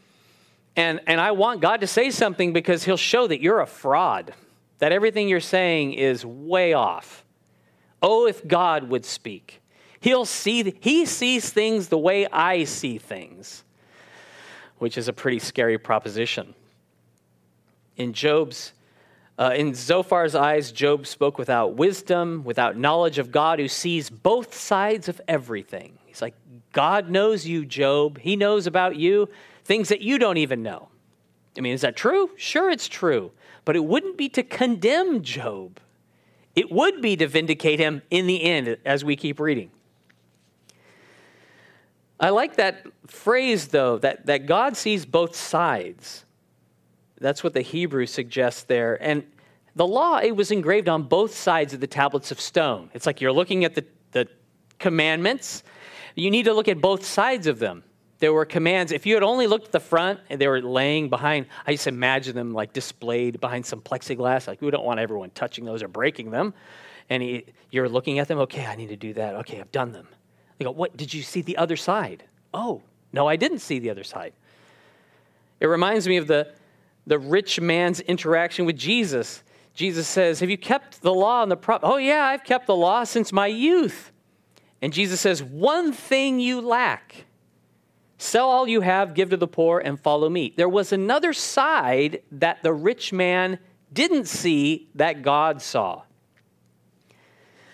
And, 0.78 1.00
and 1.08 1.20
I 1.20 1.32
want 1.32 1.60
God 1.60 1.80
to 1.80 1.88
say 1.88 2.12
something 2.12 2.52
because 2.52 2.84
he'll 2.84 2.96
show 2.96 3.26
that 3.26 3.42
you're 3.42 3.58
a 3.58 3.66
fraud, 3.66 4.32
that 4.78 4.92
everything 4.92 5.28
you're 5.28 5.40
saying 5.40 5.94
is 5.94 6.24
way 6.24 6.72
off. 6.72 7.24
Oh, 8.00 8.28
if 8.28 8.46
God 8.46 8.88
would 8.88 9.04
speak. 9.04 9.60
He'll 9.98 10.24
see, 10.24 10.76
he 10.78 11.04
sees 11.04 11.50
things 11.50 11.88
the 11.88 11.98
way 11.98 12.28
I 12.28 12.62
see 12.62 12.96
things, 12.98 13.64
which 14.78 14.96
is 14.96 15.08
a 15.08 15.12
pretty 15.12 15.40
scary 15.40 15.78
proposition. 15.78 16.54
In 17.96 18.12
Job's, 18.12 18.72
uh, 19.36 19.54
in 19.56 19.72
Zophar's 19.72 20.36
eyes, 20.36 20.70
Job 20.70 21.08
spoke 21.08 21.38
without 21.38 21.74
wisdom, 21.74 22.44
without 22.44 22.76
knowledge 22.76 23.18
of 23.18 23.32
God, 23.32 23.58
who 23.58 23.66
sees 23.66 24.08
both 24.08 24.54
sides 24.54 25.08
of 25.08 25.20
everything. 25.26 25.98
He's 26.06 26.22
like, 26.22 26.34
God 26.72 27.10
knows 27.10 27.48
you, 27.48 27.64
Job. 27.66 28.20
He 28.20 28.36
knows 28.36 28.68
about 28.68 28.94
you 28.94 29.28
things 29.68 29.90
that 29.90 30.00
you 30.00 30.18
don't 30.18 30.38
even 30.38 30.62
know. 30.62 30.88
I 31.56 31.60
mean, 31.60 31.74
is 31.74 31.82
that 31.82 31.94
true? 31.94 32.30
Sure, 32.36 32.70
it's 32.70 32.88
true. 32.88 33.32
But 33.66 33.76
it 33.76 33.84
wouldn't 33.84 34.16
be 34.16 34.30
to 34.30 34.42
condemn 34.42 35.22
Job. 35.22 35.78
It 36.56 36.72
would 36.72 37.02
be 37.02 37.16
to 37.16 37.28
vindicate 37.28 37.78
him 37.78 38.00
in 38.10 38.26
the 38.26 38.42
end, 38.42 38.78
as 38.86 39.04
we 39.04 39.14
keep 39.14 39.38
reading. 39.38 39.70
I 42.18 42.30
like 42.30 42.56
that 42.56 42.86
phrase, 43.06 43.68
though, 43.68 43.98
that, 43.98 44.24
that 44.26 44.46
God 44.46 44.74
sees 44.76 45.04
both 45.04 45.36
sides. 45.36 46.24
That's 47.20 47.44
what 47.44 47.52
the 47.52 47.60
Hebrew 47.60 48.06
suggests 48.06 48.62
there. 48.62 49.00
And 49.02 49.24
the 49.76 49.86
law, 49.86 50.18
it 50.18 50.34
was 50.34 50.50
engraved 50.50 50.88
on 50.88 51.02
both 51.02 51.34
sides 51.34 51.74
of 51.74 51.80
the 51.80 51.86
tablets 51.86 52.30
of 52.30 52.40
stone. 52.40 52.90
It's 52.94 53.04
like 53.04 53.20
you're 53.20 53.32
looking 53.32 53.66
at 53.66 53.74
the, 53.74 53.84
the 54.12 54.28
commandments, 54.78 55.62
you 56.14 56.30
need 56.30 56.44
to 56.44 56.54
look 56.54 56.68
at 56.68 56.80
both 56.80 57.04
sides 57.04 57.46
of 57.46 57.58
them 57.58 57.84
there 58.18 58.32
were 58.32 58.44
commands. 58.44 58.90
If 58.92 59.06
you 59.06 59.14
had 59.14 59.22
only 59.22 59.46
looked 59.46 59.66
at 59.66 59.72
the 59.72 59.80
front 59.80 60.20
and 60.28 60.40
they 60.40 60.48
were 60.48 60.60
laying 60.60 61.08
behind, 61.08 61.46
I 61.66 61.72
just 61.72 61.86
imagine 61.86 62.34
them 62.34 62.52
like 62.52 62.72
displayed 62.72 63.40
behind 63.40 63.64
some 63.64 63.80
plexiglass. 63.80 64.48
Like 64.48 64.60
we 64.60 64.70
don't 64.70 64.84
want 64.84 65.00
everyone 65.00 65.30
touching 65.30 65.64
those 65.64 65.82
or 65.82 65.88
breaking 65.88 66.30
them. 66.30 66.54
And 67.10 67.22
he, 67.22 67.46
you're 67.70 67.88
looking 67.88 68.18
at 68.18 68.28
them. 68.28 68.38
Okay, 68.40 68.66
I 68.66 68.74
need 68.76 68.88
to 68.88 68.96
do 68.96 69.14
that. 69.14 69.34
Okay, 69.36 69.60
I've 69.60 69.72
done 69.72 69.92
them. 69.92 70.08
They 70.58 70.64
go, 70.64 70.72
what? 70.72 70.96
Did 70.96 71.14
you 71.14 71.22
see 71.22 71.42
the 71.42 71.56
other 71.56 71.76
side? 71.76 72.24
Oh, 72.52 72.82
no, 73.12 73.26
I 73.26 73.36
didn't 73.36 73.60
see 73.60 73.78
the 73.78 73.90
other 73.90 74.04
side. 74.04 74.32
It 75.60 75.66
reminds 75.66 76.06
me 76.06 76.16
of 76.16 76.26
the 76.26 76.52
the 77.06 77.18
rich 77.18 77.58
man's 77.58 78.00
interaction 78.00 78.66
with 78.66 78.76
Jesus. 78.76 79.42
Jesus 79.74 80.06
says, 80.06 80.40
"Have 80.40 80.50
you 80.50 80.58
kept 80.58 81.00
the 81.00 81.14
law 81.14 81.42
and 81.42 81.50
the 81.50 81.56
prop?" 81.56 81.80
Oh 81.82 81.96
yeah, 81.96 82.24
I've 82.24 82.44
kept 82.44 82.66
the 82.66 82.76
law 82.76 83.04
since 83.04 83.32
my 83.32 83.46
youth. 83.46 84.12
And 84.82 84.92
Jesus 84.92 85.20
says, 85.20 85.42
"One 85.42 85.92
thing 85.92 86.38
you 86.38 86.60
lack." 86.60 87.24
Sell 88.18 88.50
all 88.50 88.68
you 88.68 88.80
have, 88.80 89.14
give 89.14 89.30
to 89.30 89.36
the 89.36 89.46
poor, 89.46 89.78
and 89.78 89.98
follow 89.98 90.28
me. 90.28 90.52
There 90.56 90.68
was 90.68 90.92
another 90.92 91.32
side 91.32 92.20
that 92.32 92.62
the 92.64 92.72
rich 92.72 93.12
man 93.12 93.60
didn't 93.92 94.26
see 94.26 94.88
that 94.96 95.22
God 95.22 95.62
saw. 95.62 96.02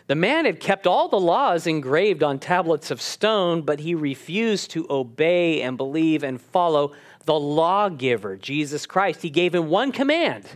The 0.06 0.14
man 0.14 0.44
had 0.44 0.60
kept 0.60 0.86
all 0.86 1.08
the 1.08 1.18
laws 1.18 1.66
engraved 1.66 2.22
on 2.22 2.38
tablets 2.38 2.90
of 2.90 3.00
stone, 3.00 3.62
but 3.62 3.80
he 3.80 3.94
refused 3.94 4.70
to 4.72 4.86
obey 4.90 5.62
and 5.62 5.78
believe 5.78 6.22
and 6.22 6.38
follow 6.38 6.92
the 7.24 7.40
lawgiver, 7.40 8.36
Jesus 8.36 8.84
Christ. 8.84 9.22
He 9.22 9.30
gave 9.30 9.54
him 9.54 9.70
one 9.70 9.92
command. 9.92 10.46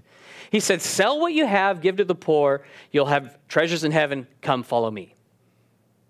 He 0.51 0.61
said, 0.61 0.83
Sell 0.83 1.19
what 1.19 1.33
you 1.33 1.47
have, 1.47 1.81
give 1.81 1.97
to 1.97 2.05
the 2.05 2.15
poor, 2.15 2.63
you'll 2.93 3.07
have 3.07 3.39
treasures 3.49 3.85
in 3.85 3.93
heaven, 3.93 4.27
come 4.43 4.63
follow 4.63 4.91
me. 4.91 5.15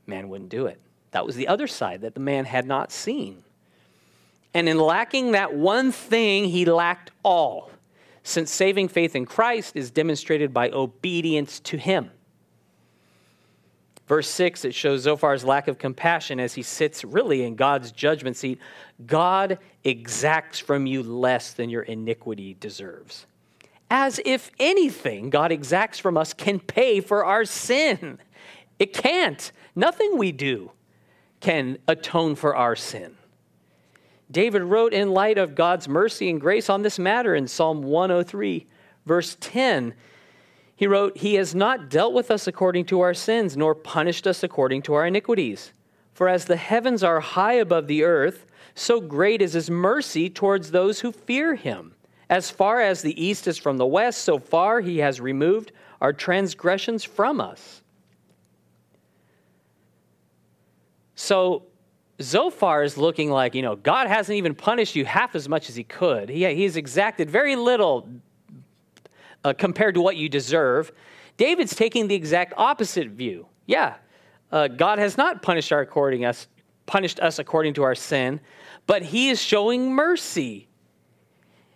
Man 0.05 0.29
wouldn't 0.29 0.51
do 0.51 0.67
it. 0.67 0.81
That 1.13 1.25
was 1.25 1.37
the 1.37 1.47
other 1.47 1.69
side 1.69 2.01
that 2.01 2.15
the 2.15 2.21
man 2.21 2.45
had 2.45 2.67
not 2.67 2.91
seen. 2.91 3.45
And 4.55 4.69
in 4.69 4.79
lacking 4.79 5.33
that 5.33 5.55
one 5.55 5.93
thing, 5.93 6.47
he 6.47 6.65
lacked 6.65 7.11
all, 7.23 7.71
since 8.23 8.53
saving 8.53 8.89
faith 8.89 9.15
in 9.15 9.27
Christ 9.27 9.77
is 9.77 9.91
demonstrated 9.91 10.55
by 10.55 10.71
obedience 10.71 11.61
to 11.61 11.77
him. 11.77 12.11
Verse 14.07 14.29
6, 14.31 14.65
it 14.65 14.75
shows 14.75 15.05
Zophar's 15.05 15.45
lack 15.45 15.69
of 15.69 15.77
compassion 15.77 16.41
as 16.41 16.55
he 16.55 16.63
sits 16.63 17.05
really 17.05 17.43
in 17.43 17.57
God's 17.57 17.93
judgment 17.93 18.39
seat. 18.39 18.59
God 19.07 19.59
exacts 19.85 20.59
from 20.59 20.87
you 20.87 21.03
less 21.03 21.53
than 21.53 21.69
your 21.69 21.83
iniquity 21.83 22.57
deserves. 22.59 23.27
As 23.91 24.19
if 24.25 24.51
anything 24.59 25.29
God 25.29 25.53
exacts 25.53 25.99
from 25.99 26.17
us 26.17 26.33
can 26.33 26.59
pay 26.59 27.03
for 27.03 27.23
our 27.23 27.45
sin. 27.45 28.19
It 28.79 28.95
can't. 28.95 29.53
Nothing 29.77 30.17
we 30.17 30.33
do 30.33 30.73
can 31.41 31.77
atone 31.87 32.35
for 32.35 32.57
our 32.57 32.77
sin. 32.77 33.18
David 34.31 34.63
wrote 34.63 34.93
in 34.93 35.13
light 35.13 35.39
of 35.39 35.55
God's 35.55 35.89
mercy 35.89 36.29
and 36.29 36.41
grace 36.41 36.69
on 36.69 36.83
this 36.83 36.99
matter 36.99 37.35
in 37.35 37.49
Psalm 37.49 37.83
103, 37.83 38.67
verse 39.07 39.37
10. 39.41 39.95
He 40.77 40.87
wrote, 40.87 41.17
He 41.17 41.35
has 41.35 41.55
not 41.55 41.89
dealt 41.89 42.13
with 42.13 42.31
us 42.31 42.47
according 42.47 42.85
to 42.87 43.01
our 43.01 43.15
sins, 43.15 43.57
nor 43.57 43.75
punished 43.75 44.27
us 44.27 44.43
according 44.43 44.83
to 44.83 44.95
our 44.95 45.07
iniquities. 45.07 45.73
For 46.13 46.29
as 46.29 46.45
the 46.45 46.57
heavens 46.57 47.03
are 47.03 47.21
high 47.21 47.55
above 47.55 47.87
the 47.87 48.05
earth, 48.05 48.47
so 48.75 49.01
great 49.01 49.41
is 49.41 49.55
his 49.55 49.71
mercy 49.71 50.29
towards 50.29 50.71
those 50.71 51.01
who 51.01 51.11
fear 51.11 51.55
him. 51.55 51.95
As 52.31 52.51
far 52.51 52.81
as 52.81 53.01
the 53.01 53.21
east 53.21 53.49
is 53.49 53.57
from 53.57 53.79
the 53.79 53.87
west, 53.87 54.23
so 54.23 54.39
far 54.39 54.81
he 54.81 54.99
has 54.99 55.21
removed 55.21 55.73
our 56.01 56.13
transgressions 56.13 57.03
from 57.03 57.41
us. 57.41 57.83
So 61.15 61.65
Zophar 62.21 62.83
is 62.83 62.97
looking 62.97 63.31
like, 63.31 63.55
you 63.55 63.63
know, 63.63 63.77
God 63.77 64.09
hasn't 64.09 64.37
even 64.37 64.55
punished 64.55 64.97
you 64.97 65.05
half 65.05 65.35
as 65.35 65.49
much 65.49 65.69
as 65.69 65.77
he 65.77 65.85
could. 65.85 66.29
He, 66.29 66.53
he's 66.55 66.77
exacted 66.77 67.31
very 67.31 67.55
little 67.55 68.09
uh, 69.45 69.53
compared 69.53 69.95
to 69.95 70.01
what 70.01 70.17
you 70.17 70.29
deserve. 70.29 70.91
David's 71.37 71.75
taking 71.77 72.09
the 72.09 72.15
exact 72.15 72.55
opposite 72.57 73.09
view. 73.09 73.47
Yeah, 73.67 73.95
uh, 74.51 74.69
God 74.69 74.99
has 74.99 75.17
not 75.17 75.43
punished, 75.43 75.73
our 75.73 75.81
according 75.81 76.25
us, 76.25 76.49
punished 76.87 77.21
us 77.21 77.39
according 77.39 77.75
to 77.75 77.85
our 77.85 77.95
sin, 77.95 78.41
but 78.87 79.03
he 79.03 79.29
is 79.29 79.41
showing 79.41 79.93
mercy. 79.93 80.69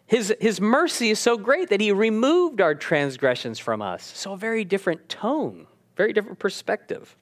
His, 0.07 0.35
his 0.41 0.61
mercy 0.61 1.11
is 1.11 1.19
so 1.19 1.39
great 1.39 1.69
that 1.69 1.81
he 1.81 1.93
removed 1.93 2.61
our 2.61 2.75
transgressions 2.75 3.59
from 3.59 3.81
us. 3.81 4.03
So, 4.03 4.33
a 4.33 4.37
very 4.37 4.65
different 4.65 5.09
tone, 5.09 5.67
very 5.97 6.13
different 6.13 6.39
perspective. 6.39 7.17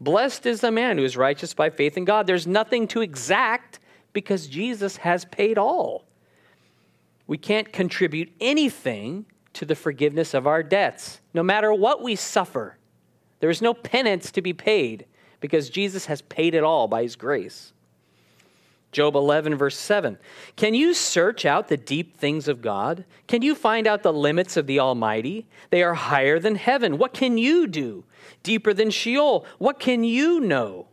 Blessed 0.00 0.46
is 0.46 0.60
the 0.60 0.70
man 0.70 0.98
who 0.98 1.04
is 1.04 1.16
righteous 1.16 1.54
by 1.54 1.70
faith 1.70 1.96
in 1.96 2.04
God. 2.04 2.26
There's 2.26 2.46
nothing 2.46 2.86
to 2.88 3.00
exact 3.00 3.80
because 4.12 4.46
Jesus 4.46 4.98
has 4.98 5.24
paid 5.24 5.58
all. 5.58 6.04
We 7.26 7.38
can't 7.38 7.72
contribute 7.72 8.32
anything 8.40 9.26
to 9.54 9.64
the 9.64 9.74
forgiveness 9.74 10.34
of 10.34 10.46
our 10.46 10.62
debts, 10.62 11.20
no 11.34 11.42
matter 11.42 11.74
what 11.74 12.02
we 12.02 12.16
suffer. 12.16 12.78
There 13.40 13.50
is 13.50 13.62
no 13.62 13.74
penance 13.74 14.30
to 14.32 14.42
be 14.42 14.52
paid 14.52 15.06
because 15.40 15.70
Jesus 15.70 16.06
has 16.06 16.22
paid 16.22 16.54
it 16.54 16.64
all 16.64 16.88
by 16.88 17.02
his 17.02 17.16
grace. 17.16 17.72
Job 18.90 19.16
11, 19.16 19.54
verse 19.56 19.76
7. 19.76 20.16
Can 20.56 20.74
you 20.74 20.94
search 20.94 21.44
out 21.44 21.68
the 21.68 21.76
deep 21.76 22.16
things 22.16 22.48
of 22.48 22.62
God? 22.62 23.04
Can 23.26 23.42
you 23.42 23.54
find 23.54 23.86
out 23.86 24.02
the 24.02 24.12
limits 24.12 24.56
of 24.56 24.66
the 24.66 24.80
Almighty? 24.80 25.46
They 25.70 25.82
are 25.82 25.94
higher 25.94 26.38
than 26.38 26.54
heaven. 26.54 26.96
What 26.96 27.12
can 27.12 27.36
you 27.36 27.66
do? 27.66 28.04
Deeper 28.42 28.72
than 28.72 28.90
Sheol. 28.90 29.46
What 29.58 29.78
can 29.78 30.04
you 30.04 30.40
know? 30.40 30.86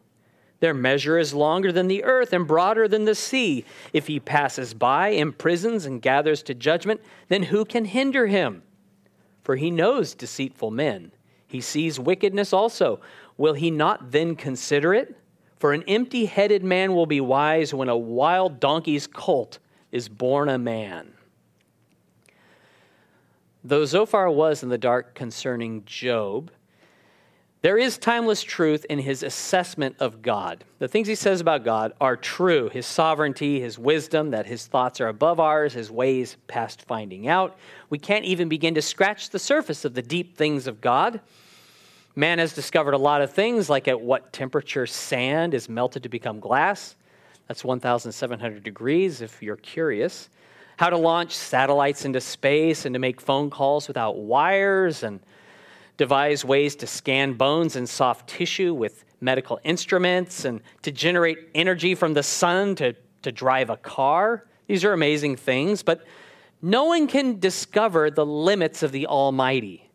Their 0.60 0.74
measure 0.74 1.20
is 1.20 1.34
longer 1.34 1.72
than 1.72 1.88
the 1.88 2.04
earth 2.04 2.34
and 2.34 2.48
broader 2.48 2.88
than 2.88 3.06
the 3.06 3.16
sea. 3.16 3.66
If 3.94 4.08
he 4.08 4.20
passes 4.20 4.74
by, 4.74 5.10
imprisons, 5.10 5.86
and 5.86 6.02
gathers 6.02 6.42
to 6.44 6.54
judgment, 6.54 7.02
then 7.28 7.44
who 7.44 7.66
can 7.66 7.86
hinder 7.86 8.28
him? 8.28 8.64
For 9.44 9.58
he 9.58 9.70
knows 9.70 10.16
deceitful 10.16 10.72
men. 10.72 11.12
He 11.46 11.62
sees 11.62 12.00
wickedness 12.00 12.52
also. 12.52 13.00
Will 13.38 13.54
he 13.54 13.70
not 13.70 14.12
then 14.12 14.36
consider 14.36 14.94
it? 14.94 15.16
For 15.60 15.74
an 15.74 15.84
empty 15.88 16.26
headed 16.26 16.64
man 16.64 16.96
will 16.96 17.06
be 17.06 17.22
wise 17.22 17.74
when 17.74 17.90
a 17.90 17.98
wild 17.98 18.60
donkey's 18.60 19.08
colt 19.08 19.60
is 19.92 20.10
born 20.10 20.50
a 20.50 20.58
man. 20.58 21.14
Though 23.64 23.86
Zophar 23.86 24.30
was 24.30 24.64
in 24.64 24.70
the 24.70 24.78
dark 24.78 25.16
concerning 25.16 25.86
Job, 25.86 26.52
there 27.66 27.80
is 27.80 27.98
timeless 27.98 28.44
truth 28.44 28.86
in 28.92 29.00
his 29.00 29.24
assessment 29.24 29.96
of 30.00 30.22
God. 30.22 30.64
The 30.78 30.88
things 30.88 31.08
he 31.08 31.16
says 31.16 31.42
about 31.42 31.66
God 31.66 31.94
are 32.00 32.16
true 32.16 32.70
his 32.70 32.86
sovereignty, 32.86 33.60
his 33.60 33.80
wisdom, 33.80 34.30
that 34.30 34.46
his 34.46 34.68
thoughts 34.68 35.02
are 35.02 35.08
above 35.08 35.40
ours, 35.40 35.74
his 35.74 35.90
ways 35.90 36.38
past 36.46 36.84
finding 36.84 37.28
out. 37.28 37.58
We 37.90 37.98
can't 37.98 38.24
even 38.24 38.50
begin 38.50 38.76
to 38.76 38.84
scratch 38.84 39.32
the 39.32 39.40
surface 39.40 39.84
of 39.84 39.96
the 39.96 40.04
deep 40.04 40.38
things 40.38 40.68
of 40.68 40.80
God. 40.80 41.22
Man 42.16 42.38
has 42.38 42.54
discovered 42.54 42.94
a 42.94 43.00
lot 43.00 43.24
of 43.24 43.34
things, 43.34 43.68
like 43.68 43.88
at 43.88 44.00
what 44.00 44.32
temperature 44.32 44.86
sand 44.86 45.56
is 45.56 45.68
melted 45.68 46.04
to 46.04 46.10
become 46.10 46.40
glass. 46.40 46.96
That's 47.48 47.64
1,700 47.64 48.62
degrees, 48.62 49.22
if 49.22 49.42
you're 49.42 49.56
curious. 49.56 50.30
How 50.78 50.92
to 50.92 50.98
launch 50.98 51.36
satellites 51.36 52.06
into 52.06 52.22
space 52.22 52.86
and 52.86 52.94
to 52.94 53.00
make 53.00 53.20
phone 53.20 53.50
calls 53.50 53.88
without 53.88 54.18
wires, 54.18 55.02
and 55.02 55.20
devise 55.98 56.44
ways 56.44 56.76
to 56.78 56.88
scan 56.88 57.34
bones 57.34 57.76
and 57.76 57.88
soft 57.88 58.30
tissue 58.30 58.74
with 58.74 59.06
medical 59.22 59.60
instruments, 59.64 60.46
and 60.46 60.62
to 60.82 60.92
generate 60.92 61.50
energy 61.56 61.96
from 61.96 62.14
the 62.14 62.24
sun 62.24 62.76
to, 62.76 62.94
to 63.22 63.32
drive 63.32 63.70
a 63.70 63.78
car. 63.78 64.46
These 64.68 64.84
are 64.84 64.94
amazing 64.94 65.38
things, 65.38 65.84
but 65.84 66.04
no 66.62 66.86
one 66.86 67.08
can 67.08 67.40
discover 67.40 68.12
the 68.12 68.26
limits 68.26 68.84
of 68.84 68.92
the 68.92 69.08
Almighty 69.08 69.90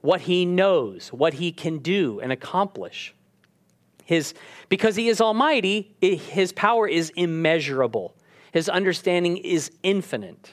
what 0.00 0.22
he 0.22 0.44
knows, 0.44 1.08
what 1.08 1.34
he 1.34 1.50
can 1.50 1.78
do 1.78 2.20
and 2.20 2.30
accomplish. 2.30 3.14
His, 4.04 4.32
because 4.68 4.96
he 4.96 5.08
is 5.08 5.20
almighty, 5.20 5.94
his 6.00 6.52
power 6.52 6.88
is 6.88 7.10
immeasurable. 7.10 8.14
His 8.52 8.68
understanding 8.68 9.36
is 9.38 9.70
infinite. 9.82 10.52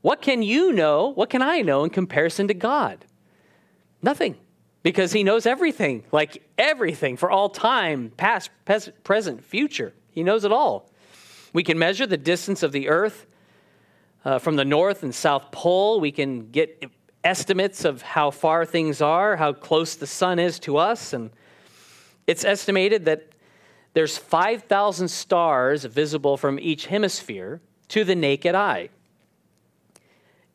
What 0.00 0.22
can 0.22 0.42
you 0.42 0.72
know? 0.72 1.08
What 1.08 1.30
can 1.30 1.42
I 1.42 1.60
know 1.60 1.84
in 1.84 1.90
comparison 1.90 2.48
to 2.48 2.54
God? 2.54 3.04
Nothing, 4.02 4.36
because 4.82 5.12
he 5.12 5.24
knows 5.24 5.46
everything, 5.46 6.04
like 6.12 6.42
everything 6.56 7.16
for 7.16 7.30
all 7.30 7.48
time, 7.48 8.12
past, 8.16 8.50
present, 8.64 9.44
future. 9.44 9.92
He 10.10 10.22
knows 10.22 10.44
it 10.44 10.52
all. 10.52 10.90
We 11.52 11.62
can 11.62 11.78
measure 11.78 12.06
the 12.06 12.16
distance 12.16 12.62
of 12.62 12.72
the 12.72 12.88
earth 12.88 13.26
uh, 14.24 14.38
from 14.38 14.56
the 14.56 14.64
North 14.64 15.02
and 15.02 15.14
South 15.14 15.50
Pole. 15.50 16.00
We 16.00 16.12
can 16.12 16.50
get 16.50 16.84
estimates 17.24 17.84
of 17.84 18.02
how 18.02 18.30
far 18.30 18.64
things 18.64 19.00
are, 19.02 19.36
how 19.36 19.52
close 19.52 19.96
the 19.96 20.06
sun 20.06 20.38
is 20.38 20.58
to 20.60 20.76
us, 20.76 21.12
and 21.12 21.30
it's 22.26 22.44
estimated 22.44 23.06
that 23.06 23.28
there's 23.94 24.16
5,000 24.16 25.08
stars 25.08 25.84
visible 25.84 26.36
from 26.36 26.58
each 26.60 26.86
hemisphere 26.86 27.60
to 27.88 28.04
the 28.04 28.14
naked 28.14 28.54
eye. 28.54 28.90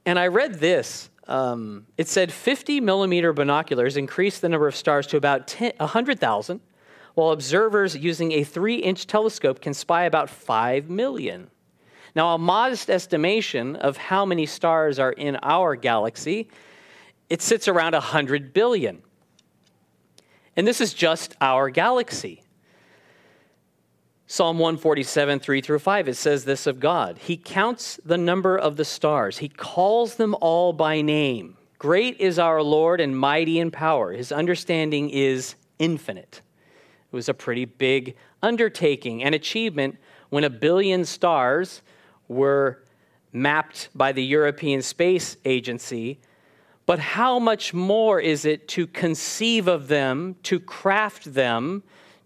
And 0.05 0.19
I 0.19 0.27
read 0.27 0.59
this. 0.59 1.09
Um, 1.27 1.87
it 1.97 2.07
said 2.07 2.31
50 2.31 2.81
millimeter 2.81 3.31
binoculars 3.33 3.95
increase 3.97 4.39
the 4.39 4.49
number 4.49 4.67
of 4.67 4.75
stars 4.75 5.07
to 5.07 5.17
about 5.17 5.51
100,000, 5.51 6.59
while 7.15 7.31
observers 7.31 7.95
using 7.95 8.33
a 8.33 8.43
three 8.43 8.75
inch 8.75 9.07
telescope 9.07 9.61
can 9.61 9.73
spy 9.73 10.03
about 10.03 10.29
5 10.29 10.89
million. 10.89 11.49
Now, 12.15 12.35
a 12.35 12.37
modest 12.37 12.89
estimation 12.89 13.75
of 13.75 13.97
how 13.97 14.25
many 14.25 14.45
stars 14.45 14.99
are 14.99 15.13
in 15.13 15.37
our 15.41 15.75
galaxy, 15.75 16.49
it 17.29 17.41
sits 17.41 17.67
around 17.67 17.93
100 17.93 18.53
billion. 18.53 19.01
And 20.55 20.67
this 20.67 20.81
is 20.81 20.93
just 20.93 21.35
our 21.41 21.69
galaxy. 21.69 22.42
Psalm 24.33 24.57
147, 24.57 25.39
3 25.39 25.61
through 25.61 25.77
5, 25.77 26.07
it 26.07 26.15
says 26.15 26.43
this 26.43 26.65
of 26.65 26.79
God 26.79 27.19
He 27.19 27.37
counts 27.37 27.99
the 28.03 28.17
number 28.17 28.57
of 28.57 28.77
the 28.77 28.83
stars, 28.83 29.37
He 29.37 29.47
calls 29.47 30.15
them 30.15 30.35
all 30.41 30.73
by 30.73 31.01
name. 31.01 31.55
Great 31.77 32.19
is 32.19 32.39
our 32.39 32.63
Lord 32.63 32.99
and 32.99 33.15
mighty 33.15 33.59
in 33.59 33.69
power. 33.69 34.11
His 34.11 34.31
understanding 34.31 35.11
is 35.11 35.53
infinite. 35.77 36.41
It 37.11 37.15
was 37.15 37.29
a 37.29 37.35
pretty 37.35 37.65
big 37.65 38.15
undertaking 38.41 39.23
and 39.23 39.35
achievement 39.35 39.99
when 40.31 40.43
a 40.43 40.49
billion 40.49 41.05
stars 41.05 41.83
were 42.27 42.81
mapped 43.31 43.89
by 43.93 44.13
the 44.13 44.25
European 44.25 44.81
Space 44.81 45.37
Agency, 45.45 46.19
but 46.87 46.97
how 46.97 47.37
much 47.37 47.71
more 47.71 48.19
is 48.19 48.45
it 48.45 48.67
to 48.69 48.87
conceive 48.87 49.67
of 49.67 49.89
them, 49.89 50.37
to 50.41 50.59
craft 50.59 51.35
them, 51.35 51.83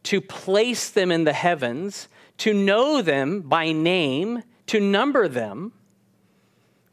to 0.07 0.21
place 0.21 0.89
them 0.89 1.11
in 1.11 1.25
the 1.25 1.33
heavens, 1.33 2.07
to 2.37 2.53
know 2.53 3.01
them 3.01 3.41
by 3.41 3.73
name, 3.73 4.41
to 4.67 4.79
number 4.79 5.27
them, 5.27 5.73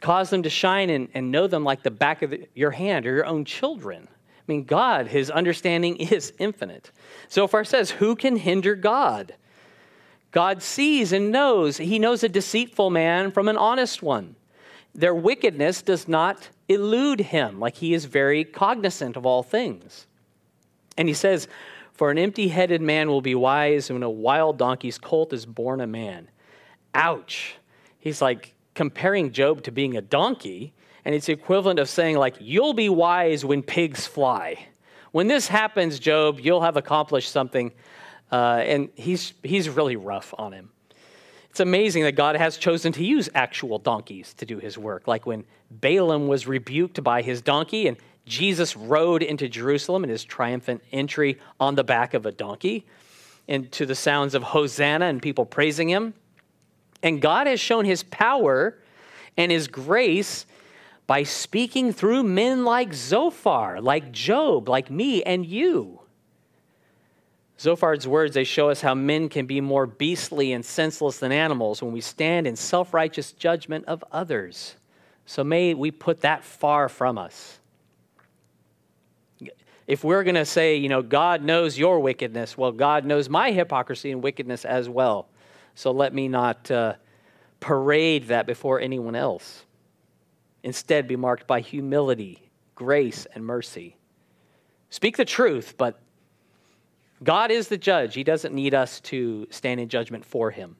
cause 0.00 0.30
them 0.30 0.42
to 0.42 0.50
shine 0.50 0.90
and, 0.90 1.08
and 1.14 1.30
know 1.30 1.46
them 1.46 1.62
like 1.62 1.84
the 1.84 1.92
back 1.92 2.22
of 2.22 2.30
the, 2.30 2.48
your 2.54 2.72
hand 2.72 3.06
or 3.06 3.14
your 3.14 3.24
own 3.24 3.44
children? 3.44 4.08
I 4.10 4.42
mean, 4.48 4.64
God, 4.64 5.06
his 5.06 5.30
understanding 5.30 5.96
is 5.98 6.32
infinite. 6.40 6.90
Zophar 7.30 7.62
says, 7.62 7.92
Who 7.92 8.16
can 8.16 8.34
hinder 8.34 8.74
God? 8.74 9.34
God 10.32 10.60
sees 10.60 11.12
and 11.12 11.30
knows. 11.30 11.76
He 11.76 12.00
knows 12.00 12.24
a 12.24 12.28
deceitful 12.28 12.90
man 12.90 13.30
from 13.30 13.46
an 13.46 13.56
honest 13.56 14.02
one. 14.02 14.34
Their 14.92 15.14
wickedness 15.14 15.82
does 15.82 16.08
not 16.08 16.48
elude 16.68 17.20
him, 17.20 17.60
like 17.60 17.76
he 17.76 17.94
is 17.94 18.06
very 18.06 18.42
cognizant 18.42 19.16
of 19.16 19.24
all 19.24 19.44
things. 19.44 20.08
And 20.96 21.06
he 21.06 21.14
says, 21.14 21.46
For 21.94 22.10
an 22.10 22.18
empty 22.18 22.48
headed 22.48 22.82
man 22.82 23.08
will 23.08 23.20
be 23.20 23.34
wise 23.34 23.90
when 23.90 24.02
a 24.02 24.10
wild 24.10 24.58
donkey's 24.58 24.98
colt 24.98 25.32
is 25.32 25.46
born 25.46 25.80
a 25.80 25.86
man. 25.86 26.28
Ouch. 26.94 27.56
He's 27.98 28.20
like 28.20 28.54
comparing 28.74 29.32
Job 29.32 29.62
to 29.62 29.70
being 29.70 29.96
a 29.96 30.02
donkey, 30.02 30.74
and 31.04 31.14
it's 31.14 31.28
equivalent 31.28 31.78
of 31.78 31.88
saying, 31.88 32.16
like, 32.16 32.34
you'll 32.40 32.74
be 32.74 32.88
wise 32.88 33.44
when 33.44 33.62
pigs 33.62 34.06
fly. 34.06 34.66
When 35.12 35.28
this 35.28 35.46
happens, 35.46 36.00
Job, 36.00 36.40
you'll 36.40 36.62
have 36.62 36.76
accomplished 36.76 37.30
something 37.30 37.72
uh, 38.32 38.62
and 38.66 38.88
he's, 38.96 39.34
he's 39.44 39.68
really 39.68 39.94
rough 39.94 40.34
on 40.36 40.52
him. 40.52 40.70
It's 41.50 41.60
amazing 41.60 42.02
that 42.02 42.16
God 42.16 42.34
has 42.34 42.56
chosen 42.56 42.92
to 42.94 43.04
use 43.04 43.28
actual 43.32 43.78
donkeys 43.78 44.34
to 44.34 44.44
do 44.44 44.58
his 44.58 44.76
work, 44.76 45.06
like 45.06 45.24
when 45.24 45.44
Balaam 45.70 46.26
was 46.26 46.48
rebuked 46.48 47.04
by 47.04 47.22
his 47.22 47.40
donkey 47.40 47.86
and 47.86 47.96
Jesus 48.26 48.76
rode 48.76 49.22
into 49.22 49.48
Jerusalem 49.48 50.04
in 50.04 50.10
his 50.10 50.24
triumphant 50.24 50.82
entry 50.92 51.38
on 51.60 51.74
the 51.74 51.84
back 51.84 52.14
of 52.14 52.26
a 52.26 52.32
donkey, 52.32 52.86
and 53.48 53.70
to 53.72 53.84
the 53.84 53.94
sounds 53.94 54.34
of 54.34 54.42
Hosanna 54.42 55.06
and 55.06 55.20
people 55.20 55.44
praising 55.44 55.88
him. 55.88 56.14
And 57.02 57.20
God 57.20 57.46
has 57.46 57.60
shown 57.60 57.84
his 57.84 58.02
power 58.02 58.78
and 59.36 59.52
his 59.52 59.68
grace 59.68 60.46
by 61.06 61.22
speaking 61.22 61.92
through 61.92 62.22
men 62.22 62.64
like 62.64 62.94
Zophar, 62.94 63.80
like 63.80 64.10
Job, 64.10 64.68
like 64.68 64.90
me 64.90 65.22
and 65.22 65.44
you. 65.44 66.00
Zophar's 67.58 68.08
words, 68.08 68.34
they 68.34 68.44
show 68.44 68.70
us 68.70 68.80
how 68.80 68.94
men 68.94 69.28
can 69.28 69.46
be 69.46 69.60
more 69.60 69.86
beastly 69.86 70.52
and 70.52 70.64
senseless 70.64 71.18
than 71.18 71.30
animals 71.30 71.82
when 71.82 71.92
we 71.92 72.00
stand 72.00 72.46
in 72.46 72.56
self 72.56 72.92
righteous 72.92 73.32
judgment 73.32 73.84
of 73.86 74.02
others. 74.10 74.76
So 75.26 75.44
may 75.44 75.74
we 75.74 75.90
put 75.90 76.22
that 76.22 76.44
far 76.44 76.88
from 76.88 77.16
us. 77.16 77.60
If 79.86 80.02
we're 80.02 80.24
going 80.24 80.34
to 80.36 80.46
say, 80.46 80.76
you 80.76 80.88
know, 80.88 81.02
God 81.02 81.42
knows 81.42 81.78
your 81.78 82.00
wickedness, 82.00 82.56
well, 82.56 82.72
God 82.72 83.04
knows 83.04 83.28
my 83.28 83.50
hypocrisy 83.50 84.10
and 84.10 84.22
wickedness 84.22 84.64
as 84.64 84.88
well. 84.88 85.28
So 85.74 85.90
let 85.90 86.14
me 86.14 86.28
not 86.28 86.70
uh, 86.70 86.94
parade 87.60 88.28
that 88.28 88.46
before 88.46 88.80
anyone 88.80 89.14
else. 89.14 89.64
Instead, 90.62 91.06
be 91.06 91.16
marked 91.16 91.46
by 91.46 91.60
humility, 91.60 92.50
grace, 92.74 93.26
and 93.34 93.44
mercy. 93.44 93.96
Speak 94.88 95.16
the 95.16 95.24
truth, 95.24 95.74
but 95.76 96.00
God 97.22 97.50
is 97.50 97.68
the 97.68 97.76
judge. 97.76 98.14
He 98.14 98.24
doesn't 98.24 98.54
need 98.54 98.74
us 98.74 99.00
to 99.00 99.46
stand 99.50 99.80
in 99.80 99.88
judgment 99.88 100.24
for 100.24 100.50
him. 100.50 100.76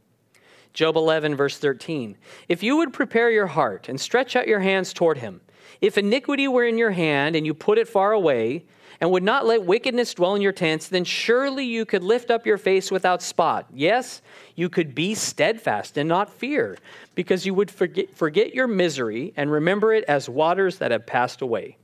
Job 0.73 0.97
11, 0.97 1.37
verse 1.37 1.59
13. 1.59 2.17
If 2.49 2.63
you 2.63 2.77
would 2.79 2.93
prepare 2.93 3.31
your 3.31 3.47
heart 3.47 3.89
and 3.89 4.01
stretch 4.01 4.35
out 4.35 4.49
your 4.49 4.61
hands 4.61 4.93
toward 4.93 5.19
him, 5.19 5.41
If 5.81 5.99
iniquity 5.99 6.49
were 6.49 6.65
in 6.65 6.79
your 6.79 6.91
hand 6.91 7.37
and 7.37 7.47
you 7.47 7.55
put 7.55 7.79
it 7.79 7.89
far 7.89 8.13
away, 8.13 8.65
and 9.01 9.11
would 9.11 9.23
not 9.23 9.47
let 9.47 9.65
wickedness 9.65 10.15
dwell 10.15 10.35
in 10.35 10.43
your 10.43 10.53
tents, 10.53 10.89
then 10.89 11.05
surely 11.05 11.65
you 11.65 11.85
could 11.85 12.03
lift 12.03 12.31
up 12.31 12.47
your 12.47 12.59
face 12.59 12.91
without 12.91 13.23
spot. 13.23 13.67
Yes, 13.73 14.23
you 14.55 14.69
could 14.69 14.95
be 14.95 15.15
steadfast 15.15 15.97
and 15.99 16.09
not 16.09 16.33
fear, 16.33 16.79
because 17.15 17.45
you 17.45 17.55
would 17.55 17.71
forget, 17.71 18.15
forget 18.15 18.55
your 18.55 18.67
misery 18.67 19.33
and 19.37 19.51
remember 19.51 19.93
it 19.93 20.05
as 20.05 20.29
waters 20.29 20.79
that 20.79 20.91
have 20.91 21.07
passed 21.07 21.43
away. 21.43 21.77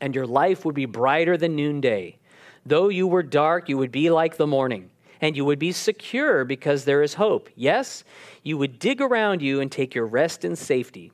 And 0.00 0.14
your 0.14 0.26
life 0.26 0.64
would 0.64 0.74
be 0.74 0.86
brighter 0.86 1.36
than 1.36 1.56
noonday. 1.56 2.16
Though 2.64 2.88
you 2.88 3.06
were 3.06 3.22
dark, 3.22 3.68
you 3.68 3.78
would 3.78 3.92
be 3.92 4.10
like 4.10 4.36
the 4.36 4.46
morning, 4.46 4.90
and 5.20 5.36
you 5.36 5.44
would 5.44 5.58
be 5.58 5.72
secure 5.72 6.44
because 6.44 6.84
there 6.84 7.02
is 7.02 7.14
hope. 7.14 7.48
Yes, 7.56 8.04
you 8.42 8.58
would 8.58 8.78
dig 8.78 9.00
around 9.00 9.42
you 9.42 9.60
and 9.60 9.72
take 9.72 9.94
your 9.94 10.06
rest 10.06 10.44
in 10.44 10.54
safety. 10.54 11.10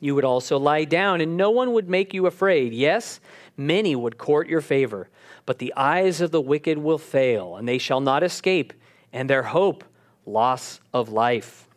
You 0.00 0.14
would 0.14 0.24
also 0.24 0.58
lie 0.58 0.84
down, 0.84 1.22
and 1.22 1.36
no 1.36 1.50
one 1.50 1.72
would 1.72 1.88
make 1.88 2.12
you 2.12 2.26
afraid. 2.26 2.74
Yes, 2.74 3.20
many 3.56 3.94
would 3.96 4.18
court 4.18 4.48
your 4.48 4.60
favor, 4.60 5.08
but 5.46 5.58
the 5.58 5.72
eyes 5.76 6.20
of 6.20 6.30
the 6.30 6.40
wicked 6.40 6.78
will 6.78 6.98
fail, 6.98 7.56
and 7.56 7.68
they 7.68 7.78
shall 7.78 8.00
not 8.00 8.22
escape, 8.22 8.72
and 9.12 9.28
their 9.30 9.42
hope, 9.42 9.84
loss 10.26 10.80
of 10.92 11.10
life. 11.10 11.68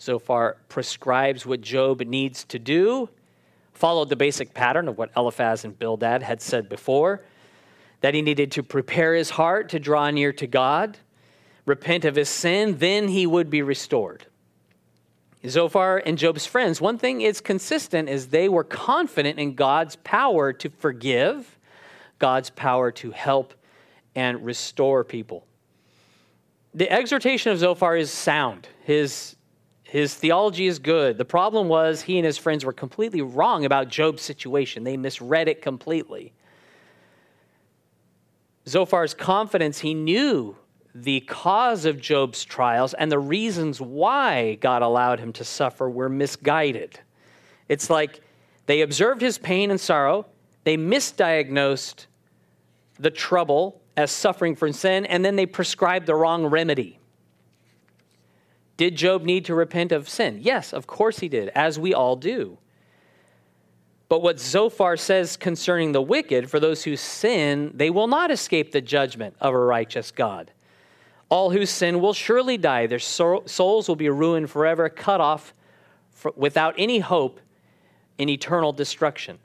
Zophar, 0.00 0.56
prescribes 0.68 1.44
what 1.44 1.60
Job 1.60 2.00
needs 2.00 2.44
to 2.44 2.58
do, 2.58 3.08
followed 3.72 4.08
the 4.08 4.16
basic 4.16 4.54
pattern 4.54 4.88
of 4.88 4.98
what 4.98 5.10
Eliphaz 5.16 5.64
and 5.64 5.78
Bildad 5.78 6.22
had 6.22 6.40
said 6.40 6.68
before 6.68 7.22
that 8.00 8.14
he 8.14 8.22
needed 8.22 8.52
to 8.52 8.62
prepare 8.62 9.14
his 9.14 9.30
heart 9.30 9.68
to 9.70 9.78
draw 9.80 10.10
near 10.10 10.32
to 10.32 10.46
God, 10.46 10.98
repent 11.66 12.04
of 12.04 12.14
his 12.14 12.28
sin, 12.28 12.78
then 12.78 13.08
he 13.08 13.26
would 13.26 13.50
be 13.50 13.60
restored. 13.60 14.26
Zophar 15.46 15.98
and 15.98 16.18
Job's 16.18 16.46
friends, 16.46 16.80
one 16.80 16.98
thing 16.98 17.20
is 17.20 17.40
consistent 17.40 18.08
is 18.08 18.28
they 18.28 18.48
were 18.48 18.64
confident 18.64 19.38
in 19.38 19.54
God's 19.54 19.96
power 19.96 20.52
to 20.54 20.68
forgive, 20.68 21.58
God's 22.18 22.50
power 22.50 22.90
to 22.92 23.12
help 23.12 23.54
and 24.14 24.44
restore 24.44 25.04
people. 25.04 25.46
The 26.74 26.90
exhortation 26.90 27.52
of 27.52 27.58
Zophar 27.58 27.96
is 27.96 28.10
sound. 28.10 28.68
His, 28.82 29.36
his 29.84 30.14
theology 30.14 30.66
is 30.66 30.78
good. 30.78 31.16
The 31.18 31.24
problem 31.24 31.68
was 31.68 32.02
he 32.02 32.18
and 32.18 32.26
his 32.26 32.36
friends 32.36 32.64
were 32.64 32.72
completely 32.72 33.22
wrong 33.22 33.64
about 33.64 33.88
Job's 33.88 34.22
situation. 34.22 34.82
They 34.82 34.96
misread 34.96 35.48
it 35.48 35.62
completely. 35.62 36.32
Zophar's 38.66 39.14
confidence, 39.14 39.78
he 39.78 39.94
knew 39.94 40.56
the 40.94 41.20
cause 41.20 41.84
of 41.84 42.00
Job's 42.00 42.44
trials 42.44 42.94
and 42.94 43.10
the 43.10 43.18
reasons 43.18 43.80
why 43.80 44.54
God 44.56 44.82
allowed 44.82 45.20
him 45.20 45.32
to 45.34 45.44
suffer 45.44 45.88
were 45.88 46.08
misguided. 46.08 46.98
It's 47.68 47.90
like 47.90 48.20
they 48.66 48.80
observed 48.80 49.20
his 49.20 49.38
pain 49.38 49.70
and 49.70 49.80
sorrow, 49.80 50.26
they 50.64 50.76
misdiagnosed 50.76 52.06
the 52.98 53.10
trouble 53.10 53.80
as 53.96 54.10
suffering 54.10 54.54
from 54.54 54.72
sin, 54.72 55.06
and 55.06 55.24
then 55.24 55.36
they 55.36 55.46
prescribed 55.46 56.06
the 56.06 56.14
wrong 56.14 56.46
remedy. 56.46 56.98
Did 58.76 58.94
Job 58.96 59.24
need 59.24 59.44
to 59.46 59.54
repent 59.54 59.90
of 59.90 60.08
sin? 60.08 60.38
Yes, 60.40 60.72
of 60.72 60.86
course 60.86 61.18
he 61.18 61.28
did, 61.28 61.48
as 61.48 61.78
we 61.78 61.92
all 61.92 62.14
do. 62.14 62.58
But 64.08 64.22
what 64.22 64.38
Zophar 64.38 64.96
says 64.96 65.36
concerning 65.36 65.92
the 65.92 66.00
wicked, 66.00 66.48
for 66.48 66.60
those 66.60 66.84
who 66.84 66.96
sin, 66.96 67.72
they 67.74 67.90
will 67.90 68.06
not 68.06 68.30
escape 68.30 68.72
the 68.72 68.80
judgment 68.80 69.36
of 69.40 69.52
a 69.52 69.58
righteous 69.58 70.10
God. 70.10 70.52
All 71.28 71.50
who 71.50 71.66
sin 71.66 72.00
will 72.00 72.14
surely 72.14 72.56
die. 72.56 72.86
Their 72.86 72.98
souls 72.98 73.88
will 73.88 73.96
be 73.96 74.08
ruined 74.08 74.50
forever, 74.50 74.88
cut 74.88 75.20
off 75.20 75.52
without 76.36 76.74
any 76.78 76.98
hope 76.98 77.40
in 78.16 78.28
eternal 78.28 78.72
destruction. 78.72 79.38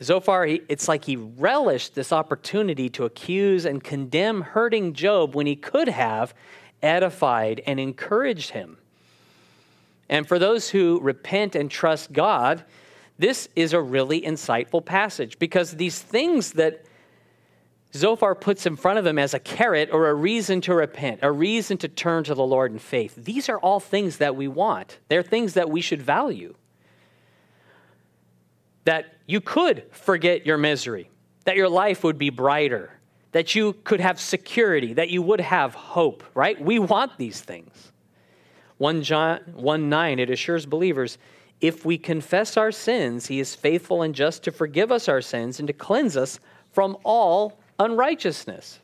So 0.00 0.16
Zophar, 0.16 0.46
it's 0.46 0.88
like 0.88 1.04
he 1.04 1.16
relished 1.16 1.94
this 1.94 2.12
opportunity 2.12 2.90
to 2.90 3.04
accuse 3.04 3.64
and 3.64 3.82
condemn 3.82 4.42
hurting 4.42 4.92
Job 4.92 5.34
when 5.34 5.46
he 5.46 5.56
could 5.56 5.88
have 5.88 6.34
edified 6.82 7.62
and 7.66 7.80
encouraged 7.80 8.50
him. 8.50 8.76
And 10.10 10.28
for 10.28 10.38
those 10.38 10.68
who 10.68 11.00
repent 11.00 11.54
and 11.54 11.70
trust 11.70 12.12
God, 12.12 12.64
this 13.18 13.48
is 13.56 13.72
a 13.72 13.80
really 13.80 14.20
insightful 14.20 14.84
passage 14.84 15.38
because 15.38 15.72
these 15.72 15.98
things 15.98 16.52
that 16.52 16.84
Zophar 17.94 18.34
puts 18.34 18.66
in 18.66 18.74
front 18.74 18.98
of 18.98 19.06
him 19.06 19.18
as 19.18 19.34
a 19.34 19.38
carrot 19.38 19.90
or 19.92 20.08
a 20.08 20.14
reason 20.14 20.60
to 20.62 20.74
repent, 20.74 21.20
a 21.22 21.30
reason 21.30 21.78
to 21.78 21.88
turn 21.88 22.24
to 22.24 22.34
the 22.34 22.44
Lord 22.44 22.72
in 22.72 22.80
faith. 22.80 23.14
These 23.16 23.48
are 23.48 23.58
all 23.58 23.78
things 23.78 24.18
that 24.18 24.34
we 24.34 24.48
want. 24.48 24.98
They're 25.08 25.22
things 25.22 25.54
that 25.54 25.70
we 25.70 25.80
should 25.80 26.02
value. 26.02 26.54
That 28.84 29.14
you 29.26 29.40
could 29.40 29.84
forget 29.92 30.44
your 30.44 30.58
misery, 30.58 31.08
that 31.44 31.56
your 31.56 31.68
life 31.68 32.02
would 32.02 32.18
be 32.18 32.30
brighter, 32.30 32.90
that 33.30 33.54
you 33.54 33.74
could 33.84 34.00
have 34.00 34.20
security, 34.20 34.94
that 34.94 35.10
you 35.10 35.22
would 35.22 35.40
have 35.40 35.74
hope, 35.74 36.24
right? 36.34 36.60
We 36.60 36.80
want 36.80 37.16
these 37.16 37.40
things. 37.40 37.92
1 38.78 39.02
John 39.04 39.40
1 39.54 39.88
9, 39.88 40.18
it 40.18 40.30
assures 40.30 40.66
believers 40.66 41.16
if 41.60 41.84
we 41.84 41.96
confess 41.96 42.56
our 42.56 42.72
sins, 42.72 43.26
he 43.26 43.40
is 43.40 43.54
faithful 43.54 44.02
and 44.02 44.14
just 44.14 44.42
to 44.42 44.52
forgive 44.52 44.92
us 44.92 45.08
our 45.08 45.22
sins 45.22 45.58
and 45.58 45.66
to 45.68 45.72
cleanse 45.72 46.16
us 46.16 46.40
from 46.72 46.98
all 47.04 47.58
unrighteousness. 47.78 48.80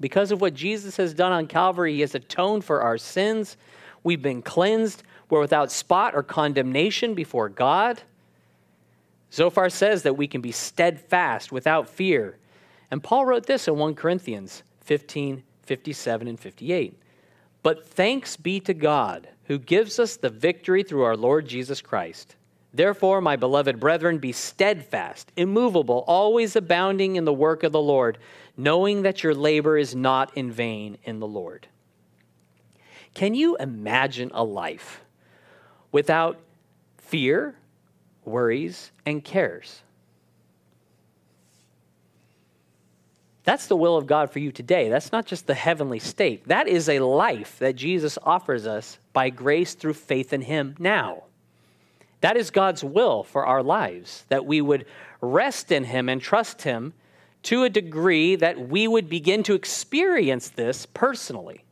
Because 0.00 0.30
of 0.30 0.40
what 0.40 0.54
Jesus 0.54 0.96
has 0.96 1.14
done 1.14 1.32
on 1.32 1.46
Calvary, 1.46 1.94
he 1.94 2.00
has 2.00 2.14
atoned 2.14 2.64
for 2.64 2.82
our 2.82 2.98
sins. 2.98 3.56
We've 4.04 4.22
been 4.22 4.42
cleansed. 4.42 5.02
We're 5.28 5.40
without 5.40 5.72
spot 5.72 6.14
or 6.14 6.22
condemnation 6.22 7.14
before 7.14 7.48
God. 7.48 8.00
Zophar 9.32 9.68
says 9.68 10.04
that 10.04 10.16
we 10.16 10.26
can 10.26 10.40
be 10.40 10.52
steadfast 10.52 11.52
without 11.52 11.88
fear. 11.88 12.38
And 12.90 13.02
Paul 13.02 13.26
wrote 13.26 13.46
this 13.46 13.68
in 13.68 13.76
1 13.76 13.94
Corinthians 13.94 14.62
15 14.82 15.42
57 15.64 16.28
and 16.28 16.40
58. 16.40 16.98
But 17.62 17.86
thanks 17.86 18.38
be 18.38 18.58
to 18.60 18.72
God 18.72 19.28
who 19.44 19.58
gives 19.58 19.98
us 19.98 20.16
the 20.16 20.30
victory 20.30 20.82
through 20.82 21.02
our 21.02 21.16
Lord 21.16 21.46
Jesus 21.46 21.82
Christ. 21.82 22.36
Therefore, 22.72 23.20
my 23.20 23.36
beloved 23.36 23.80
brethren, 23.80 24.18
be 24.18 24.32
steadfast, 24.32 25.32
immovable, 25.36 26.04
always 26.06 26.54
abounding 26.54 27.16
in 27.16 27.24
the 27.24 27.32
work 27.32 27.62
of 27.62 27.72
the 27.72 27.80
Lord, 27.80 28.18
knowing 28.56 29.02
that 29.02 29.22
your 29.22 29.34
labor 29.34 29.78
is 29.78 29.94
not 29.94 30.36
in 30.36 30.52
vain 30.52 30.98
in 31.04 31.18
the 31.18 31.26
Lord. 31.26 31.66
Can 33.14 33.34
you 33.34 33.56
imagine 33.56 34.30
a 34.34 34.44
life 34.44 35.00
without 35.90 36.38
fear, 36.98 37.56
worries, 38.24 38.92
and 39.06 39.24
cares? 39.24 39.82
That's 43.44 43.66
the 43.66 43.76
will 43.76 43.96
of 43.96 44.06
God 44.06 44.30
for 44.30 44.40
you 44.40 44.52
today. 44.52 44.90
That's 44.90 45.10
not 45.10 45.24
just 45.24 45.46
the 45.46 45.54
heavenly 45.54 46.00
state. 46.00 46.46
That 46.48 46.68
is 46.68 46.86
a 46.86 47.00
life 47.00 47.58
that 47.60 47.76
Jesus 47.76 48.18
offers 48.22 48.66
us 48.66 48.98
by 49.14 49.30
grace 49.30 49.72
through 49.72 49.94
faith 49.94 50.34
in 50.34 50.42
Him 50.42 50.76
now. 50.78 51.24
That 52.20 52.36
is 52.36 52.50
God's 52.50 52.82
will 52.82 53.22
for 53.22 53.46
our 53.46 53.62
lives, 53.62 54.24
that 54.28 54.44
we 54.44 54.60
would 54.60 54.86
rest 55.20 55.70
in 55.70 55.84
Him 55.84 56.08
and 56.08 56.20
trust 56.20 56.62
Him 56.62 56.94
to 57.44 57.64
a 57.64 57.70
degree 57.70 58.36
that 58.36 58.68
we 58.68 58.88
would 58.88 59.08
begin 59.08 59.42
to 59.44 59.54
experience 59.54 60.50
this 60.50 60.86
personally. 60.86 61.64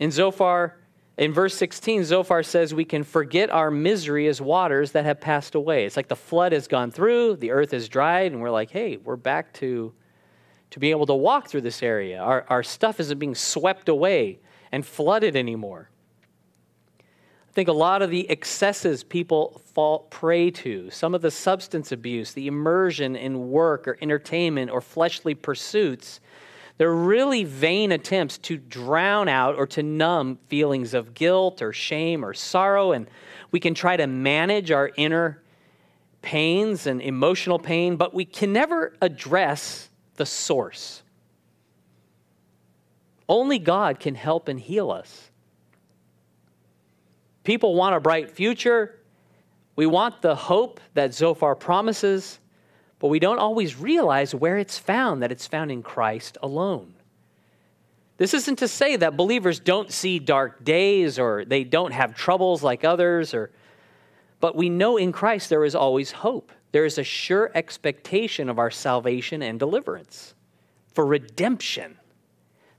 In 0.00 0.10
Zophar, 0.10 0.76
in 1.16 1.32
verse 1.32 1.54
16, 1.54 2.04
Zophar 2.04 2.42
says 2.42 2.74
we 2.74 2.84
can 2.84 3.04
forget 3.04 3.50
our 3.50 3.70
misery 3.70 4.26
as 4.28 4.40
waters 4.40 4.92
that 4.92 5.04
have 5.04 5.20
passed 5.20 5.54
away. 5.54 5.84
It's 5.84 5.96
like 5.96 6.08
the 6.08 6.16
flood 6.16 6.52
has 6.52 6.68
gone 6.68 6.90
through, 6.90 7.36
the 7.36 7.50
earth 7.52 7.72
is 7.72 7.88
dried, 7.88 8.32
and 8.32 8.40
we're 8.40 8.50
like, 8.50 8.70
hey, 8.70 8.96
we're 8.96 9.16
back 9.16 9.52
to, 9.54 9.92
to 10.70 10.78
being 10.78 10.92
able 10.92 11.06
to 11.06 11.14
walk 11.14 11.48
through 11.48 11.62
this 11.62 11.82
area. 11.82 12.18
Our, 12.18 12.44
our 12.48 12.62
stuff 12.62 13.00
isn't 13.00 13.18
being 13.18 13.34
swept 13.34 13.88
away 13.88 14.40
and 14.70 14.84
flooded 14.84 15.34
anymore 15.34 15.90
think 17.58 17.68
a 17.68 17.72
lot 17.72 18.02
of 18.02 18.10
the 18.10 18.30
excesses 18.30 19.02
people 19.02 19.60
fall 19.74 20.06
prey 20.10 20.48
to, 20.48 20.88
some 20.90 21.12
of 21.12 21.22
the 21.22 21.30
substance 21.32 21.90
abuse, 21.90 22.32
the 22.32 22.46
immersion 22.46 23.16
in 23.16 23.50
work 23.50 23.88
or 23.88 23.98
entertainment 24.00 24.70
or 24.70 24.80
fleshly 24.80 25.34
pursuits, 25.34 26.20
they're 26.76 26.94
really 26.94 27.42
vain 27.42 27.90
attempts 27.90 28.38
to 28.38 28.56
drown 28.56 29.28
out 29.28 29.56
or 29.56 29.66
to 29.66 29.82
numb 29.82 30.38
feelings 30.46 30.94
of 30.94 31.14
guilt 31.14 31.60
or 31.60 31.72
shame 31.72 32.24
or 32.24 32.32
sorrow. 32.32 32.92
And 32.92 33.10
we 33.50 33.58
can 33.58 33.74
try 33.74 33.96
to 33.96 34.06
manage 34.06 34.70
our 34.70 34.92
inner 34.96 35.42
pains 36.22 36.86
and 36.86 37.02
emotional 37.02 37.58
pain, 37.58 37.96
but 37.96 38.14
we 38.14 38.24
can 38.24 38.52
never 38.52 38.94
address 39.02 39.90
the 40.14 40.26
source. 40.26 41.02
Only 43.28 43.58
God 43.58 43.98
can 43.98 44.14
help 44.14 44.46
and 44.46 44.60
heal 44.60 44.92
us. 44.92 45.32
People 47.48 47.74
want 47.74 47.94
a 47.94 48.00
bright 48.00 48.30
future. 48.30 48.98
We 49.74 49.86
want 49.86 50.20
the 50.20 50.34
hope 50.34 50.82
that 50.92 51.14
Zophar 51.14 51.54
promises, 51.54 52.40
but 52.98 53.08
we 53.08 53.18
don't 53.18 53.38
always 53.38 53.74
realize 53.74 54.34
where 54.34 54.58
it's 54.58 54.76
found, 54.76 55.22
that 55.22 55.32
it's 55.32 55.46
found 55.46 55.72
in 55.72 55.82
Christ 55.82 56.36
alone. 56.42 56.92
This 58.18 58.34
isn't 58.34 58.56
to 58.56 58.68
say 58.68 58.96
that 58.96 59.16
believers 59.16 59.60
don't 59.60 59.90
see 59.90 60.18
dark 60.18 60.62
days 60.62 61.18
or 61.18 61.46
they 61.46 61.64
don't 61.64 61.92
have 61.92 62.14
troubles 62.14 62.62
like 62.62 62.84
others 62.84 63.32
or 63.32 63.50
but 64.40 64.54
we 64.54 64.68
know 64.68 64.98
in 64.98 65.10
Christ 65.10 65.48
there 65.48 65.64
is 65.64 65.74
always 65.74 66.10
hope. 66.10 66.52
There 66.72 66.84
is 66.84 66.98
a 66.98 67.02
sure 67.02 67.50
expectation 67.54 68.50
of 68.50 68.58
our 68.58 68.70
salvation 68.70 69.40
and 69.40 69.58
deliverance 69.58 70.34
for 70.92 71.06
redemption. 71.06 71.96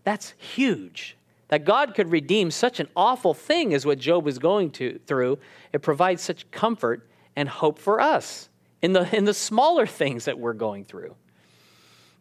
That's 0.04 0.36
huge. 0.38 1.18
That 1.50 1.66
God 1.66 1.94
could 1.96 2.12
redeem 2.12 2.52
such 2.52 2.80
an 2.80 2.88
awful 2.96 3.34
thing 3.34 3.74
as 3.74 3.86
what 3.86 4.00
Job 4.00 4.24
was 4.24 4.40
going 4.40 4.72
to, 4.72 5.00
through, 5.06 5.40
it 5.74 5.82
provides 5.82 6.22
such 6.22 6.50
comfort 6.52 7.08
and 7.36 7.50
hope 7.50 7.80
for 7.80 8.00
us 8.00 8.50
in 8.82 8.94
the, 8.94 9.16
in 9.16 9.26
the 9.26 9.34
smaller 9.34 9.86
things 9.86 10.26
that 10.26 10.40
we're 10.40 10.54
going 10.54 10.86
through 10.86 11.16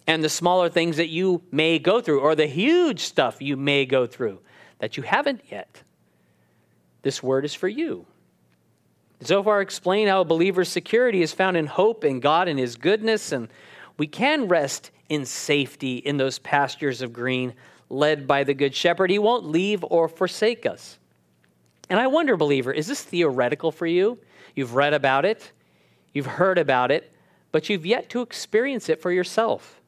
and 0.08 0.24
the 0.24 0.28
smaller 0.28 0.70
things 0.70 0.96
that 0.96 1.10
you 1.10 1.42
may 1.52 1.78
go 1.78 2.00
through, 2.00 2.20
or 2.20 2.34
the 2.34 2.46
huge 2.46 3.00
stuff 3.00 3.42
you 3.42 3.58
may 3.58 3.84
go 3.84 4.06
through 4.06 4.40
that 4.78 4.96
you 4.96 5.02
haven't 5.02 5.42
yet. 5.50 5.82
This 7.02 7.22
word 7.22 7.44
is 7.44 7.54
for 7.54 7.68
you. 7.68 8.06
Zophar 9.22 9.60
explained 9.60 10.08
how 10.08 10.22
a 10.22 10.24
believer's 10.24 10.70
security 10.70 11.20
is 11.20 11.32
found 11.32 11.56
in 11.56 11.66
hope 11.66 12.04
in 12.04 12.20
God 12.20 12.48
and 12.48 12.58
His 12.58 12.76
goodness, 12.76 13.32
and 13.32 13.48
we 13.98 14.06
can 14.06 14.48
rest 14.48 14.90
in 15.10 15.26
safety 15.26 15.96
in 15.96 16.16
those 16.16 16.38
pastures 16.38 17.02
of 17.02 17.12
green 17.12 17.52
led 17.90 18.26
by 18.26 18.44
the 18.44 18.54
Good 18.54 18.74
Shepherd. 18.74 19.10
He 19.10 19.18
won't 19.18 19.44
leave 19.44 19.84
or 19.84 20.08
forsake 20.08 20.66
us. 20.66 20.98
And 21.88 21.98
I 21.98 22.06
wonder, 22.06 22.36
believer, 22.36 22.72
is 22.72 22.86
this 22.86 23.02
theoretical 23.02 23.72
for 23.72 23.86
you? 23.86 24.18
You've 24.54 24.74
read 24.74 24.92
about 24.94 25.24
it, 25.24 25.52
you've 26.12 26.26
heard 26.26 26.58
about 26.58 26.90
it, 26.90 27.12
but 27.52 27.68
you've 27.68 27.86
yet 27.86 28.08
to 28.10 28.20
experience 28.20 28.88
it 28.88 29.00
for 29.00 29.10
yourself. 29.10 29.80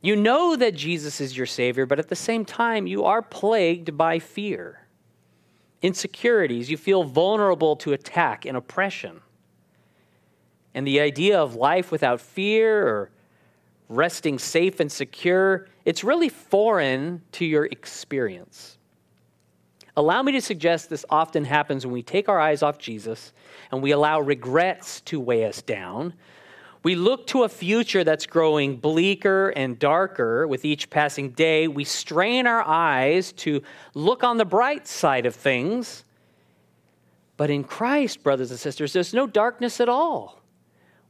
You 0.00 0.14
know 0.14 0.54
that 0.56 0.74
Jesus 0.74 1.20
is 1.20 1.36
your 1.36 1.46
Savior, 1.46 1.84
but 1.84 1.98
at 1.98 2.08
the 2.08 2.16
same 2.16 2.44
time, 2.44 2.86
you 2.86 3.04
are 3.04 3.20
plagued 3.20 3.96
by 3.96 4.20
fear, 4.20 4.86
insecurities. 5.82 6.70
You 6.70 6.76
feel 6.76 7.02
vulnerable 7.02 7.74
to 7.76 7.92
attack 7.92 8.44
and 8.44 8.56
oppression. 8.56 9.20
And 10.72 10.86
the 10.86 11.00
idea 11.00 11.40
of 11.40 11.56
life 11.56 11.90
without 11.90 12.20
fear 12.20 12.86
or 12.86 13.10
resting 13.88 14.38
safe 14.38 14.80
and 14.80 14.90
secure, 14.90 15.66
it's 15.84 16.04
really 16.04 16.28
foreign 16.28 17.22
to 17.32 17.44
your 17.44 17.66
experience. 17.66 18.76
Allow 19.96 20.22
me 20.22 20.32
to 20.32 20.40
suggest 20.40 20.90
this 20.90 21.04
often 21.10 21.44
happens 21.44 21.84
when 21.84 21.92
we 21.92 22.02
take 22.02 22.28
our 22.28 22.38
eyes 22.38 22.62
off 22.62 22.78
Jesus 22.78 23.32
and 23.72 23.82
we 23.82 23.90
allow 23.90 24.20
regrets 24.20 25.00
to 25.02 25.18
weigh 25.18 25.44
us 25.44 25.62
down 25.62 26.14
we 26.82 26.94
look 26.94 27.26
to 27.28 27.42
a 27.42 27.48
future 27.48 28.04
that's 28.04 28.26
growing 28.26 28.76
bleaker 28.76 29.50
and 29.50 29.78
darker 29.78 30.46
with 30.46 30.64
each 30.64 30.90
passing 30.90 31.30
day. 31.30 31.66
We 31.66 31.84
strain 31.84 32.46
our 32.46 32.62
eyes 32.62 33.32
to 33.32 33.62
look 33.94 34.22
on 34.22 34.36
the 34.36 34.44
bright 34.44 34.86
side 34.86 35.26
of 35.26 35.34
things. 35.34 36.04
But 37.36 37.50
in 37.50 37.64
Christ, 37.64 38.22
brothers 38.22 38.50
and 38.50 38.58
sisters, 38.58 38.92
there's 38.92 39.12
no 39.12 39.26
darkness 39.26 39.80
at 39.80 39.88
all. 39.88 40.40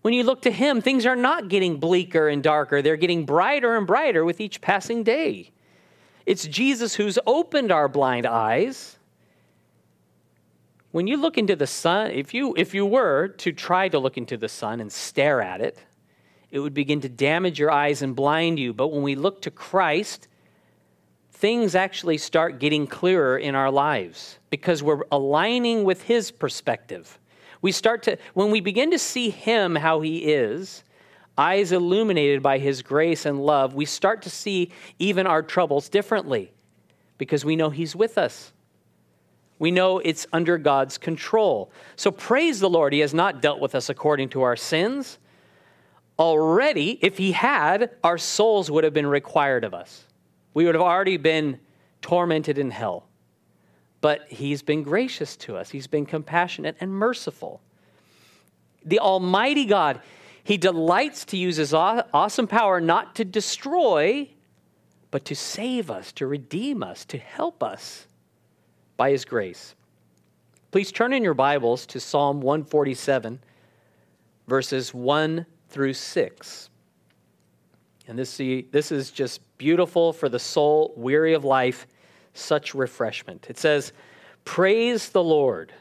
When 0.08 0.14
you 0.14 0.24
look 0.24 0.40
to 0.40 0.50
Him, 0.50 0.80
things 0.80 1.04
are 1.04 1.14
not 1.14 1.50
getting 1.50 1.76
bleaker 1.76 2.28
and 2.28 2.42
darker, 2.42 2.80
they're 2.80 2.96
getting 2.96 3.26
brighter 3.26 3.76
and 3.76 3.86
brighter 3.86 4.24
with 4.24 4.40
each 4.40 4.62
passing 4.62 5.02
day. 5.02 5.50
It's 6.24 6.46
Jesus 6.46 6.94
who's 6.94 7.18
opened 7.26 7.70
our 7.70 7.88
blind 7.88 8.24
eyes 8.24 8.96
when 10.92 11.06
you 11.06 11.18
look 11.18 11.36
into 11.36 11.56
the 11.56 11.66
sun, 11.66 12.12
if 12.12 12.32
you, 12.32 12.54
if 12.56 12.72
you 12.72 12.86
were 12.86 13.28
to 13.28 13.52
try 13.52 13.90
to 13.90 13.98
look 13.98 14.16
into 14.16 14.38
the 14.38 14.48
sun 14.48 14.80
and 14.80 14.90
stare 14.90 15.42
at 15.42 15.60
it, 15.60 15.78
it 16.50 16.60
would 16.60 16.72
begin 16.72 17.02
to 17.02 17.10
damage 17.10 17.58
your 17.58 17.70
eyes 17.70 18.00
and 18.00 18.16
blind 18.16 18.58
you. 18.58 18.72
But 18.72 18.88
when 18.88 19.02
we 19.02 19.14
look 19.14 19.42
to 19.42 19.50
Christ, 19.50 20.26
things 21.32 21.74
actually 21.74 22.16
start 22.16 22.60
getting 22.60 22.86
clearer 22.86 23.36
in 23.36 23.54
our 23.54 23.70
lives 23.70 24.38
because 24.48 24.82
we're 24.82 25.02
aligning 25.12 25.84
with 25.84 26.04
His 26.04 26.30
perspective. 26.30 27.18
We 27.60 27.72
start 27.72 28.02
to, 28.04 28.18
when 28.34 28.50
we 28.50 28.60
begin 28.60 28.90
to 28.92 28.98
see 28.98 29.30
Him 29.30 29.74
how 29.74 30.00
He 30.00 30.32
is, 30.32 30.84
eyes 31.36 31.72
illuminated 31.72 32.42
by 32.42 32.58
His 32.58 32.82
grace 32.82 33.26
and 33.26 33.40
love, 33.40 33.74
we 33.74 33.84
start 33.84 34.22
to 34.22 34.30
see 34.30 34.70
even 34.98 35.26
our 35.26 35.42
troubles 35.42 35.88
differently 35.88 36.52
because 37.16 37.44
we 37.44 37.56
know 37.56 37.70
He's 37.70 37.96
with 37.96 38.18
us. 38.18 38.52
We 39.58 39.70
know 39.72 39.98
it's 39.98 40.26
under 40.32 40.56
God's 40.56 40.98
control. 40.98 41.72
So 41.96 42.12
praise 42.12 42.60
the 42.60 42.70
Lord, 42.70 42.92
He 42.92 43.00
has 43.00 43.12
not 43.12 43.42
dealt 43.42 43.60
with 43.60 43.74
us 43.74 43.88
according 43.88 44.28
to 44.30 44.42
our 44.42 44.56
sins. 44.56 45.18
Already, 46.18 46.98
if 47.02 47.18
He 47.18 47.32
had, 47.32 47.90
our 48.04 48.18
souls 48.18 48.70
would 48.70 48.84
have 48.84 48.94
been 48.94 49.06
required 49.06 49.64
of 49.64 49.74
us. 49.74 50.04
We 50.54 50.64
would 50.64 50.74
have 50.74 50.82
already 50.82 51.16
been 51.16 51.58
tormented 52.02 52.58
in 52.58 52.70
hell. 52.70 53.07
But 54.00 54.26
He's 54.28 54.62
been 54.62 54.82
gracious 54.82 55.36
to 55.38 55.56
us, 55.56 55.70
He's 55.70 55.86
been 55.86 56.06
compassionate 56.06 56.76
and 56.80 56.92
merciful. 56.92 57.60
The 58.84 59.00
Almighty 59.00 59.64
God, 59.64 60.00
He 60.44 60.56
delights 60.56 61.24
to 61.26 61.36
use 61.36 61.56
His 61.56 61.74
awesome 61.74 62.46
power 62.46 62.80
not 62.80 63.14
to 63.16 63.24
destroy, 63.24 64.28
but 65.10 65.24
to 65.26 65.34
save 65.34 65.90
us, 65.90 66.12
to 66.12 66.26
redeem 66.26 66.82
us, 66.82 67.04
to 67.06 67.18
help 67.18 67.62
us 67.62 68.06
by 68.96 69.10
his 69.10 69.24
grace. 69.24 69.74
Please 70.70 70.92
turn 70.92 71.12
in 71.12 71.24
your 71.24 71.32
Bibles 71.32 71.86
to 71.86 72.00
Psalm 72.00 72.40
147, 72.40 73.40
verses 74.46 74.92
1 74.92 75.46
through 75.70 75.94
6. 75.94 76.70
And 78.06 78.18
this, 78.18 78.36
this 78.36 78.92
is 78.92 79.10
just 79.10 79.40
beautiful 79.56 80.12
for 80.12 80.28
the 80.28 80.38
soul 80.38 80.92
weary 80.96 81.32
of 81.32 81.44
life, 81.44 81.86
such 82.38 82.74
refreshment. 82.74 83.46
It 83.48 83.58
says, 83.58 83.92
Praise 84.44 85.10
the 85.10 85.22
Lord, 85.22 85.72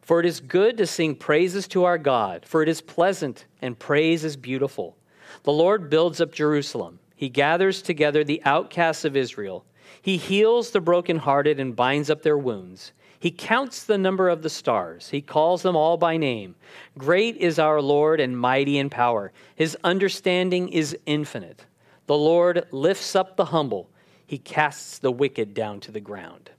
for 0.00 0.20
it 0.20 0.26
is 0.26 0.40
good 0.40 0.78
to 0.78 0.86
sing 0.86 1.14
praises 1.14 1.68
to 1.68 1.84
our 1.84 1.98
God, 1.98 2.44
for 2.46 2.62
it 2.62 2.68
is 2.68 2.80
pleasant 2.80 3.44
and 3.60 3.78
praise 3.78 4.24
is 4.24 4.36
beautiful. 4.36 4.96
The 5.42 5.52
Lord 5.52 5.90
builds 5.90 6.20
up 6.20 6.32
Jerusalem, 6.32 6.98
He 7.14 7.28
gathers 7.28 7.82
together 7.82 8.24
the 8.24 8.42
outcasts 8.44 9.04
of 9.04 9.16
Israel. 9.16 9.64
He 10.00 10.16
heals 10.16 10.70
the 10.70 10.80
brokenhearted 10.80 11.58
and 11.58 11.74
binds 11.74 12.10
up 12.10 12.22
their 12.22 12.38
wounds. 12.38 12.92
He 13.18 13.30
counts 13.30 13.84
the 13.84 13.98
number 13.98 14.28
of 14.28 14.42
the 14.42 14.50
stars. 14.50 15.08
He 15.08 15.20
calls 15.20 15.62
them 15.62 15.74
all 15.74 15.96
by 15.96 16.16
name. 16.16 16.54
Great 16.96 17.36
is 17.36 17.58
our 17.58 17.80
Lord 17.80 18.20
and 18.20 18.38
mighty 18.38 18.78
in 18.78 18.90
power. 18.90 19.32
His 19.54 19.76
understanding 19.82 20.68
is 20.68 20.96
infinite. 21.06 21.66
The 22.06 22.16
Lord 22.16 22.66
lifts 22.70 23.16
up 23.16 23.36
the 23.36 23.46
humble. 23.46 23.90
He 24.26 24.38
casts 24.38 24.98
the 24.98 25.12
wicked 25.12 25.54
down 25.54 25.80
to 25.80 25.92
the 25.92 26.00
ground. 26.00 26.50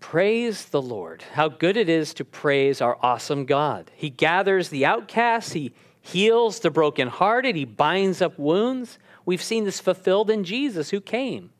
Praise 0.00 0.64
the 0.66 0.82
Lord. 0.82 1.22
How 1.34 1.48
good 1.48 1.76
it 1.76 1.88
is 1.88 2.12
to 2.14 2.24
praise 2.24 2.80
our 2.80 2.98
awesome 3.02 3.44
God. 3.44 3.90
He 3.94 4.10
gathers 4.10 4.68
the 4.68 4.84
outcasts, 4.84 5.52
He 5.52 5.72
heals 6.00 6.58
the 6.58 6.70
brokenhearted, 6.70 7.54
He 7.54 7.64
binds 7.64 8.20
up 8.20 8.36
wounds. 8.38 8.98
We've 9.24 9.42
seen 9.42 9.64
this 9.64 9.78
fulfilled 9.78 10.28
in 10.28 10.42
Jesus 10.42 10.90
who 10.90 11.00
came. 11.00 11.50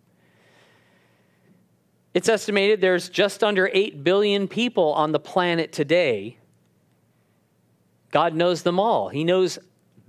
It's 2.15 2.29
estimated 2.29 2.81
there's 2.81 3.09
just 3.09 3.45
under 3.45 3.71
8 3.73 4.03
billion 4.03 4.49
people 4.49 4.93
on 4.93 5.13
the 5.13 5.21
planet 5.21 5.73
today. 5.73 6.37
God 8.11 8.35
knows 8.35 8.63
them 8.63 8.79
all. 8.79 9.09
He 9.09 9.25
knows 9.25 9.59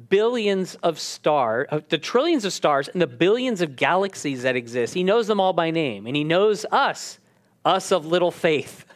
billions 0.10 0.76
of 0.76 1.00
stars, 1.00 1.68
uh, 1.72 1.82
the 1.90 1.98
trillions 1.98 2.46
of 2.46 2.54
stars, 2.54 2.88
and 2.88 3.02
the 3.02 3.08
billions 3.08 3.62
of 3.62 3.76
galaxies 3.76 4.44
that 4.44 4.56
exist. 4.56 4.94
He 4.94 5.04
knows 5.04 5.28
them 5.28 5.40
all 5.40 5.54
by 5.54 5.72
name, 5.72 6.08
and 6.08 6.16
He 6.16 6.24
knows 6.24 6.66
us, 6.72 7.20
us 7.66 7.92
of 7.92 8.06
little 8.06 8.32
faith. 8.32 8.86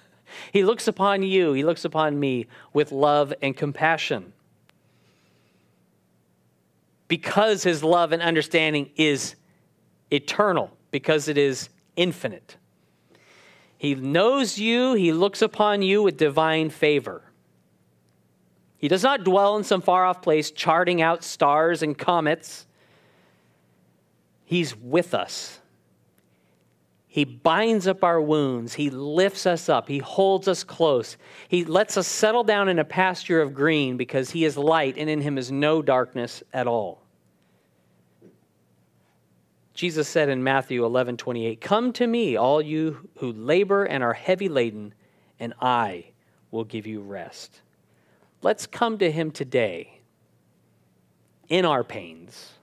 He 0.51 0.65
looks 0.65 0.89
upon 0.89 1.23
you, 1.23 1.53
He 1.53 1.63
looks 1.63 1.85
upon 1.85 2.19
me 2.19 2.47
with 2.73 2.91
love 2.91 3.33
and 3.41 3.55
compassion 3.55 4.33
because 7.07 7.63
his 7.63 7.83
love 7.83 8.11
and 8.11 8.21
understanding 8.21 8.89
is 8.95 9.35
eternal, 10.11 10.71
because 10.91 11.27
it 11.27 11.37
is 11.37 11.69
infinite. 11.95 12.57
He 13.77 13.95
knows 13.95 14.57
you, 14.57 14.93
he 14.93 15.11
looks 15.11 15.41
upon 15.41 15.81
you 15.81 16.01
with 16.01 16.17
divine 16.17 16.69
favor. 16.69 17.23
He 18.77 18.87
does 18.87 19.03
not 19.03 19.23
dwell 19.23 19.57
in 19.57 19.63
some 19.63 19.81
far 19.81 20.05
off 20.05 20.21
place 20.21 20.51
charting 20.51 21.01
out 21.01 21.23
stars 21.23 21.81
and 21.81 21.97
comets. 21.97 22.67
He's 24.45 24.75
with 24.75 25.13
us. 25.13 25.59
He 27.07 27.25
binds 27.25 27.87
up 27.87 28.03
our 28.03 28.21
wounds. 28.21 28.75
He 28.75 28.91
lifts 28.91 29.47
us 29.47 29.69
up. 29.69 29.87
He 29.87 29.97
holds 29.97 30.47
us 30.47 30.63
close. 30.63 31.17
He 31.47 31.65
lets 31.65 31.97
us 31.97 32.05
settle 32.05 32.43
down 32.43 32.69
in 32.69 32.77
a 32.77 32.85
pasture 32.85 33.41
of 33.41 33.55
green 33.55 33.97
because 33.97 34.29
He 34.29 34.45
is 34.45 34.55
light 34.55 34.95
and 34.97 35.09
in 35.09 35.21
Him 35.21 35.39
is 35.39 35.51
no 35.51 35.81
darkness 35.81 36.43
at 36.53 36.67
all. 36.67 37.01
Jesus 39.73 40.07
said 40.07 40.29
in 40.29 40.43
Matthew 40.43 40.85
11 40.85 41.17
28, 41.17 41.59
Come 41.59 41.93
to 41.93 42.05
me, 42.05 42.35
all 42.35 42.61
you 42.61 43.09
who 43.17 43.31
labor 43.31 43.85
and 43.85 44.03
are 44.03 44.13
heavy 44.13 44.47
laden, 44.47 44.93
and 45.39 45.55
I 45.59 46.05
will 46.51 46.65
give 46.65 46.85
you 46.85 47.01
rest. 47.01 47.61
Let's 48.41 48.67
come 48.67 48.97
to 48.99 49.11
Him 49.11 49.31
today 49.31 50.01
in 51.49 51.65
our 51.65 51.83
pains 51.83 52.53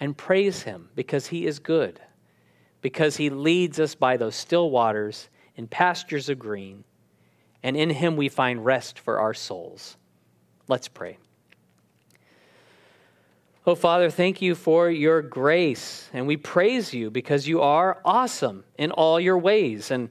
and 0.00 0.16
praise 0.16 0.62
him 0.62 0.88
because 0.94 1.28
he 1.28 1.46
is 1.46 1.58
good, 1.58 2.00
because 2.80 3.16
he 3.16 3.30
leads 3.30 3.78
us 3.80 3.94
by 3.94 4.16
those 4.16 4.34
still 4.34 4.70
waters 4.70 5.28
in 5.56 5.66
pastures 5.66 6.28
of 6.28 6.38
green, 6.38 6.84
and 7.62 7.76
in 7.76 7.90
him 7.90 8.16
we 8.16 8.28
find 8.28 8.64
rest 8.64 8.98
for 8.98 9.18
our 9.18 9.34
souls. 9.34 9.96
Let's 10.68 10.88
pray. 10.88 11.18
Oh, 13.66 13.74
Father, 13.74 14.10
thank 14.10 14.42
you 14.42 14.54
for 14.54 14.90
your 14.90 15.22
grace, 15.22 16.10
and 16.12 16.26
we 16.26 16.36
praise 16.36 16.92
you 16.92 17.10
because 17.10 17.48
you 17.48 17.62
are 17.62 17.98
awesome 18.04 18.64
in 18.76 18.90
all 18.90 19.18
your 19.18 19.38
ways. 19.38 19.90
And 19.90 20.10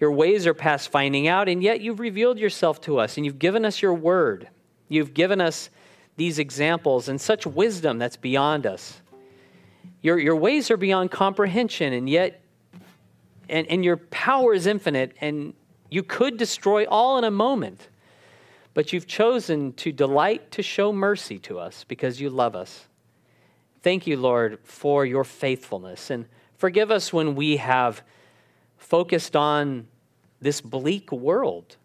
your 0.00 0.12
ways 0.12 0.46
are 0.46 0.54
past 0.54 0.90
finding 0.90 1.26
out, 1.26 1.48
and 1.48 1.62
yet 1.62 1.80
you've 1.80 2.00
revealed 2.00 2.38
yourself 2.38 2.80
to 2.82 2.98
us, 2.98 3.16
and 3.16 3.26
you've 3.26 3.38
given 3.38 3.64
us 3.64 3.82
your 3.82 3.94
word. 3.94 4.48
You've 4.88 5.12
given 5.12 5.40
us 5.40 5.70
these 6.16 6.38
examples 6.38 7.08
and 7.08 7.20
such 7.20 7.46
wisdom 7.46 7.98
that's 7.98 8.16
beyond 8.16 8.66
us. 8.66 9.00
Your, 10.02 10.18
your 10.18 10.36
ways 10.36 10.70
are 10.70 10.76
beyond 10.76 11.10
comprehension, 11.10 11.92
and 11.92 12.08
yet, 12.08 12.42
and, 13.48 13.66
and 13.66 13.84
your 13.84 13.96
power 13.96 14.54
is 14.54 14.66
infinite, 14.66 15.16
and 15.20 15.54
you 15.90 16.02
could 16.02 16.36
destroy 16.36 16.84
all 16.86 17.18
in 17.18 17.24
a 17.24 17.30
moment. 17.30 17.88
But 18.74 18.92
you've 18.92 19.08
chosen 19.08 19.72
to 19.74 19.90
delight 19.90 20.52
to 20.52 20.62
show 20.62 20.92
mercy 20.92 21.38
to 21.40 21.58
us 21.58 21.84
because 21.84 22.20
you 22.20 22.30
love 22.30 22.54
us. 22.54 22.86
Thank 23.82 24.06
you, 24.06 24.16
Lord, 24.16 24.58
for 24.62 25.04
your 25.04 25.24
faithfulness. 25.24 26.10
And 26.10 26.26
forgive 26.56 26.90
us 26.90 27.12
when 27.12 27.34
we 27.34 27.56
have 27.56 28.02
focused 28.78 29.36
on 29.36 29.86
this 30.40 30.60
bleak 30.60 31.12
world 31.12 31.76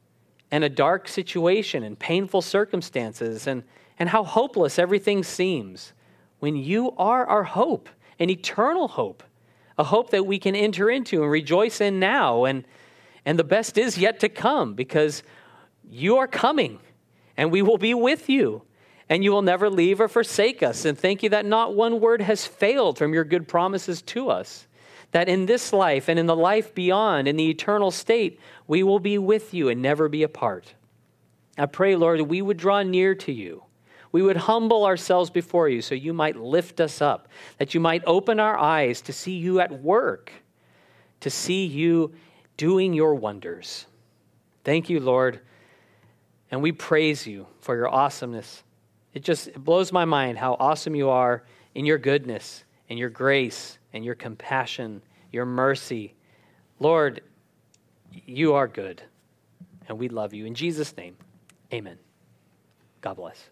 and 0.50 0.64
a 0.64 0.70
dark 0.70 1.08
situation 1.08 1.84
and 1.84 2.00
painful 2.00 2.42
circumstances 2.42 3.48
and 3.48 3.64
and 4.00 4.10
how 4.10 4.24
hopeless 4.24 4.80
everything 4.80 5.24
seems 5.24 5.94
when 6.40 6.56
you 6.56 6.92
are 6.98 7.26
our 7.26 7.44
hope, 7.44 7.90
an 8.20 8.30
eternal 8.30 8.88
hope, 8.88 9.24
a 9.78 9.84
hope 9.86 10.10
that 10.10 10.26
we 10.26 10.40
can 10.40 10.56
enter 10.56 10.90
into 10.90 11.22
and 11.22 11.32
rejoice 11.32 11.80
in 11.80 12.00
now. 12.00 12.44
And, 12.46 12.66
and 13.26 13.40
the 13.40 13.44
best 13.44 13.78
is 13.78 13.98
yet 13.98 14.20
to 14.20 14.30
come 14.30 14.74
because 14.74 15.24
you 15.90 16.18
are 16.18 16.28
coming 16.28 16.80
and 17.38 17.52
we 17.52 17.62
will 17.62 17.78
be 17.78 17.94
with 17.94 18.30
you 18.30 18.64
and 19.10 19.24
you 19.24 19.32
will 19.32 19.42
never 19.42 19.70
leave 19.70 20.02
or 20.02 20.08
forsake 20.08 20.62
us. 20.62 20.86
And 20.86 20.98
thank 20.98 21.24
you 21.24 21.30
that 21.30 21.46
not 21.46 21.76
one 21.76 22.00
word 22.00 22.22
has 22.22 22.46
failed 22.46 22.98
from 22.98 23.14
your 23.14 23.24
good 23.24 23.48
promises 23.48 24.02
to 24.02 24.30
us. 24.30 24.68
That 25.14 25.30
in 25.30 25.48
this 25.48 25.74
life 25.74 26.10
and 26.10 26.20
in 26.20 26.28
the 26.28 26.36
life 26.36 26.76
beyond, 26.76 27.28
in 27.28 27.38
the 27.38 27.50
eternal 27.50 27.90
state, 27.90 28.40
we 28.68 28.84
will 28.84 29.00
be 29.00 29.18
with 29.18 29.54
you 29.54 29.70
and 29.70 29.82
never 29.82 30.10
be 30.10 30.22
apart. 30.22 30.76
I 31.58 31.66
pray, 31.66 31.96
Lord, 31.96 32.20
that 32.20 32.26
we 32.26 32.42
would 32.42 32.58
draw 32.58 32.84
near 32.84 33.16
to 33.16 33.32
you 33.32 33.64
we 34.14 34.22
would 34.22 34.38
humble 34.38 34.86
ourselves 34.86 35.32
before 35.32 35.68
you 35.68 35.82
so 35.82 35.96
you 35.96 36.14
might 36.14 36.38
lift 36.38 36.80
us 36.80 37.02
up, 37.02 37.28
that 37.58 37.74
you 37.74 37.80
might 37.80 38.04
open 38.06 38.40
our 38.40 38.58
eyes 38.58 39.02
to 39.02 39.12
see 39.12 39.36
you 39.36 39.60
at 39.60 39.82
work, 39.82 40.32
to 41.20 41.32
see 41.32 41.66
you 41.66 42.14
doing 42.56 42.94
your 42.94 43.16
wonders. 43.16 43.88
Thank 44.64 44.88
you, 44.88 45.00
Lord. 45.00 45.42
And 46.52 46.62
we 46.62 46.72
praise 46.72 47.26
you 47.26 47.48
for 47.60 47.76
your 47.76 47.90
awesomeness. 47.90 48.64
It 49.16 49.24
just 49.24 49.48
it 49.48 49.64
blows 49.64 49.92
my 49.92 50.06
mind 50.06 50.38
how 50.38 50.58
awesome 50.60 50.96
you 50.96 51.10
are 51.10 51.44
in 51.74 51.84
your 51.84 51.98
goodness 51.98 52.64
and 52.90 53.00
your 53.00 53.10
grace 53.10 53.80
and 53.94 54.04
your 54.04 54.16
compassion, 54.16 55.02
your 55.32 55.46
mercy. 55.46 56.14
Lord, 56.80 57.22
you 58.12 58.54
are 58.54 58.68
good, 58.68 59.02
and 59.88 59.98
we 59.98 60.10
love 60.10 60.34
you. 60.34 60.46
In 60.46 60.54
Jesus' 60.54 60.96
name, 60.98 61.16
amen. 61.72 61.98
God 63.02 63.16
bless. 63.16 63.50